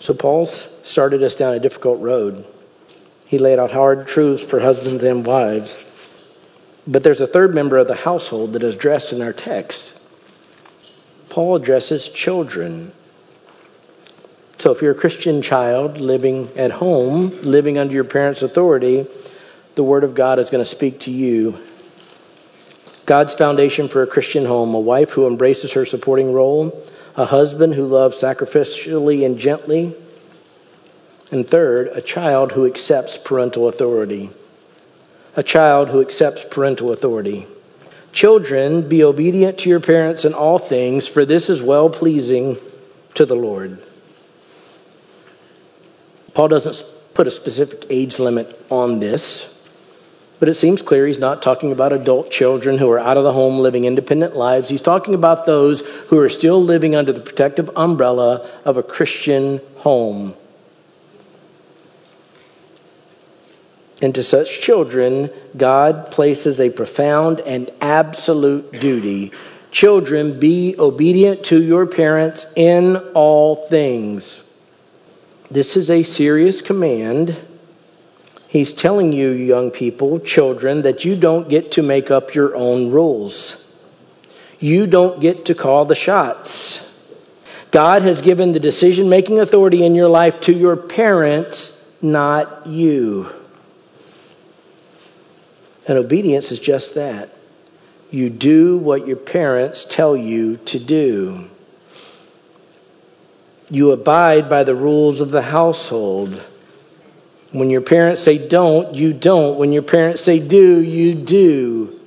So, 0.00 0.14
Paul's 0.14 0.68
started 0.84 1.22
us 1.22 1.34
down 1.34 1.54
a 1.54 1.60
difficult 1.60 2.00
road. 2.00 2.46
He 3.26 3.38
laid 3.38 3.58
out 3.58 3.72
hard 3.72 4.06
truths 4.06 4.42
for 4.42 4.60
husbands 4.60 5.02
and 5.02 5.26
wives. 5.26 5.84
But 6.86 7.02
there's 7.02 7.20
a 7.20 7.26
third 7.26 7.54
member 7.54 7.76
of 7.76 7.88
the 7.88 7.96
household 7.96 8.54
that 8.54 8.62
is 8.62 8.74
addressed 8.74 9.12
in 9.12 9.20
our 9.20 9.34
text. 9.34 9.98
Paul 11.28 11.56
addresses 11.56 12.08
children. 12.08 12.92
So, 14.58 14.70
if 14.72 14.80
you're 14.80 14.92
a 14.92 14.94
Christian 14.94 15.42
child 15.42 15.98
living 15.98 16.50
at 16.56 16.70
home, 16.70 17.38
living 17.42 17.76
under 17.76 17.92
your 17.92 18.04
parents' 18.04 18.42
authority, 18.42 19.06
the 19.78 19.84
Word 19.84 20.02
of 20.02 20.16
God 20.16 20.40
is 20.40 20.50
going 20.50 20.64
to 20.64 20.68
speak 20.68 20.98
to 21.02 21.12
you. 21.12 21.56
God's 23.06 23.32
foundation 23.32 23.86
for 23.86 24.02
a 24.02 24.08
Christian 24.08 24.44
home 24.44 24.74
a 24.74 24.80
wife 24.80 25.10
who 25.10 25.24
embraces 25.24 25.74
her 25.74 25.86
supporting 25.86 26.32
role, 26.32 26.84
a 27.14 27.26
husband 27.26 27.74
who 27.74 27.86
loves 27.86 28.20
sacrificially 28.20 29.24
and 29.24 29.38
gently, 29.38 29.94
and 31.30 31.48
third, 31.48 31.86
a 31.94 32.00
child 32.00 32.52
who 32.52 32.66
accepts 32.66 33.16
parental 33.16 33.68
authority. 33.68 34.30
A 35.36 35.44
child 35.44 35.90
who 35.90 36.00
accepts 36.00 36.44
parental 36.50 36.92
authority. 36.92 37.46
Children, 38.10 38.88
be 38.88 39.04
obedient 39.04 39.58
to 39.58 39.68
your 39.68 39.78
parents 39.78 40.24
in 40.24 40.34
all 40.34 40.58
things, 40.58 41.06
for 41.06 41.24
this 41.24 41.48
is 41.48 41.62
well 41.62 41.88
pleasing 41.88 42.58
to 43.14 43.24
the 43.24 43.36
Lord. 43.36 43.78
Paul 46.34 46.48
doesn't 46.48 46.84
put 47.14 47.28
a 47.28 47.30
specific 47.30 47.86
age 47.90 48.18
limit 48.18 48.60
on 48.70 48.98
this. 48.98 49.54
But 50.38 50.48
it 50.48 50.54
seems 50.54 50.82
clear 50.82 51.06
he's 51.06 51.18
not 51.18 51.42
talking 51.42 51.72
about 51.72 51.92
adult 51.92 52.30
children 52.30 52.78
who 52.78 52.88
are 52.90 53.00
out 53.00 53.16
of 53.16 53.24
the 53.24 53.32
home 53.32 53.58
living 53.58 53.84
independent 53.84 54.36
lives. 54.36 54.68
He's 54.68 54.80
talking 54.80 55.14
about 55.14 55.46
those 55.46 55.80
who 56.08 56.18
are 56.18 56.28
still 56.28 56.62
living 56.62 56.94
under 56.94 57.12
the 57.12 57.20
protective 57.20 57.70
umbrella 57.74 58.48
of 58.64 58.76
a 58.76 58.82
Christian 58.82 59.60
home. 59.78 60.34
And 64.00 64.14
to 64.14 64.22
such 64.22 64.60
children, 64.60 65.30
God 65.56 66.12
places 66.12 66.60
a 66.60 66.70
profound 66.70 67.40
and 67.40 67.70
absolute 67.80 68.70
duty. 68.80 69.32
Children, 69.72 70.38
be 70.38 70.76
obedient 70.78 71.44
to 71.46 71.60
your 71.60 71.84
parents 71.84 72.46
in 72.54 72.96
all 73.14 73.66
things. 73.66 74.44
This 75.50 75.76
is 75.76 75.90
a 75.90 76.04
serious 76.04 76.62
command 76.62 77.36
He's 78.48 78.72
telling 78.72 79.12
you, 79.12 79.28
young 79.28 79.70
people, 79.70 80.18
children, 80.20 80.80
that 80.82 81.04
you 81.04 81.16
don't 81.16 81.50
get 81.50 81.70
to 81.72 81.82
make 81.82 82.10
up 82.10 82.34
your 82.34 82.56
own 82.56 82.90
rules. 82.90 83.62
You 84.58 84.86
don't 84.86 85.20
get 85.20 85.44
to 85.44 85.54
call 85.54 85.84
the 85.84 85.94
shots. 85.94 86.84
God 87.70 88.00
has 88.02 88.22
given 88.22 88.54
the 88.54 88.60
decision 88.60 89.10
making 89.10 89.38
authority 89.38 89.84
in 89.84 89.94
your 89.94 90.08
life 90.08 90.40
to 90.42 90.52
your 90.54 90.76
parents, 90.76 91.84
not 92.00 92.66
you. 92.66 93.30
And 95.86 95.98
obedience 95.98 96.50
is 96.50 96.58
just 96.58 96.94
that. 96.94 97.28
You 98.10 98.30
do 98.30 98.78
what 98.78 99.06
your 99.06 99.16
parents 99.16 99.84
tell 99.84 100.16
you 100.16 100.56
to 100.64 100.78
do. 100.78 101.50
You 103.70 103.90
abide 103.90 104.48
by 104.48 104.64
the 104.64 104.74
rules 104.74 105.20
of 105.20 105.30
the 105.30 105.42
household. 105.42 106.40
When 107.50 107.70
your 107.70 107.80
parents 107.80 108.22
say 108.22 108.36
don't, 108.36 108.94
you 108.94 109.12
don't. 109.12 109.58
When 109.58 109.72
your 109.72 109.82
parents 109.82 110.22
say 110.22 110.38
do, 110.38 110.80
you 110.80 111.14
do. 111.14 111.98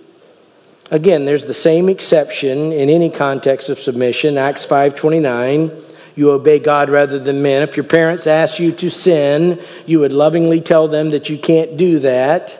Again, 0.92 1.26
there's 1.26 1.46
the 1.46 1.54
same 1.54 1.90
exception 1.90 2.72
in 2.72 2.90
any 2.90 3.10
context 3.10 3.70
of 3.70 3.80
submission. 3.80 4.38
Acts 4.38 4.66
5:29, 4.66 5.72
you 6.16 6.32
obey 6.32 6.60
God 6.60 6.90
rather 6.90 7.18
than 7.18 7.42
men. 7.42 7.64
If 7.64 7.78
your 7.78 7.86
parents 7.86 8.28
ask 8.28 8.60
you 8.60 8.72
to 8.74 8.90
sin, 8.90 9.60
you 9.86 10.00
would 10.02 10.14
lovingly 10.14 10.62
tell 10.62 10.88
them 10.88 11.12
that 11.12 11.30
you 11.30 11.38
can't 11.38 11.78
do 11.78 12.00
that. 12.00 12.58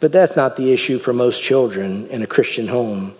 But 0.00 0.12
that's 0.12 0.34
not 0.34 0.56
the 0.56 0.72
issue 0.72 0.98
for 0.98 1.12
most 1.12 1.42
children 1.42 2.08
in 2.08 2.22
a 2.22 2.26
Christian 2.26 2.68
home. 2.68 3.14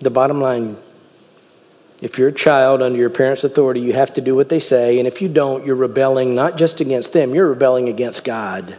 The 0.00 0.10
bottom 0.10 0.40
line 0.40 0.76
if 2.00 2.18
you're 2.18 2.28
a 2.28 2.32
child 2.32 2.80
under 2.80 2.98
your 2.98 3.10
parents' 3.10 3.44
authority, 3.44 3.80
you 3.80 3.92
have 3.92 4.12
to 4.14 4.20
do 4.20 4.34
what 4.34 4.48
they 4.48 4.60
say. 4.60 4.98
And 4.98 5.08
if 5.08 5.20
you 5.20 5.28
don't, 5.28 5.66
you're 5.66 5.74
rebelling 5.74 6.34
not 6.34 6.56
just 6.56 6.80
against 6.80 7.12
them, 7.12 7.34
you're 7.34 7.48
rebelling 7.48 7.88
against 7.88 8.24
God. 8.24 8.76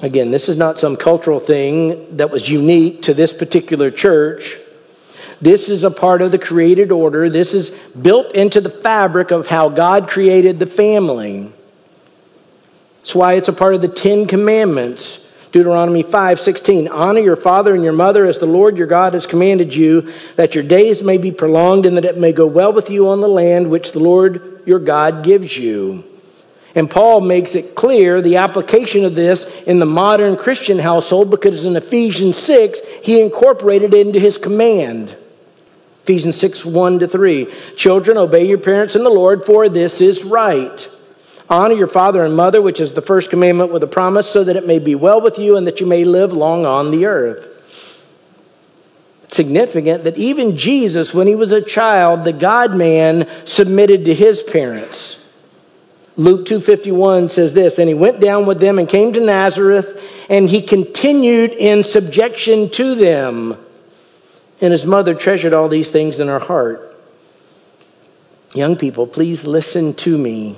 Again, 0.00 0.30
this 0.30 0.48
is 0.48 0.56
not 0.56 0.78
some 0.78 0.96
cultural 0.96 1.40
thing 1.40 2.18
that 2.18 2.30
was 2.30 2.50
unique 2.50 3.02
to 3.02 3.14
this 3.14 3.32
particular 3.32 3.90
church. 3.90 4.58
This 5.40 5.68
is 5.68 5.84
a 5.84 5.90
part 5.90 6.20
of 6.20 6.30
the 6.32 6.38
created 6.38 6.92
order. 6.92 7.30
This 7.30 7.54
is 7.54 7.70
built 7.70 8.34
into 8.34 8.60
the 8.60 8.70
fabric 8.70 9.30
of 9.30 9.46
how 9.46 9.70
God 9.70 10.10
created 10.10 10.58
the 10.58 10.66
family. 10.66 11.50
That's 12.98 13.14
why 13.14 13.34
it's 13.34 13.48
a 13.48 13.52
part 13.52 13.74
of 13.74 13.82
the 13.82 13.88
Ten 13.88 14.26
Commandments. 14.26 15.18
Deuteronomy 15.54 16.02
5:16 16.02 16.88
Honor 16.90 17.20
your 17.20 17.36
father 17.36 17.76
and 17.76 17.84
your 17.84 17.92
mother 17.92 18.24
as 18.24 18.38
the 18.38 18.44
Lord 18.44 18.76
your 18.76 18.88
God 18.88 19.14
has 19.14 19.24
commanded 19.24 19.72
you 19.72 20.12
that 20.34 20.56
your 20.56 20.64
days 20.64 21.00
may 21.00 21.16
be 21.16 21.30
prolonged 21.30 21.86
and 21.86 21.96
that 21.96 22.04
it 22.04 22.18
may 22.18 22.32
go 22.32 22.44
well 22.44 22.72
with 22.72 22.90
you 22.90 23.06
on 23.06 23.20
the 23.20 23.28
land 23.28 23.70
which 23.70 23.92
the 23.92 24.00
Lord 24.00 24.62
your 24.66 24.80
God 24.80 25.22
gives 25.22 25.56
you. 25.56 26.02
And 26.74 26.90
Paul 26.90 27.20
makes 27.20 27.54
it 27.54 27.76
clear 27.76 28.20
the 28.20 28.38
application 28.38 29.04
of 29.04 29.14
this 29.14 29.44
in 29.64 29.78
the 29.78 29.86
modern 29.86 30.36
Christian 30.36 30.80
household 30.80 31.30
because 31.30 31.64
in 31.64 31.76
Ephesians 31.76 32.36
6 32.36 32.80
he 33.04 33.20
incorporated 33.20 33.94
it 33.94 34.08
into 34.08 34.18
his 34.18 34.38
command. 34.38 35.14
Ephesians 36.02 36.36
6 36.36 36.64
1 36.64 36.98
to 36.98 37.06
3. 37.06 37.46
Children, 37.76 38.18
obey 38.18 38.48
your 38.48 38.58
parents 38.58 38.96
in 38.96 39.04
the 39.04 39.08
Lord, 39.08 39.46
for 39.46 39.68
this 39.68 40.00
is 40.00 40.24
right. 40.24 40.88
Honor 41.48 41.74
your 41.74 41.88
father 41.88 42.24
and 42.24 42.34
mother, 42.34 42.62
which 42.62 42.80
is 42.80 42.94
the 42.94 43.02
first 43.02 43.30
commandment 43.30 43.70
with 43.72 43.82
a 43.82 43.86
promise, 43.86 44.28
so 44.28 44.44
that 44.44 44.56
it 44.56 44.66
may 44.66 44.78
be 44.78 44.94
well 44.94 45.20
with 45.20 45.38
you 45.38 45.56
and 45.56 45.66
that 45.66 45.80
you 45.80 45.86
may 45.86 46.04
live 46.04 46.32
long 46.32 46.64
on 46.64 46.90
the 46.90 47.04
earth. 47.04 47.48
It's 49.24 49.36
significant 49.36 50.04
that 50.04 50.16
even 50.16 50.56
Jesus, 50.56 51.12
when 51.12 51.26
he 51.26 51.34
was 51.34 51.52
a 51.52 51.60
child, 51.60 52.24
the 52.24 52.32
God 52.32 52.74
man 52.74 53.28
submitted 53.44 54.06
to 54.06 54.14
his 54.14 54.42
parents. 54.42 55.22
Luke 56.16 56.46
2:51 56.46 57.28
says 57.28 57.54
this, 57.54 57.78
and 57.78 57.88
he 57.88 57.94
went 57.94 58.20
down 58.20 58.46
with 58.46 58.60
them 58.60 58.78
and 58.78 58.88
came 58.88 59.12
to 59.12 59.20
Nazareth, 59.20 60.00
and 60.30 60.48
he 60.48 60.62
continued 60.62 61.50
in 61.52 61.84
subjection 61.84 62.70
to 62.70 62.94
them. 62.94 63.56
And 64.60 64.72
his 64.72 64.86
mother 64.86 65.14
treasured 65.14 65.52
all 65.52 65.68
these 65.68 65.90
things 65.90 66.20
in 66.20 66.28
her 66.28 66.38
heart. 66.38 66.96
Young 68.54 68.76
people, 68.76 69.06
please 69.06 69.44
listen 69.44 69.92
to 69.94 70.16
me. 70.16 70.56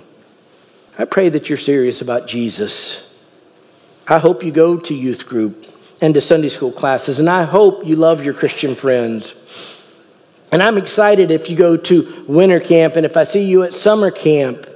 I 0.98 1.04
pray 1.04 1.28
that 1.28 1.48
you're 1.48 1.58
serious 1.58 2.00
about 2.00 2.26
Jesus. 2.26 3.06
I 4.08 4.18
hope 4.18 4.42
you 4.42 4.50
go 4.50 4.78
to 4.78 4.94
youth 4.94 5.26
group 5.26 5.66
and 6.00 6.14
to 6.14 6.20
Sunday 6.20 6.48
school 6.48 6.72
classes, 6.72 7.18
and 7.18 7.28
I 7.28 7.44
hope 7.44 7.86
you 7.86 7.96
love 7.96 8.24
your 8.24 8.34
Christian 8.34 8.74
friends. 8.74 9.34
And 10.52 10.62
I'm 10.62 10.78
excited 10.78 11.30
if 11.30 11.50
you 11.50 11.56
go 11.56 11.76
to 11.76 12.24
winter 12.28 12.60
camp 12.60 12.96
and 12.96 13.04
if 13.04 13.16
I 13.16 13.24
see 13.24 13.42
you 13.42 13.64
at 13.64 13.74
summer 13.74 14.10
camp. 14.10 14.66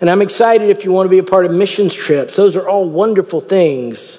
And 0.00 0.10
I'm 0.10 0.20
excited 0.20 0.68
if 0.68 0.84
you 0.84 0.92
want 0.92 1.06
to 1.06 1.10
be 1.10 1.18
a 1.18 1.24
part 1.24 1.46
of 1.46 1.52
missions 1.52 1.94
trips. 1.94 2.36
Those 2.36 2.56
are 2.56 2.68
all 2.68 2.88
wonderful 2.88 3.40
things. 3.40 4.18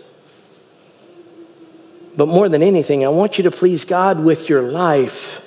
But 2.18 2.28
more 2.28 2.50
than 2.50 2.64
anything, 2.64 3.06
I 3.06 3.10
want 3.10 3.38
you 3.38 3.44
to 3.44 3.52
please 3.52 3.86
God 3.86 4.20
with 4.20 4.50
your 4.50 4.62
life. 4.62 5.42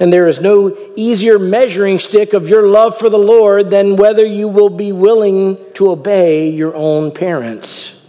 And 0.00 0.10
there 0.10 0.26
is 0.26 0.40
no 0.40 0.74
easier 0.96 1.38
measuring 1.38 1.98
stick 1.98 2.32
of 2.32 2.48
your 2.48 2.66
love 2.66 2.98
for 2.98 3.10
the 3.10 3.18
Lord 3.18 3.70
than 3.70 3.96
whether 3.96 4.24
you 4.24 4.48
will 4.48 4.70
be 4.70 4.92
willing 4.92 5.58
to 5.74 5.90
obey 5.90 6.48
your 6.48 6.74
own 6.74 7.12
parents, 7.12 8.00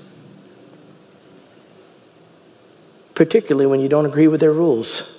particularly 3.13 3.67
when 3.67 3.81
you 3.81 3.89
don't 3.89 4.05
agree 4.05 4.29
with 4.29 4.39
their 4.39 4.53
rules. 4.53 5.13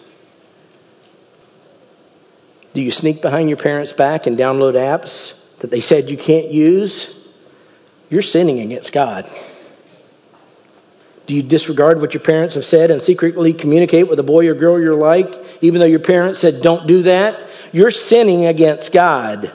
Do 2.72 2.80
you 2.80 2.90
sneak 2.90 3.20
behind 3.20 3.50
your 3.50 3.58
parents' 3.58 3.92
back 3.92 4.26
and 4.26 4.38
download 4.38 4.72
apps 4.72 5.34
that 5.58 5.70
they 5.70 5.80
said 5.80 6.08
you 6.08 6.16
can't 6.16 6.50
use? 6.50 7.14
You're 8.08 8.22
sinning 8.22 8.60
against 8.60 8.94
God. 8.94 9.30
Do 11.26 11.34
you 11.34 11.42
disregard 11.42 12.00
what 12.00 12.14
your 12.14 12.22
parents 12.22 12.56
have 12.56 12.64
said 12.64 12.90
and 12.90 13.00
secretly 13.00 13.52
communicate 13.52 14.08
with 14.08 14.18
a 14.18 14.24
boy 14.24 14.48
or 14.48 14.54
girl 14.54 14.80
you're 14.80 14.94
like, 14.94 15.32
even 15.60 15.80
though 15.80 15.86
your 15.86 16.00
parents 16.00 16.40
said 16.40 16.62
don't 16.62 16.86
do 16.86 17.02
that? 17.02 17.38
You're 17.72 17.90
sinning 17.90 18.46
against 18.46 18.92
God. 18.92 19.52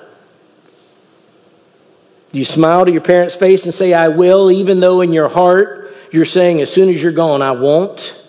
Do 2.32 2.40
you 2.40 2.46
smile 2.46 2.86
to 2.86 2.92
your 2.92 3.02
parents' 3.02 3.36
face 3.36 3.66
and 3.66 3.74
say, 3.74 3.94
I 3.94 4.08
will, 4.10 4.52
even 4.52 4.80
though 4.80 5.02
in 5.02 5.14
your 5.14 5.30
heart 5.30 5.96
you're 6.12 6.26
saying, 6.26 6.62
as 6.62 6.72
soon 6.72 6.94
as 6.94 7.02
you're 7.02 7.12
gone, 7.12 7.42
I 7.42 7.52
won't? 7.52 8.22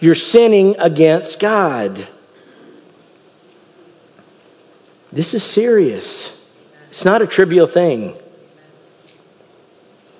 You're 0.00 0.14
sinning 0.14 0.76
against 0.78 1.38
God. 1.38 2.06
This 5.12 5.34
is 5.34 5.42
serious. 5.42 6.38
It's 6.90 7.04
not 7.04 7.22
a 7.22 7.26
trivial 7.26 7.66
thing. 7.66 8.16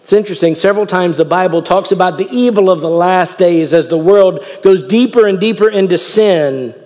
It's 0.07 0.12
interesting, 0.12 0.54
several 0.54 0.86
times 0.86 1.16
the 1.16 1.24
Bible 1.24 1.62
talks 1.62 1.90
about 1.90 2.16
the 2.16 2.28
evil 2.30 2.70
of 2.70 2.80
the 2.80 2.88
last 2.88 3.38
days 3.38 3.72
as 3.72 3.88
the 3.88 3.98
world 3.98 4.38
goes 4.62 4.80
deeper 4.80 5.26
and 5.26 5.40
deeper 5.40 5.68
into 5.68 5.98
sin. 5.98 6.76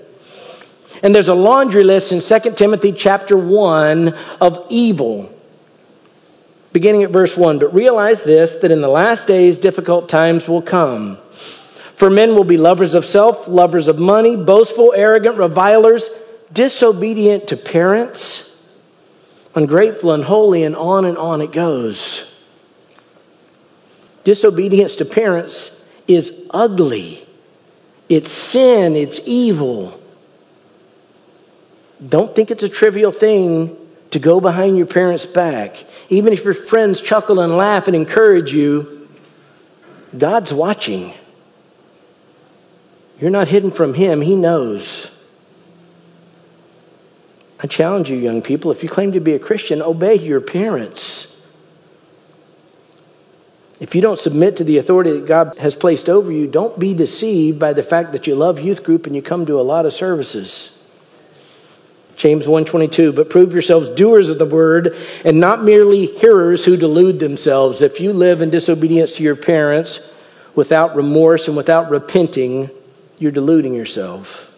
And 1.03 1.15
there's 1.15 1.29
a 1.29 1.35
laundry 1.35 1.85
list 1.85 2.13
in 2.13 2.23
2 2.23 2.53
Timothy 2.53 2.93
chapter 2.93 3.37
1 3.37 4.17
of 4.41 4.67
evil. 4.71 5.31
Beginning 6.73 7.03
at 7.03 7.11
verse 7.11 7.37
1. 7.37 7.59
But 7.59 7.75
realize 7.75 8.23
this 8.23 8.57
that 8.57 8.71
in 8.71 8.81
the 8.81 8.89
last 8.89 9.27
days 9.27 9.59
difficult 9.59 10.09
times 10.09 10.49
will 10.49 10.63
come. 10.63 11.19
For 11.97 12.09
men 12.09 12.35
will 12.35 12.45
be 12.45 12.57
lovers 12.57 12.95
of 12.95 13.05
self, 13.05 13.47
lovers 13.47 13.87
of 13.87 13.99
money, 13.99 14.35
boastful, 14.35 14.95
arrogant, 14.97 15.37
revilers, 15.37 16.09
disobedient 16.55 17.49
to 17.49 17.59
parents, 17.59 18.51
ungrateful, 19.55 20.11
unholy, 20.11 20.65
and 20.65 20.75
on 20.75 21.05
and 21.05 21.19
on 21.19 21.43
it 21.43 21.53
goes. 21.53 22.30
Disobedience 24.25 24.97
to 24.97 25.05
parents 25.05 25.71
is 26.07 26.33
ugly. 26.51 27.27
It's 28.09 28.31
sin, 28.31 28.97
it's 28.97 29.21
evil. 29.25 29.99
Don't 32.07 32.35
think 32.35 32.51
it's 32.51 32.63
a 32.63 32.69
trivial 32.69 33.13
thing 33.13 33.77
to 34.11 34.19
go 34.19 34.41
behind 34.41 34.77
your 34.77 34.87
parents' 34.87 35.27
back. 35.27 35.85
Even 36.09 36.33
if 36.33 36.45
your 36.45 36.55
friends 36.55 37.01
chuckle 37.01 37.41
and 37.41 37.57
laugh 37.57 37.87
and 37.87 37.95
encourage 37.95 38.53
you, 38.53 39.09
God's 40.17 40.53
watching. 40.53 41.15
You're 43.21 43.31
not 43.31 43.49
hidden 43.49 43.71
from 43.71 43.95
Him, 43.95 44.23
He 44.23 44.35
knows. 44.35 45.11
I 47.63 47.67
challenge 47.67 48.11
you, 48.11 48.17
young 48.17 48.41
people, 48.41 48.71
if 48.71 48.83
you 48.83 48.89
claim 48.89 49.13
to 49.13 49.21
be 49.21 49.35
a 49.35 49.39
Christian, 49.39 49.83
obey 49.83 50.17
your 50.17 50.41
parents. 50.41 51.30
If 53.81 53.95
you 53.95 54.03
don't 54.03 54.19
submit 54.19 54.59
to 54.59 54.65
the 54.65 54.77
authority 54.77 55.13
that 55.13 55.27
God 55.27 55.57
has 55.57 55.75
placed 55.75 56.11
over 56.11 56.31
you, 56.31 56.47
don't 56.47 56.79
be 56.79 56.93
deceived 56.93 57.59
by 57.59 57.73
the 57.73 57.83
fact 57.83 58.13
that 58.13 58.27
you 58.27 58.35
love 58.35 58.61
youth 58.61 58.85
group 58.85 59.07
and 59.07 59.17
you 59.17 59.23
come 59.23 59.47
to 59.47 59.59
a 59.59 59.63
lot 59.63 59.87
of 59.87 59.95
services. 59.95 60.71
James 62.15 62.47
1:22 62.47 63.13
but 63.13 63.31
prove 63.31 63.55
yourselves 63.55 63.89
doers 63.89 64.29
of 64.29 64.39
the 64.39 64.45
word 64.45 64.95
and 65.25 65.41
not 65.41 65.65
merely 65.65 66.05
hearers 66.05 66.67
who 66.67 66.77
delude 66.77 67.19
themselves. 67.19 67.81
If 67.81 67.99
you 67.99 68.13
live 68.13 68.43
in 68.43 68.51
disobedience 68.51 69.13
to 69.13 69.23
your 69.23 69.37
parents 69.37 70.01
without 70.55 70.95
remorse 70.95 71.49
and 71.49 71.57
without 71.57 71.91
repenting 71.91 72.69
you're 73.19 73.33
deluding 73.33 73.73
yourself. 73.75 74.53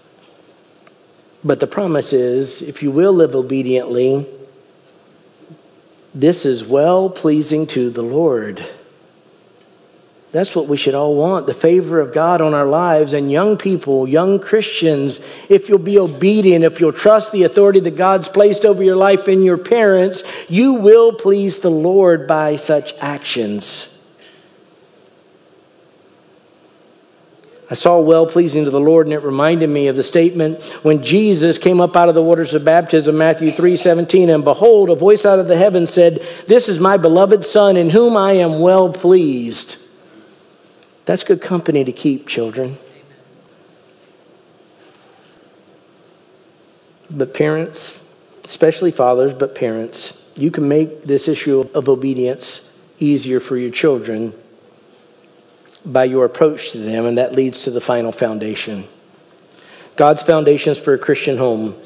But 1.45 1.61
the 1.61 1.69
promise 1.69 2.13
is 2.13 2.61
if 2.61 2.83
you 2.83 2.91
will 2.91 3.13
live 3.13 3.37
obediently 3.37 4.27
this 6.13 6.45
is 6.45 6.65
well 6.65 7.09
pleasing 7.09 7.69
to 7.69 7.89
the 7.89 8.03
Lord 8.03 8.67
That's 10.33 10.57
what 10.57 10.67
we 10.67 10.79
should 10.79 10.95
all 10.95 11.15
want 11.15 11.47
the 11.47 11.53
favor 11.53 12.01
of 12.01 12.15
God 12.15 12.41
on 12.41 12.55
our 12.55 12.65
lives. 12.65 13.13
And 13.13 13.31
young 13.31 13.59
people, 13.59 14.09
young 14.09 14.41
Christians, 14.41 15.21
if 15.51 15.69
you'll 15.69 15.79
be 15.79 15.99
obedient, 15.99 16.65
if 16.65 16.81
you'll 16.81 16.95
trust 16.95 17.33
the 17.33 17.43
authority 17.43 17.81
that 17.81 17.97
God's 17.97 18.29
placed 18.29 18.65
over 18.65 18.83
your 18.83 18.97
life 18.97 19.29
in 19.29 19.43
your 19.43 19.59
parents, 19.59 20.23
you 20.49 20.73
will 20.73 21.13
please 21.13 21.59
the 21.59 21.71
Lord 21.71 22.27
by 22.27 22.57
such 22.57 22.95
actions. 22.99 23.89
I 27.71 27.75
saw 27.75 28.01
well 28.01 28.27
pleasing 28.27 28.65
to 28.65 28.71
the 28.71 28.81
Lord, 28.81 29.07
and 29.07 29.15
it 29.15 29.23
reminded 29.23 29.69
me 29.69 29.89
of 29.89 29.97
the 29.97 30.03
statement 30.03 30.63
when 30.83 31.03
Jesus 31.03 31.59
came 31.59 31.81
up 31.81 31.95
out 31.95 32.09
of 32.09 32.15
the 32.15 32.23
waters 32.23 32.55
of 32.55 32.65
baptism, 32.65 33.17
Matthew 33.17 33.53
3 33.53 33.77
17, 33.77 34.31
and 34.31 34.45
behold, 34.45 34.89
a 34.89 34.95
voice 34.95 35.27
out 35.27 35.39
of 35.39 35.49
the 35.49 35.57
heavens 35.57 35.91
said, 35.91 36.27
This 36.47 36.71
is 36.71 36.79
my 36.79 36.97
beloved 36.97 37.45
Son, 37.45 37.77
in 37.77 37.91
whom 37.91 38.17
I 38.17 38.33
am 38.33 38.61
well 38.61 38.91
pleased. 38.91 39.77
That's 41.05 41.25
good 41.25 41.43
company 41.43 41.85
to 41.85 41.93
keep, 41.93 42.29
children. 42.29 42.79
But 47.11 47.35
parents, 47.35 48.01
especially 48.45 48.91
fathers, 48.91 49.35
but 49.35 49.55
parents, 49.55 50.19
you 50.35 50.51
can 50.51 50.69
make 50.69 51.05
this 51.05 51.29
issue 51.29 51.69
of 51.75 51.89
obedience 51.89 52.69
easier 52.99 53.41
for 53.41 53.57
your 53.57 53.71
children 53.71 54.33
by 55.85 56.05
your 56.05 56.25
approach 56.25 56.71
to 56.71 56.79
them, 56.79 57.07
and 57.07 57.19
that 57.19 57.35
leads 57.35 57.65
to 57.65 57.71
the 57.71 57.81
final 57.81 58.13
foundation. 58.13 58.87
God's 59.97 60.23
foundations 60.23 60.79
for 60.79 60.95
a 60.95 60.99
Christian 60.99 61.37
home. 61.37 61.77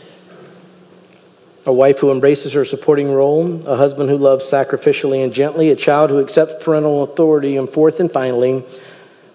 A 1.64 1.72
wife 1.72 1.98
who 1.98 2.12
embraces 2.12 2.52
her 2.52 2.64
supporting 2.64 3.10
role, 3.10 3.60
a 3.66 3.76
husband 3.76 4.08
who 4.08 4.16
loves 4.16 4.44
sacrificially 4.44 5.24
and 5.24 5.32
gently, 5.32 5.70
a 5.70 5.76
child 5.76 6.10
who 6.10 6.20
accepts 6.20 6.62
parental 6.62 7.02
authority, 7.02 7.56
and 7.56 7.68
fourth 7.68 7.98
and 7.98 8.12
finally, 8.12 8.64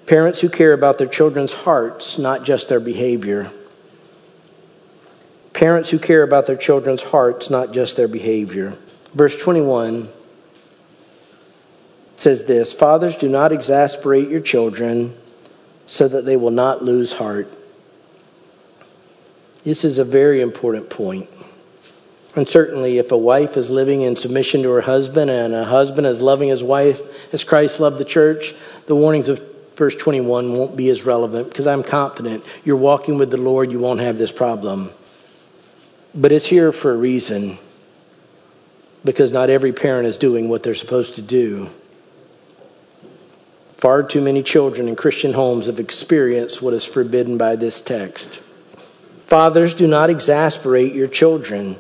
Parents 0.08 0.42
who 0.42 0.50
care 0.50 0.74
about 0.74 0.98
their 0.98 1.08
children's 1.08 1.54
hearts, 1.54 2.18
not 2.18 2.44
just 2.44 2.70
their 2.70 2.80
behavior. 2.80 3.52
Parents 5.54 5.90
who 5.90 6.00
care 6.00 6.24
about 6.24 6.48
their 6.48 6.56
children's 6.56 7.04
hearts, 7.04 7.50
not 7.50 7.72
just 7.72 7.98
their 7.98 8.08
behavior. 8.08 8.78
Verse 9.14 9.38
21 9.38 10.10
says 12.18 12.46
this 12.46 12.72
Fathers, 12.74 13.16
do 13.16 13.28
not 13.28 13.52
exasperate 13.52 14.30
your 14.30 14.42
children 14.42 15.16
so 15.88 16.08
that 16.08 16.26
they 16.26 16.38
will 16.38 16.52
not 16.52 16.84
lose 16.84 17.14
heart. 17.14 17.52
This 19.64 19.84
is 19.84 20.00
a 20.00 20.04
very 20.04 20.42
important 20.42 20.90
point. 20.90 21.30
And 22.36 22.48
certainly, 22.48 22.98
if 22.98 23.12
a 23.12 23.18
wife 23.18 23.58
is 23.58 23.70
living 23.70 24.02
in 24.02 24.16
submission 24.16 24.64
to 24.64 24.70
her 24.70 24.82
husband 24.82 25.30
and 25.30 25.54
a 25.54 25.66
husband 25.66 26.08
is 26.08 26.22
loving 26.22 26.48
his 26.48 26.64
wife 26.64 27.02
as 27.34 27.44
Christ 27.44 27.80
loved 27.80 27.98
the 27.98 28.06
church, 28.06 28.56
the 28.86 28.96
warnings 28.96 29.28
of 29.28 29.51
verse 29.76 29.96
21 29.96 30.54
won't 30.54 30.76
be 30.76 30.90
as 30.90 31.04
relevant 31.04 31.50
because 31.50 31.68
I'm 31.68 31.84
confident 31.84 32.44
you're 32.64 32.76
walking 32.76 33.18
with 33.18 33.32
the 33.32 33.38
Lord, 33.38 33.72
you 33.72 33.80
won't 33.80 34.00
have 34.00 34.18
this 34.18 34.32
problem. 34.32 34.92
But 36.14 36.32
it's 36.32 36.48
here 36.48 36.72
for 36.72 36.92
a 36.92 36.98
reason 36.98 37.58
because 39.04 39.32
not 39.32 39.50
every 39.50 39.74
parent 39.74 40.08
is 40.08 40.18
doing 40.18 40.50
what 40.50 40.64
they're 40.64 40.76
supposed 40.76 41.16
to 41.16 41.22
do. 41.22 41.70
Far 43.78 44.04
too 44.04 44.22
many 44.22 44.44
children 44.44 44.88
in 44.88 44.96
Christian 44.96 45.34
homes 45.34 45.66
have 45.66 45.80
experienced 45.80 46.62
what 46.62 46.74
is 46.74 46.86
forbidden 46.86 47.38
by 47.38 47.56
this 47.56 47.82
text. 47.82 48.40
Fathers, 49.26 49.74
do 49.74 49.88
not 49.88 50.10
exasperate 50.10 50.94
your 50.94 51.08
children. 51.08 51.78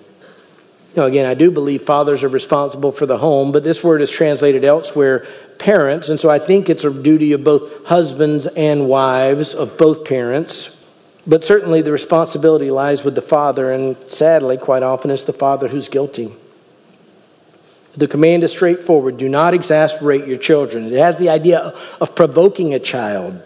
Now, 0.96 1.04
again, 1.04 1.26
I 1.26 1.36
do 1.36 1.52
believe 1.52 1.84
fathers 1.84 2.24
are 2.24 2.30
responsible 2.30 2.92
for 2.92 3.06
the 3.06 3.18
home, 3.18 3.52
but 3.52 3.64
this 3.64 3.84
word 3.84 4.02
is 4.02 4.10
translated 4.10 4.66
elsewhere 4.66 5.28
parents, 5.62 6.10
and 6.10 6.20
so 6.20 6.30
I 6.30 6.40
think 6.40 6.70
it's 6.70 6.84
a 6.84 6.92
duty 6.92 7.32
of 7.34 7.44
both 7.44 7.86
husbands 7.86 8.48
and 8.48 8.88
wives, 8.88 9.54
of 9.54 9.78
both 9.78 10.04
parents. 10.04 10.76
But 11.28 11.44
certainly 11.44 11.82
the 11.82 11.92
responsibility 11.92 12.72
lies 12.72 13.04
with 13.04 13.14
the 13.14 13.22
father, 13.22 13.72
and 13.72 13.96
sadly, 14.08 14.58
quite 14.58 14.82
often, 14.82 15.12
it's 15.12 15.24
the 15.24 15.34
father 15.34 15.68
who's 15.68 15.88
guilty. 15.88 16.34
The 17.96 18.08
command 18.08 18.44
is 18.44 18.52
straightforward 18.52 19.18
do 19.18 19.30
not 19.30 19.54
exasperate 19.54 20.26
your 20.26 20.38
children. 20.38 20.92
It 20.92 20.98
has 20.98 21.18
the 21.18 21.30
idea 21.30 21.76
of 22.00 22.16
provoking 22.16 22.74
a 22.74 22.80
child, 22.80 23.42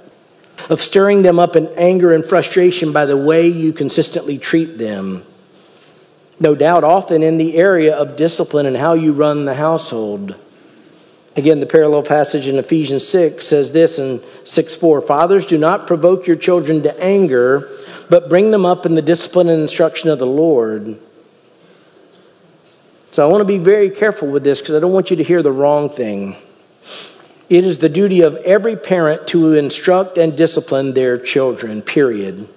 of 0.70 0.82
stirring 0.82 1.24
them 1.24 1.38
up 1.38 1.56
in 1.56 1.68
anger 1.76 2.14
and 2.14 2.24
frustration 2.24 2.94
by 2.94 3.06
the 3.06 3.18
way 3.18 3.48
you 3.48 3.74
consistently 3.74 4.38
treat 4.38 4.78
them. 4.78 5.26
No 6.40 6.56
doubt, 6.56 6.84
often 6.84 7.24
in 7.24 7.38
the 7.38 7.58
area 7.58 7.96
of 7.96 8.16
discipline 8.16 8.66
and 8.66 8.78
how 8.78 8.94
you 8.94 9.12
run 9.12 9.46
the 9.46 9.56
household. 9.56 10.36
Again, 11.38 11.60
the 11.60 11.66
parallel 11.66 12.04
passage 12.04 12.48
in 12.48 12.58
Ephesians 12.58 13.06
6 13.08 13.46
says 13.46 13.72
this 13.72 14.00
in 14.00 14.24
6 14.46 14.76
4 14.76 15.02
Fathers, 15.02 15.46
do 15.46 15.58
not 15.58 15.86
provoke 15.86 16.28
your 16.28 16.38
children 16.38 16.84
to 16.84 17.04
anger, 17.04 17.70
but 18.10 18.30
bring 18.30 18.52
them 18.52 18.66
up 18.66 18.86
in 18.86 18.96
the 18.96 19.02
discipline 19.02 19.50
and 19.50 19.62
instruction 19.62 20.10
of 20.10 20.20
the 20.20 20.26
Lord. 20.26 20.98
So 23.12 23.26
I 23.26 23.32
want 23.32 23.42
to 23.42 23.46
be 23.46 23.58
very 23.58 23.90
careful 23.90 24.30
with 24.30 24.44
this 24.44 24.60
because 24.60 24.76
I 24.76 24.80
don't 24.80 24.94
want 24.94 25.10
you 25.10 25.18
to 25.18 25.24
hear 25.24 25.42
the 25.42 25.52
wrong 25.52 25.90
thing. 25.90 26.36
It 27.50 27.64
is 27.64 27.78
the 27.78 27.90
duty 27.90 28.22
of 28.22 28.36
every 28.38 28.76
parent 28.76 29.28
to 29.28 29.54
instruct 29.54 30.18
and 30.18 30.36
discipline 30.36 30.94
their 30.94 31.18
children, 31.18 31.82
period. 31.82 32.48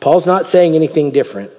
Paul's 0.00 0.26
not 0.26 0.46
saying 0.46 0.74
anything 0.74 1.10
different. 1.10 1.50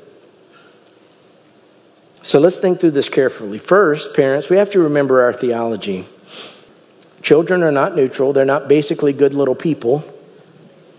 So 2.22 2.39
let's 2.39 2.59
think 2.59 2.80
through 2.80 2.91
this 2.91 3.09
carefully. 3.09 3.57
First, 3.57 4.13
parents, 4.13 4.49
we 4.49 4.57
have 4.57 4.70
to 4.72 4.80
remember 4.80 5.22
our 5.22 5.34
theology. 5.34 6.07
Children 7.22 7.63
are 7.63 7.72
not 7.72 7.95
neutral, 7.95 8.34
they're 8.34 8.45
not 8.45 8.68
basically 8.68 9.13
good 9.13 9.34
little 9.34 9.55
people 9.55 10.03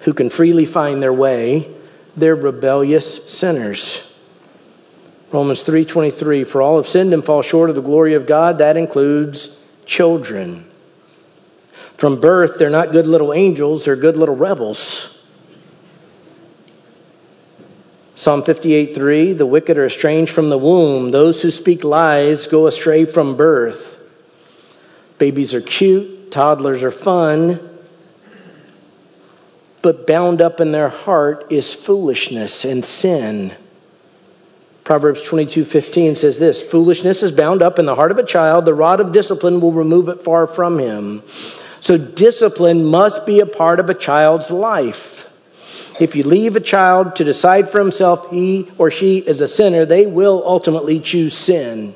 who 0.01 0.13
can 0.13 0.31
freely 0.31 0.67
find 0.67 1.03
their 1.03 1.13
way. 1.13 1.69
They're 2.17 2.37
rebellious 2.37 3.31
sinners. 3.31 4.01
Romans 5.31 5.63
3:23 5.63 6.45
For 6.45 6.63
all 6.63 6.77
have 6.77 6.89
sinned 6.89 7.13
and 7.13 7.25
fall 7.25 7.43
short 7.43 7.71
of 7.71 7.77
the 7.77 7.83
glory 7.83 8.15
of 8.15 8.27
God, 8.27 8.59
that 8.59 8.77
includes 8.77 9.57
children. 9.85 10.65
From 11.97 12.21
birth, 12.21 12.59
they're 12.59 12.71
not 12.71 12.93
good 12.93 13.07
little 13.07 13.33
angels, 13.33 13.85
they're 13.85 13.97
good 13.97 14.17
little 14.17 14.37
rebels. 14.37 15.18
Psalm 18.19 18.43
58 18.43 18.97
3 18.97 19.33
The 19.35 19.47
wicked 19.47 19.79
are 19.79 19.87
estranged 19.87 20.33
from 20.33 20.51
the 20.51 20.59
womb. 20.59 21.13
Those 21.13 21.41
who 21.41 21.53
speak 21.53 21.85
lies 21.85 22.49
go 22.49 22.67
astray 22.67 23.05
from 23.05 23.37
birth. 23.37 23.97
Babies 25.19 25.55
are 25.55 25.61
cute, 25.61 26.33
toddlers 26.33 26.83
are 26.83 26.91
fun, 26.91 27.61
but 29.83 30.05
bound 30.05 30.43
up 30.43 30.61
in 30.61 30.73
their 30.73 30.89
heart 30.89 31.47
is 31.51 31.75
foolishness 31.75 32.65
and 32.65 32.85
sin. 32.85 33.55
Proverbs 34.83 35.23
22 35.23 35.65
15 35.65 36.17
says 36.17 36.41
this 36.41 36.61
Foolishness 36.61 37.23
is 37.23 37.31
bound 37.31 37.63
up 37.63 37.79
in 37.79 37.87
the 37.87 37.95
heart 37.95 38.11
of 38.11 38.19
a 38.19 38.27
child, 38.27 38.65
the 38.65 38.75
rod 38.75 38.99
of 38.99 39.13
discipline 39.13 39.61
will 39.61 39.71
remove 39.71 40.09
it 40.09 40.25
far 40.25 40.49
from 40.49 40.81
him. 40.81 41.23
So, 41.79 41.97
discipline 41.97 42.85
must 42.85 43.27
be 43.27 43.39
a 43.39 43.47
part 43.47 43.79
of 43.79 43.89
a 43.89 43.95
child's 43.95 44.51
life. 44.51 45.18
If 46.01 46.15
you 46.15 46.23
leave 46.23 46.57
a 46.57 46.61
child 46.61 47.17
to 47.17 47.25
decide 47.25 47.71
for 47.71 47.79
himself 47.79 48.31
he 48.31 48.71
or 48.79 48.91
she 48.91 49.19
is 49.19 49.41
a 49.41 49.49
sinner, 49.49 49.85
they 49.85 50.07
will 50.07 50.43
ultimately 50.47 51.01
choose 51.01 51.37
sin. 51.37 51.95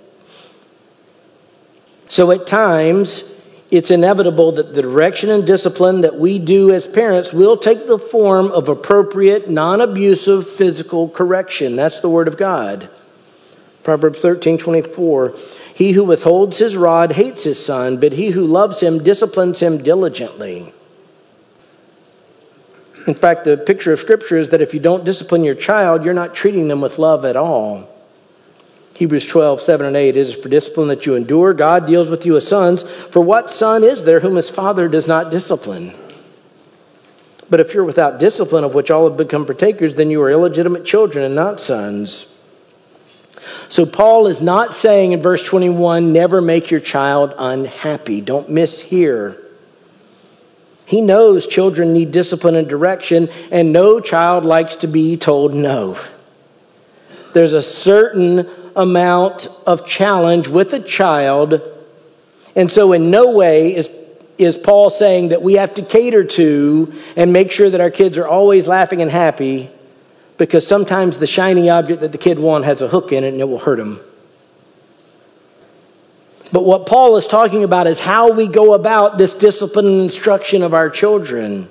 So 2.08 2.30
at 2.30 2.46
times, 2.46 3.24
it's 3.70 3.90
inevitable 3.90 4.52
that 4.52 4.74
the 4.74 4.82
direction 4.82 5.30
and 5.30 5.46
discipline 5.46 6.02
that 6.02 6.18
we 6.18 6.38
do 6.38 6.72
as 6.72 6.86
parents 6.86 7.32
will 7.32 7.56
take 7.56 7.86
the 7.86 7.98
form 7.98 8.52
of 8.52 8.68
appropriate, 8.68 9.48
non 9.48 9.80
abusive 9.80 10.46
physical 10.46 11.08
correction. 11.08 11.74
That's 11.74 12.00
the 12.00 12.10
Word 12.10 12.28
of 12.28 12.36
God. 12.36 12.90
Proverbs 13.82 14.20
13 14.20 14.58
24. 14.58 15.34
He 15.74 15.92
who 15.92 16.04
withholds 16.04 16.58
his 16.58 16.76
rod 16.76 17.12
hates 17.12 17.44
his 17.44 17.64
son, 17.64 17.96
but 17.96 18.12
he 18.12 18.30
who 18.30 18.46
loves 18.46 18.80
him 18.80 19.02
disciplines 19.02 19.60
him 19.60 19.82
diligently. 19.82 20.74
In 23.06 23.14
fact, 23.14 23.44
the 23.44 23.56
picture 23.56 23.92
of 23.92 24.00
Scripture 24.00 24.38
is 24.38 24.50
that 24.50 24.60
if 24.60 24.74
you 24.74 24.80
don't 24.80 25.04
discipline 25.04 25.44
your 25.44 25.54
child, 25.54 26.04
you're 26.04 26.14
not 26.14 26.34
treating 26.34 26.68
them 26.68 26.80
with 26.80 26.98
love 26.98 27.24
at 27.24 27.36
all. 27.36 27.88
Hebrews 28.94 29.26
12, 29.26 29.60
7 29.60 29.86
and 29.86 29.96
8 29.96 30.10
it 30.10 30.16
is 30.16 30.34
for 30.34 30.48
discipline 30.48 30.88
that 30.88 31.06
you 31.06 31.14
endure. 31.16 31.54
God 31.54 31.86
deals 31.86 32.08
with 32.08 32.24
you 32.24 32.36
as 32.36 32.46
sons. 32.46 32.84
For 33.10 33.20
what 33.20 33.50
son 33.50 33.82
is 33.82 34.04
there 34.04 34.20
whom 34.20 34.36
his 34.36 34.50
father 34.50 34.86
does 34.88 35.08
not 35.08 35.30
discipline? 35.30 35.94
But 37.50 37.60
if 37.60 37.74
you're 37.74 37.84
without 37.84 38.20
discipline, 38.20 38.64
of 38.64 38.74
which 38.74 38.90
all 38.90 39.08
have 39.08 39.16
become 39.16 39.44
partakers, 39.44 39.96
then 39.96 40.10
you 40.10 40.22
are 40.22 40.30
illegitimate 40.30 40.84
children 40.84 41.24
and 41.24 41.34
not 41.34 41.60
sons. 41.60 42.32
So 43.68 43.84
Paul 43.84 44.26
is 44.26 44.40
not 44.40 44.72
saying 44.72 45.12
in 45.12 45.20
verse 45.20 45.42
21, 45.42 46.12
never 46.12 46.40
make 46.40 46.70
your 46.70 46.80
child 46.80 47.34
unhappy. 47.36 48.20
Don't 48.20 48.48
miss 48.48 48.80
here. 48.80 49.41
He 50.92 51.00
knows 51.00 51.46
children 51.46 51.94
need 51.94 52.12
discipline 52.12 52.54
and 52.54 52.68
direction, 52.68 53.30
and 53.50 53.72
no 53.72 53.98
child 53.98 54.44
likes 54.44 54.76
to 54.76 54.86
be 54.86 55.16
told 55.16 55.54
no. 55.54 55.96
There's 57.32 57.54
a 57.54 57.62
certain 57.62 58.46
amount 58.76 59.48
of 59.66 59.86
challenge 59.86 60.48
with 60.48 60.74
a 60.74 60.80
child, 60.80 61.62
and 62.54 62.70
so 62.70 62.92
in 62.92 63.10
no 63.10 63.30
way 63.30 63.74
is 63.74 63.88
is 64.36 64.58
Paul 64.58 64.90
saying 64.90 65.30
that 65.30 65.40
we 65.40 65.54
have 65.54 65.72
to 65.74 65.82
cater 65.82 66.24
to 66.24 66.92
and 67.16 67.32
make 67.32 67.52
sure 67.52 67.70
that 67.70 67.80
our 67.80 67.90
kids 67.90 68.18
are 68.18 68.28
always 68.28 68.66
laughing 68.66 69.00
and 69.00 69.10
happy 69.10 69.70
because 70.36 70.66
sometimes 70.66 71.16
the 71.16 71.26
shiny 71.26 71.70
object 71.70 72.02
that 72.02 72.12
the 72.12 72.18
kid 72.18 72.38
wants 72.38 72.66
has 72.66 72.82
a 72.82 72.88
hook 72.88 73.12
in 73.12 73.24
it 73.24 73.28
and 73.28 73.40
it 73.40 73.48
will 73.48 73.60
hurt 73.60 73.80
him. 73.80 73.98
But 76.52 76.64
what 76.64 76.84
Paul 76.84 77.16
is 77.16 77.26
talking 77.26 77.64
about 77.64 77.86
is 77.86 77.98
how 77.98 78.32
we 78.32 78.46
go 78.46 78.74
about 78.74 79.16
this 79.16 79.32
discipline 79.32 79.86
and 79.86 80.02
instruction 80.02 80.62
of 80.62 80.74
our 80.74 80.90
children. 80.90 81.70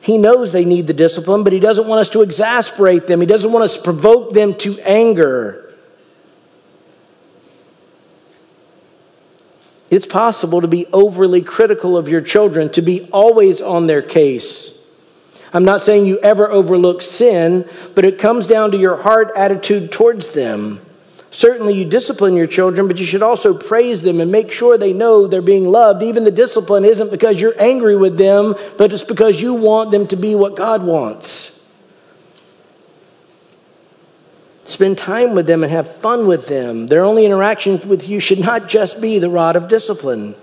He 0.00 0.18
knows 0.18 0.50
they 0.52 0.64
need 0.64 0.88
the 0.88 0.92
discipline, 0.92 1.44
but 1.44 1.52
he 1.52 1.60
doesn't 1.60 1.86
want 1.86 2.00
us 2.00 2.08
to 2.10 2.22
exasperate 2.22 3.06
them. 3.06 3.20
He 3.20 3.26
doesn't 3.26 3.50
want 3.50 3.64
us 3.64 3.76
to 3.76 3.82
provoke 3.82 4.34
them 4.34 4.54
to 4.58 4.78
anger. 4.80 5.60
It's 9.88 10.06
possible 10.06 10.60
to 10.60 10.66
be 10.66 10.86
overly 10.92 11.42
critical 11.42 11.96
of 11.96 12.08
your 12.08 12.20
children, 12.20 12.70
to 12.72 12.82
be 12.82 13.08
always 13.12 13.62
on 13.62 13.86
their 13.86 14.02
case. 14.02 14.76
I'm 15.52 15.64
not 15.64 15.82
saying 15.82 16.06
you 16.06 16.18
ever 16.18 16.50
overlook 16.50 17.00
sin, 17.00 17.68
but 17.94 18.04
it 18.04 18.18
comes 18.18 18.48
down 18.48 18.72
to 18.72 18.76
your 18.76 18.96
heart 18.96 19.30
attitude 19.36 19.92
towards 19.92 20.30
them. 20.30 20.84
Certainly, 21.34 21.74
you 21.74 21.84
discipline 21.84 22.36
your 22.36 22.46
children, 22.46 22.86
but 22.86 22.98
you 22.98 23.04
should 23.04 23.20
also 23.20 23.54
praise 23.54 24.02
them 24.02 24.20
and 24.20 24.30
make 24.30 24.52
sure 24.52 24.78
they 24.78 24.92
know 24.92 25.26
they're 25.26 25.42
being 25.42 25.64
loved. 25.64 26.00
Even 26.00 26.22
the 26.22 26.30
discipline 26.30 26.84
isn't 26.84 27.10
because 27.10 27.40
you're 27.40 27.60
angry 27.60 27.96
with 27.96 28.16
them, 28.16 28.54
but 28.78 28.92
it's 28.92 29.02
because 29.02 29.40
you 29.40 29.54
want 29.54 29.90
them 29.90 30.06
to 30.06 30.16
be 30.16 30.36
what 30.36 30.54
God 30.54 30.84
wants. 30.84 31.58
Spend 34.62 34.96
time 34.96 35.34
with 35.34 35.48
them 35.48 35.64
and 35.64 35.72
have 35.72 35.92
fun 35.96 36.28
with 36.28 36.46
them. 36.46 36.86
Their 36.86 37.02
only 37.02 37.26
interaction 37.26 37.80
with 37.88 38.08
you 38.08 38.20
should 38.20 38.38
not 38.38 38.68
just 38.68 39.00
be 39.00 39.18
the 39.18 39.28
rod 39.28 39.56
of 39.56 39.66
discipline. 39.66 40.36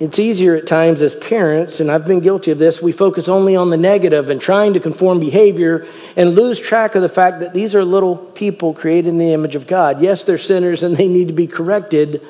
It's 0.00 0.20
easier 0.20 0.54
at 0.54 0.68
times 0.68 1.02
as 1.02 1.16
parents, 1.16 1.80
and 1.80 1.90
I've 1.90 2.06
been 2.06 2.20
guilty 2.20 2.52
of 2.52 2.58
this, 2.58 2.80
we 2.80 2.92
focus 2.92 3.28
only 3.28 3.56
on 3.56 3.70
the 3.70 3.76
negative 3.76 4.30
and 4.30 4.40
trying 4.40 4.74
to 4.74 4.80
conform 4.80 5.18
behavior 5.18 5.86
and 6.14 6.36
lose 6.36 6.60
track 6.60 6.94
of 6.94 7.02
the 7.02 7.08
fact 7.08 7.40
that 7.40 7.52
these 7.52 7.74
are 7.74 7.84
little 7.84 8.16
people 8.16 8.72
created 8.72 9.08
in 9.08 9.18
the 9.18 9.32
image 9.32 9.56
of 9.56 9.66
God. 9.66 10.00
Yes, 10.00 10.22
they're 10.22 10.38
sinners 10.38 10.84
and 10.84 10.96
they 10.96 11.08
need 11.08 11.26
to 11.26 11.34
be 11.34 11.48
corrected, 11.48 12.24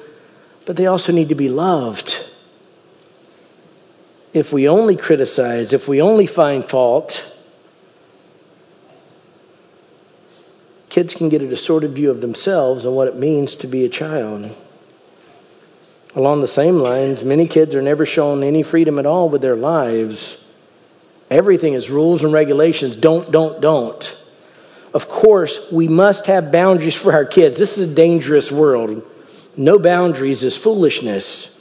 but 0.65 0.77
they 0.77 0.87
also 0.87 1.13
need 1.13 1.29
to 1.29 1.35
be 1.35 1.51
loved. 1.51 2.27
If 4.33 4.51
we 4.51 4.67
only 4.67 4.97
criticize, 4.97 5.75
if 5.75 5.89
we 5.89 6.01
only 6.01 6.27
find 6.27 6.65
fault, 6.65 7.31
kids 10.89 11.15
can 11.15 11.29
get 11.29 11.43
a 11.43 11.47
distorted 11.47 11.93
view 11.93 12.11
of 12.11 12.23
themselves 12.23 12.87
and 12.87 12.97
what 12.97 13.09
it 13.09 13.17
means 13.17 13.55
to 13.57 13.67
be 13.67 13.85
a 13.85 13.91
child. 13.91 14.57
Along 16.19 16.41
the 16.41 16.49
same 16.49 16.81
lines, 16.81 17.23
many 17.23 17.47
kids 17.47 17.77
are 17.77 17.81
never 17.81 18.05
shown 18.05 18.43
any 18.43 18.65
freedom 18.65 18.99
at 18.99 19.07
all 19.07 19.29
with 19.29 19.41
their 19.41 19.55
lives. 19.55 20.37
Everything 21.31 21.75
is 21.75 21.91
rules 21.91 22.25
and 22.25 22.33
regulations. 22.33 22.97
Don't, 22.97 23.31
don't, 23.31 23.61
don't. 23.61 24.17
Of 24.93 25.09
course, 25.09 25.61
we 25.71 25.87
must 25.87 26.27
have 26.27 26.51
boundaries 26.51 26.97
for 26.97 27.13
our 27.13 27.25
kids. 27.25 27.57
This 27.57 27.79
is 27.79 27.89
a 27.89 27.95
dangerous 27.95 28.51
world. 28.51 29.09
No 29.57 29.79
boundaries 29.79 30.43
is 30.43 30.57
foolishness. 30.57 31.57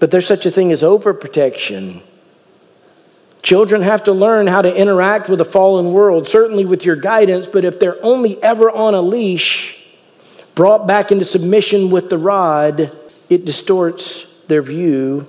But 0.00 0.10
there's 0.10 0.26
such 0.26 0.44
a 0.44 0.50
thing 0.50 0.70
as 0.70 0.82
overprotection. 0.82 2.02
Children 3.40 3.80
have 3.80 4.02
to 4.02 4.12
learn 4.12 4.48
how 4.48 4.60
to 4.60 4.76
interact 4.76 5.30
with 5.30 5.40
a 5.40 5.46
fallen 5.46 5.94
world, 5.94 6.28
certainly 6.28 6.66
with 6.66 6.84
your 6.84 6.96
guidance, 6.96 7.46
but 7.46 7.64
if 7.64 7.80
they're 7.80 8.04
only 8.04 8.42
ever 8.42 8.70
on 8.70 8.94
a 8.94 9.00
leash, 9.00 9.78
brought 10.54 10.86
back 10.86 11.10
into 11.10 11.24
submission 11.24 11.88
with 11.88 12.10
the 12.10 12.18
rod, 12.18 12.99
it 13.30 13.46
distorts 13.46 14.26
their 14.48 14.60
view 14.60 15.26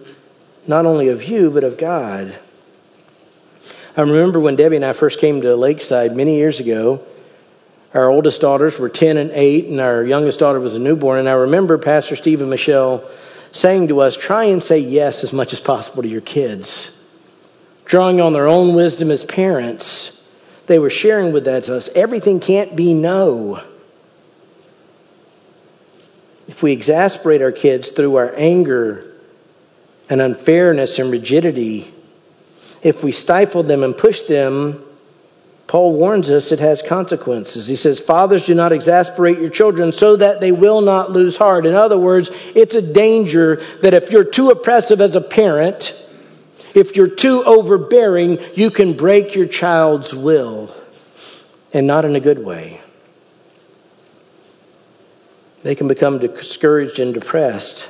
not 0.67 0.85
only 0.85 1.07
of 1.07 1.23
you, 1.23 1.49
but 1.49 1.63
of 1.63 1.77
God. 1.77 2.37
I 3.95 4.01
remember 4.01 4.39
when 4.39 4.55
Debbie 4.55 4.77
and 4.77 4.85
I 4.85 4.93
first 4.93 5.19
came 5.19 5.41
to 5.41 5.55
Lakeside 5.55 6.15
many 6.15 6.35
years 6.35 6.59
ago. 6.59 7.05
Our 7.93 8.09
oldest 8.09 8.41
daughters 8.41 8.79
were 8.79 8.89
10 8.89 9.17
and 9.17 9.31
8, 9.31 9.67
and 9.67 9.79
our 9.79 10.03
youngest 10.03 10.39
daughter 10.39 10.59
was 10.59 10.75
a 10.75 10.79
newborn. 10.79 11.19
And 11.19 11.29
I 11.29 11.33
remember 11.33 11.77
Pastor 11.77 12.15
Steve 12.15 12.41
and 12.41 12.49
Michelle 12.49 13.03
saying 13.51 13.89
to 13.89 13.99
us, 14.01 14.15
try 14.15 14.45
and 14.45 14.63
say 14.63 14.79
yes 14.79 15.23
as 15.23 15.33
much 15.33 15.51
as 15.51 15.59
possible 15.59 16.03
to 16.03 16.09
your 16.09 16.21
kids. 16.21 16.97
Drawing 17.85 18.21
on 18.21 18.33
their 18.33 18.47
own 18.47 18.75
wisdom 18.75 19.11
as 19.11 19.25
parents, 19.25 20.23
they 20.67 20.79
were 20.79 20.89
sharing 20.89 21.33
with 21.33 21.47
us 21.47 21.89
everything 21.93 22.39
can't 22.39 22.75
be 22.75 22.93
no. 22.93 23.61
If 26.51 26.61
we 26.61 26.73
exasperate 26.73 27.41
our 27.41 27.53
kids 27.53 27.91
through 27.91 28.17
our 28.17 28.33
anger 28.35 29.09
and 30.09 30.21
unfairness 30.21 30.99
and 30.99 31.09
rigidity, 31.09 31.93
if 32.83 33.05
we 33.05 33.13
stifle 33.13 33.63
them 33.63 33.83
and 33.83 33.97
push 33.97 34.23
them, 34.23 34.83
Paul 35.67 35.93
warns 35.93 36.29
us 36.29 36.51
it 36.51 36.59
has 36.59 36.81
consequences. 36.81 37.67
He 37.67 37.77
says, 37.77 38.01
Fathers, 38.01 38.47
do 38.47 38.53
not 38.53 38.73
exasperate 38.73 39.39
your 39.39 39.49
children 39.49 39.93
so 39.93 40.17
that 40.17 40.41
they 40.41 40.51
will 40.51 40.81
not 40.81 41.09
lose 41.09 41.37
heart. 41.37 41.65
In 41.65 41.73
other 41.73 41.97
words, 41.97 42.29
it's 42.53 42.75
a 42.75 42.81
danger 42.81 43.63
that 43.81 43.93
if 43.93 44.11
you're 44.11 44.25
too 44.25 44.49
oppressive 44.49 44.99
as 44.99 45.15
a 45.15 45.21
parent, 45.21 45.95
if 46.75 46.97
you're 46.97 47.07
too 47.07 47.45
overbearing, 47.45 48.39
you 48.55 48.71
can 48.71 48.97
break 48.97 49.35
your 49.35 49.47
child's 49.47 50.13
will, 50.13 50.75
and 51.71 51.87
not 51.87 52.03
in 52.03 52.13
a 52.17 52.19
good 52.19 52.43
way. 52.43 52.80
They 55.63 55.75
can 55.75 55.87
become 55.87 56.19
discouraged 56.19 56.99
and 56.99 57.13
depressed. 57.13 57.87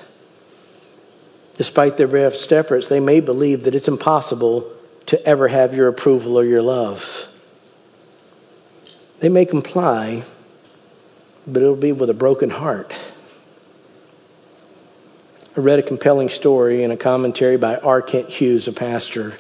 Despite 1.58 1.98
their 1.98 2.08
best 2.08 2.52
efforts, 2.52 2.88
they 2.88 3.00
may 3.00 3.20
believe 3.20 3.64
that 3.64 3.76
it's 3.76 3.88
impossible 3.88 4.72
to 5.06 5.26
ever 5.26 5.48
have 5.48 5.74
your 5.76 5.88
approval 5.88 6.38
or 6.38 6.44
your 6.44 6.62
love. 6.62 7.28
They 9.20 9.30
may 9.30 9.46
comply, 9.46 10.24
but 11.46 11.62
it'll 11.62 11.76
be 11.76 11.92
with 11.92 12.10
a 12.10 12.16
broken 12.16 12.50
heart. 12.50 12.94
I 15.56 15.60
read 15.60 15.80
a 15.80 15.84
compelling 15.84 16.30
story 16.30 16.84
in 16.84 16.92
a 16.92 16.98
commentary 16.98 17.58
by 17.58 17.76
R. 17.78 18.02
Kent 18.02 18.30
Hughes, 18.30 18.68
a 18.68 18.74
pastor, 18.74 19.36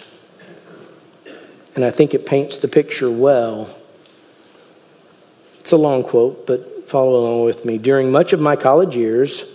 and 1.73 1.85
I 1.85 1.91
think 1.91 2.13
it 2.13 2.25
paints 2.25 2.57
the 2.57 2.67
picture 2.67 3.09
well. 3.09 3.73
It's 5.59 5.71
a 5.71 5.77
long 5.77 6.03
quote, 6.03 6.45
but 6.45 6.80
Follow 6.91 7.21
along 7.21 7.45
with 7.45 7.63
me. 7.63 7.77
During 7.77 8.11
much 8.11 8.33
of 8.33 8.41
my 8.41 8.57
college 8.57 8.97
years, 8.97 9.49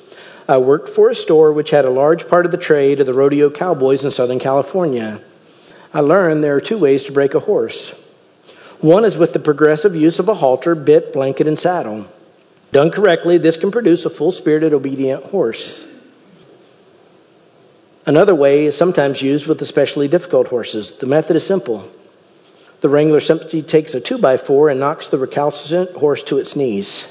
I 0.48 0.56
worked 0.56 0.88
for 0.88 1.10
a 1.10 1.14
store 1.14 1.52
which 1.52 1.68
had 1.68 1.84
a 1.84 1.90
large 1.90 2.26
part 2.28 2.46
of 2.46 2.50
the 2.50 2.56
trade 2.56 2.98
of 2.98 3.04
the 3.04 3.12
rodeo 3.12 3.50
cowboys 3.50 4.02
in 4.06 4.10
Southern 4.10 4.38
California. 4.38 5.20
I 5.92 6.00
learned 6.00 6.42
there 6.42 6.56
are 6.56 6.62
two 6.62 6.78
ways 6.78 7.04
to 7.04 7.12
break 7.12 7.34
a 7.34 7.40
horse. 7.40 7.90
One 8.80 9.04
is 9.04 9.18
with 9.18 9.34
the 9.34 9.38
progressive 9.38 9.94
use 9.94 10.18
of 10.18 10.30
a 10.30 10.34
halter, 10.36 10.74
bit, 10.74 11.12
blanket, 11.12 11.46
and 11.46 11.58
saddle. 11.58 12.06
Done 12.72 12.90
correctly, 12.90 13.36
this 13.36 13.58
can 13.58 13.70
produce 13.70 14.06
a 14.06 14.10
full 14.10 14.32
spirited, 14.32 14.72
obedient 14.72 15.24
horse. 15.24 15.86
Another 18.06 18.34
way 18.34 18.64
is 18.64 18.78
sometimes 18.78 19.20
used 19.20 19.46
with 19.46 19.60
especially 19.60 20.08
difficult 20.08 20.48
horses. 20.48 20.90
The 20.92 21.06
method 21.06 21.36
is 21.36 21.46
simple. 21.46 21.86
The 22.80 22.88
wrangler 22.88 23.20
simply 23.20 23.60
takes 23.60 23.92
a 23.92 24.00
2 24.00 24.16
by 24.16 24.38
4 24.38 24.70
and 24.70 24.80
knocks 24.80 25.10
the 25.10 25.18
recalcitrant 25.18 25.90
horse 25.98 26.22
to 26.22 26.38
its 26.38 26.56
knees. 26.56 27.04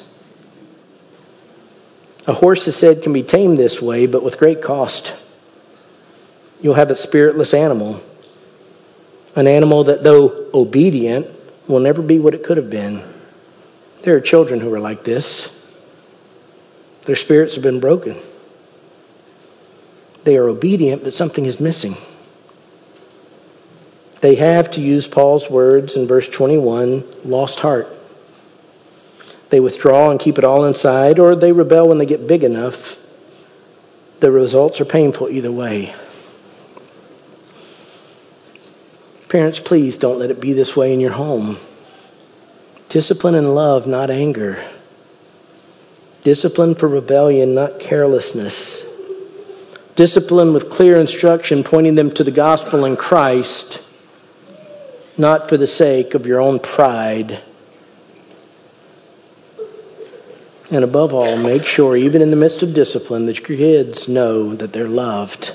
A 2.27 2.33
horse, 2.33 2.67
is 2.67 2.75
said, 2.75 3.03
can 3.03 3.13
be 3.13 3.23
tamed 3.23 3.57
this 3.57 3.81
way, 3.81 4.07
but 4.07 4.23
with 4.23 4.39
great 4.39 4.61
cost. 4.61 5.13
You'll 6.61 6.73
have 6.75 6.89
a 6.89 6.95
spiritless 6.95 7.53
animal, 7.53 8.01
an 9.35 9.47
animal 9.47 9.83
that, 9.83 10.03
though 10.03 10.49
obedient, 10.53 11.27
will 11.67 11.79
never 11.79 12.01
be 12.01 12.17
what 12.17 12.33
it 12.33 12.43
could 12.43 12.57
have 12.57 12.69
been. 12.69 13.03
There 14.01 14.15
are 14.15 14.21
children 14.21 14.59
who 14.59 14.73
are 14.73 14.79
like 14.79 15.03
this. 15.03 15.55
Their 17.05 17.15
spirits 17.15 17.55
have 17.55 17.63
been 17.63 17.79
broken. 17.79 18.17
They 20.23 20.37
are 20.37 20.47
obedient, 20.47 21.03
but 21.03 21.13
something 21.13 21.45
is 21.45 21.59
missing. 21.59 21.97
They 24.21 24.35
have, 24.35 24.71
to 24.71 24.81
use 24.81 25.07
Paul's 25.07 25.49
words 25.51 25.95
in 25.95 26.07
verse 26.07 26.27
21, 26.27 27.03
lost 27.23 27.59
heart. 27.59 27.87
They 29.55 29.61
withdraw 29.61 30.11
and 30.11 30.19
keep 30.19 30.37
it 30.37 30.43
all 30.43 30.65
inside, 30.65 31.17
or 31.17 31.33
they 31.33 31.53
rebel 31.53 31.87
when 31.87 31.97
they 31.97 32.05
get 32.05 32.27
big 32.27 32.43
enough. 32.43 32.97
The 34.19 34.29
results 34.29 34.81
are 34.81 34.85
painful 34.85 35.29
either 35.29 35.49
way. 35.49 35.95
Parents, 39.29 39.61
please 39.61 39.97
don't 39.97 40.19
let 40.19 40.29
it 40.29 40.41
be 40.41 40.51
this 40.51 40.75
way 40.75 40.93
in 40.93 40.99
your 40.99 41.13
home. 41.13 41.57
Discipline 42.89 43.33
and 43.33 43.55
love, 43.55 43.87
not 43.87 44.09
anger. 44.09 44.61
Discipline 46.21 46.75
for 46.75 46.89
rebellion, 46.89 47.55
not 47.55 47.79
carelessness. 47.79 48.83
Discipline 49.95 50.51
with 50.51 50.69
clear 50.69 50.99
instruction, 50.99 51.63
pointing 51.63 51.95
them 51.95 52.13
to 52.15 52.25
the 52.25 52.29
gospel 52.29 52.83
in 52.83 52.97
Christ, 52.97 53.81
not 55.17 55.47
for 55.47 55.55
the 55.55 55.65
sake 55.65 56.13
of 56.13 56.25
your 56.25 56.41
own 56.41 56.59
pride 56.59 57.41
And 60.71 60.83
above 60.83 61.13
all, 61.13 61.37
make 61.37 61.65
sure, 61.65 61.95
even 61.95 62.21
in 62.21 62.31
the 62.31 62.35
midst 62.35 62.63
of 62.63 62.73
discipline, 62.73 63.27
that 63.27 63.47
your 63.47 63.57
kids 63.57 64.07
know 64.07 64.55
that 64.55 64.73
they're 64.73 64.87
loved. 64.87 65.53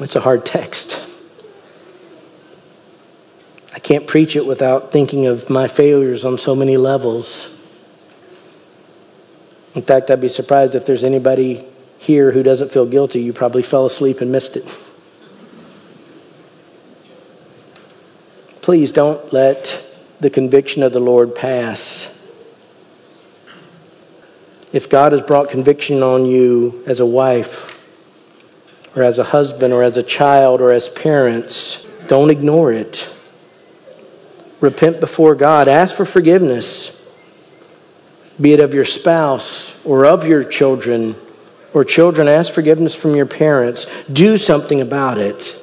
It's 0.00 0.14
a 0.14 0.20
hard 0.20 0.44
text. 0.44 1.00
I 3.74 3.78
can't 3.80 4.06
preach 4.06 4.36
it 4.36 4.46
without 4.46 4.92
thinking 4.92 5.26
of 5.26 5.48
my 5.48 5.66
failures 5.66 6.24
on 6.24 6.36
so 6.38 6.54
many 6.54 6.76
levels. 6.76 7.48
In 9.74 9.82
fact, 9.82 10.10
I'd 10.10 10.20
be 10.20 10.28
surprised 10.28 10.74
if 10.74 10.84
there's 10.84 11.04
anybody 11.04 11.64
here 11.98 12.32
who 12.32 12.42
doesn't 12.42 12.70
feel 12.70 12.86
guilty. 12.86 13.22
You 13.22 13.32
probably 13.32 13.62
fell 13.62 13.86
asleep 13.86 14.20
and 14.20 14.30
missed 14.30 14.56
it. 14.56 14.66
Please 18.68 18.92
don't 18.92 19.32
let 19.32 19.82
the 20.20 20.28
conviction 20.28 20.82
of 20.82 20.92
the 20.92 21.00
Lord 21.00 21.34
pass. 21.34 22.06
If 24.74 24.90
God 24.90 25.12
has 25.12 25.22
brought 25.22 25.48
conviction 25.48 26.02
on 26.02 26.26
you 26.26 26.84
as 26.86 27.00
a 27.00 27.06
wife, 27.06 27.82
or 28.94 29.04
as 29.04 29.18
a 29.18 29.24
husband, 29.24 29.72
or 29.72 29.82
as 29.82 29.96
a 29.96 30.02
child, 30.02 30.60
or 30.60 30.70
as 30.70 30.90
parents, 30.90 31.82
don't 32.08 32.28
ignore 32.28 32.70
it. 32.70 33.10
Repent 34.60 35.00
before 35.00 35.34
God. 35.34 35.66
Ask 35.66 35.96
for 35.96 36.04
forgiveness, 36.04 36.94
be 38.38 38.52
it 38.52 38.60
of 38.60 38.74
your 38.74 38.84
spouse 38.84 39.72
or 39.82 40.04
of 40.04 40.26
your 40.26 40.44
children, 40.44 41.16
or 41.72 41.86
children, 41.86 42.28
ask 42.28 42.52
forgiveness 42.52 42.94
from 42.94 43.16
your 43.16 43.24
parents. 43.24 43.86
Do 44.12 44.36
something 44.36 44.82
about 44.82 45.16
it. 45.16 45.58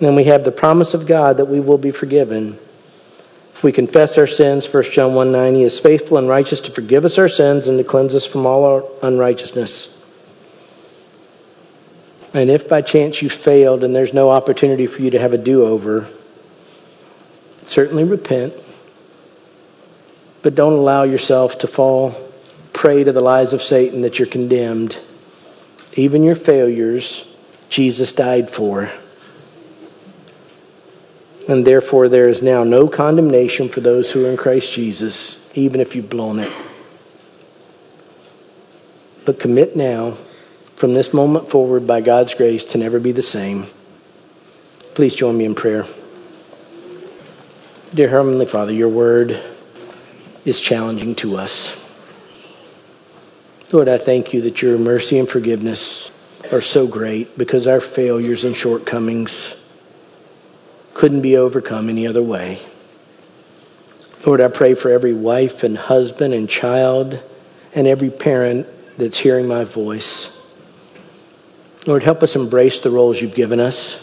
And 0.00 0.08
then 0.08 0.14
we 0.14 0.24
have 0.24 0.44
the 0.44 0.50
promise 0.50 0.94
of 0.94 1.06
God 1.06 1.36
that 1.36 1.44
we 1.44 1.60
will 1.60 1.76
be 1.76 1.90
forgiven. 1.90 2.58
If 3.52 3.62
we 3.62 3.70
confess 3.70 4.16
our 4.16 4.26
sins, 4.26 4.66
1 4.72 4.84
John 4.84 5.12
1 5.12 5.30
9, 5.30 5.54
He 5.56 5.62
is 5.62 5.78
faithful 5.78 6.16
and 6.16 6.26
righteous 6.26 6.58
to 6.60 6.70
forgive 6.70 7.04
us 7.04 7.18
our 7.18 7.28
sins 7.28 7.68
and 7.68 7.76
to 7.76 7.84
cleanse 7.84 8.14
us 8.14 8.24
from 8.24 8.46
all 8.46 8.64
our 8.64 8.84
unrighteousness. 9.02 9.98
And 12.32 12.48
if 12.48 12.66
by 12.66 12.80
chance 12.80 13.20
you 13.20 13.28
failed 13.28 13.84
and 13.84 13.94
there's 13.94 14.14
no 14.14 14.30
opportunity 14.30 14.86
for 14.86 15.02
you 15.02 15.10
to 15.10 15.18
have 15.18 15.34
a 15.34 15.38
do 15.38 15.66
over, 15.66 16.08
certainly 17.64 18.04
repent. 18.04 18.54
But 20.40 20.54
don't 20.54 20.72
allow 20.72 21.02
yourself 21.02 21.58
to 21.58 21.66
fall 21.66 22.16
prey 22.72 23.04
to 23.04 23.12
the 23.12 23.20
lies 23.20 23.52
of 23.52 23.60
Satan 23.60 24.00
that 24.00 24.18
you're 24.18 24.28
condemned. 24.28 24.98
Even 25.92 26.22
your 26.22 26.36
failures, 26.36 27.30
Jesus 27.68 28.14
died 28.14 28.48
for. 28.48 28.90
And 31.48 31.66
therefore, 31.66 32.08
there 32.08 32.28
is 32.28 32.42
now 32.42 32.64
no 32.64 32.86
condemnation 32.86 33.68
for 33.68 33.80
those 33.80 34.10
who 34.10 34.26
are 34.26 34.30
in 34.30 34.36
Christ 34.36 34.72
Jesus, 34.72 35.38
even 35.54 35.80
if 35.80 35.96
you've 35.96 36.10
blown 36.10 36.38
it. 36.38 36.52
But 39.24 39.40
commit 39.40 39.74
now 39.74 40.16
from 40.76 40.94
this 40.94 41.12
moment 41.12 41.48
forward 41.48 41.86
by 41.86 42.00
God's 42.00 42.34
grace 42.34 42.64
to 42.66 42.78
never 42.78 42.98
be 42.98 43.12
the 43.12 43.22
same. 43.22 43.66
Please 44.94 45.14
join 45.14 45.36
me 45.36 45.44
in 45.44 45.54
prayer. 45.54 45.86
Dear 47.92 48.08
Heavenly 48.08 48.46
Father, 48.46 48.72
your 48.72 48.88
word 48.88 49.40
is 50.44 50.60
challenging 50.60 51.14
to 51.16 51.36
us. 51.36 51.76
Lord, 53.72 53.88
I 53.88 53.98
thank 53.98 54.32
you 54.32 54.40
that 54.42 54.62
your 54.62 54.78
mercy 54.78 55.18
and 55.18 55.28
forgiveness 55.28 56.10
are 56.50 56.60
so 56.60 56.86
great 56.86 57.36
because 57.38 57.66
our 57.66 57.80
failures 57.80 58.44
and 58.44 58.56
shortcomings 58.56 59.54
couldn't 61.00 61.22
be 61.22 61.34
overcome 61.34 61.88
any 61.88 62.06
other 62.06 62.22
way. 62.22 62.60
Lord, 64.26 64.42
I 64.42 64.48
pray 64.48 64.74
for 64.74 64.90
every 64.90 65.14
wife 65.14 65.62
and 65.62 65.78
husband 65.78 66.34
and 66.34 66.46
child 66.46 67.18
and 67.74 67.86
every 67.86 68.10
parent 68.10 68.66
that's 68.98 69.16
hearing 69.16 69.48
my 69.48 69.64
voice. 69.64 70.36
Lord, 71.86 72.02
help 72.02 72.22
us 72.22 72.36
embrace 72.36 72.82
the 72.82 72.90
roles 72.90 73.18
you've 73.18 73.34
given 73.34 73.60
us. 73.60 73.98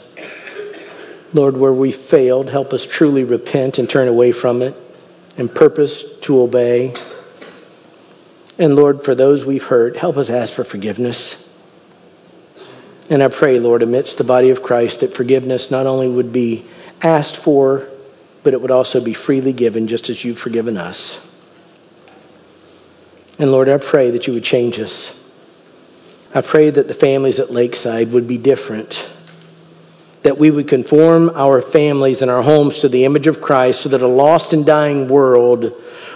Lord, 1.35 1.55
where 1.55 1.71
we 1.71 1.91
failed, 1.91 2.49
help 2.49 2.73
us 2.73 2.83
truly 2.83 3.23
repent 3.23 3.77
and 3.77 3.87
turn 3.87 4.07
away 4.07 4.31
from 4.31 4.63
it 4.63 4.75
and 5.37 5.53
purpose 5.53 6.03
to 6.21 6.41
obey. 6.41 6.95
And 8.57 8.75
Lord, 8.75 9.03
for 9.03 9.13
those 9.13 9.45
we've 9.45 9.65
hurt, 9.65 9.97
help 9.97 10.17
us 10.17 10.31
ask 10.31 10.51
for 10.51 10.63
forgiveness. 10.63 11.47
And 13.07 13.21
I 13.21 13.27
pray, 13.27 13.59
Lord, 13.59 13.83
amidst 13.83 14.17
the 14.17 14.23
body 14.23 14.49
of 14.49 14.63
Christ, 14.63 15.01
that 15.01 15.13
forgiveness 15.13 15.69
not 15.69 15.85
only 15.85 16.09
would 16.09 16.33
be 16.33 16.65
asked 17.01 17.37
for, 17.37 17.87
but 18.43 18.53
it 18.53 18.61
would 18.61 18.71
also 18.71 19.01
be 19.01 19.13
freely 19.13 19.53
given, 19.53 19.87
just 19.87 20.09
as 20.09 20.23
you've 20.23 20.39
forgiven 20.39 20.77
us. 20.77 21.25
And 23.39 23.51
Lord, 23.51 23.69
I 23.69 23.77
pray 23.77 24.11
that 24.11 24.27
you 24.27 24.33
would 24.33 24.43
change 24.43 24.79
us. 24.79 25.17
I 26.33 26.41
pray 26.41 26.69
that 26.69 26.87
the 26.87 26.93
families 26.93 27.39
at 27.39 27.51
Lakeside 27.51 28.11
would 28.11 28.27
be 28.27 28.37
different. 28.37 29.07
That 30.23 30.37
we 30.37 30.51
would 30.51 30.67
conform 30.67 31.29
our 31.35 31.61
families 31.61 32.21
and 32.21 32.31
our 32.31 32.41
homes 32.41 32.79
to 32.79 32.89
the 32.89 33.05
image 33.05 33.27
of 33.27 33.41
Christ 33.41 33.81
so 33.81 33.89
that 33.89 34.01
a 34.01 34.07
lost 34.07 34.53
and 34.53 34.65
dying 34.65 35.07
world 35.07 35.73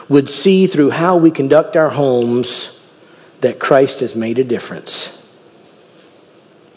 would 0.09 0.29
see 0.29 0.67
through 0.67 0.89
how 0.89 1.17
we 1.17 1.31
conduct 1.31 1.77
our 1.77 1.89
homes 1.89 2.77
that 3.41 3.59
Christ 3.59 4.01
has 4.01 4.15
made 4.15 4.39
a 4.39 4.43
difference. 4.43 5.20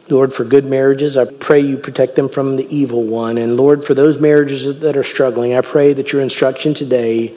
Lord, 0.09 0.34
for 0.34 0.44
good 0.44 0.66
marriages, 0.66 1.16
I 1.16 1.24
pray 1.24 1.61
you 1.61 1.78
protect 1.78 2.14
them 2.14 2.28
from 2.28 2.57
the 2.57 2.68
evil 2.74 3.05
one. 3.05 3.38
And 3.38 3.57
Lord, 3.57 3.84
for 3.84 3.94
those 3.94 4.18
marriages 4.18 4.80
that 4.80 4.96
are 4.96 5.05
struggling, 5.05 5.55
I 5.55 5.62
pray 5.62 5.94
that 5.94 6.12
your 6.12 6.20
instruction 6.20 6.74
today 6.74 7.34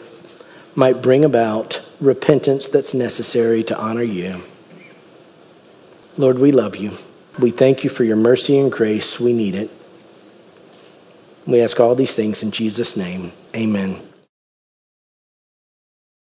might 0.75 1.01
bring 1.01 1.23
about 1.23 1.81
repentance 1.99 2.67
that's 2.67 2.93
necessary 2.93 3.63
to 3.63 3.77
honor 3.77 4.03
you. 4.03 4.43
Lord, 6.17 6.39
we 6.39 6.51
love 6.51 6.75
you. 6.75 6.97
We 7.39 7.51
thank 7.51 7.83
you 7.83 7.89
for 7.89 8.03
your 8.03 8.15
mercy 8.15 8.59
and 8.59 8.71
grace. 8.71 9.19
We 9.19 9.33
need 9.33 9.55
it. 9.55 9.71
We 11.45 11.61
ask 11.61 11.79
all 11.79 11.95
these 11.95 12.13
things 12.13 12.43
in 12.43 12.51
Jesus' 12.51 12.97
name. 12.97 13.31
Amen. 13.55 14.06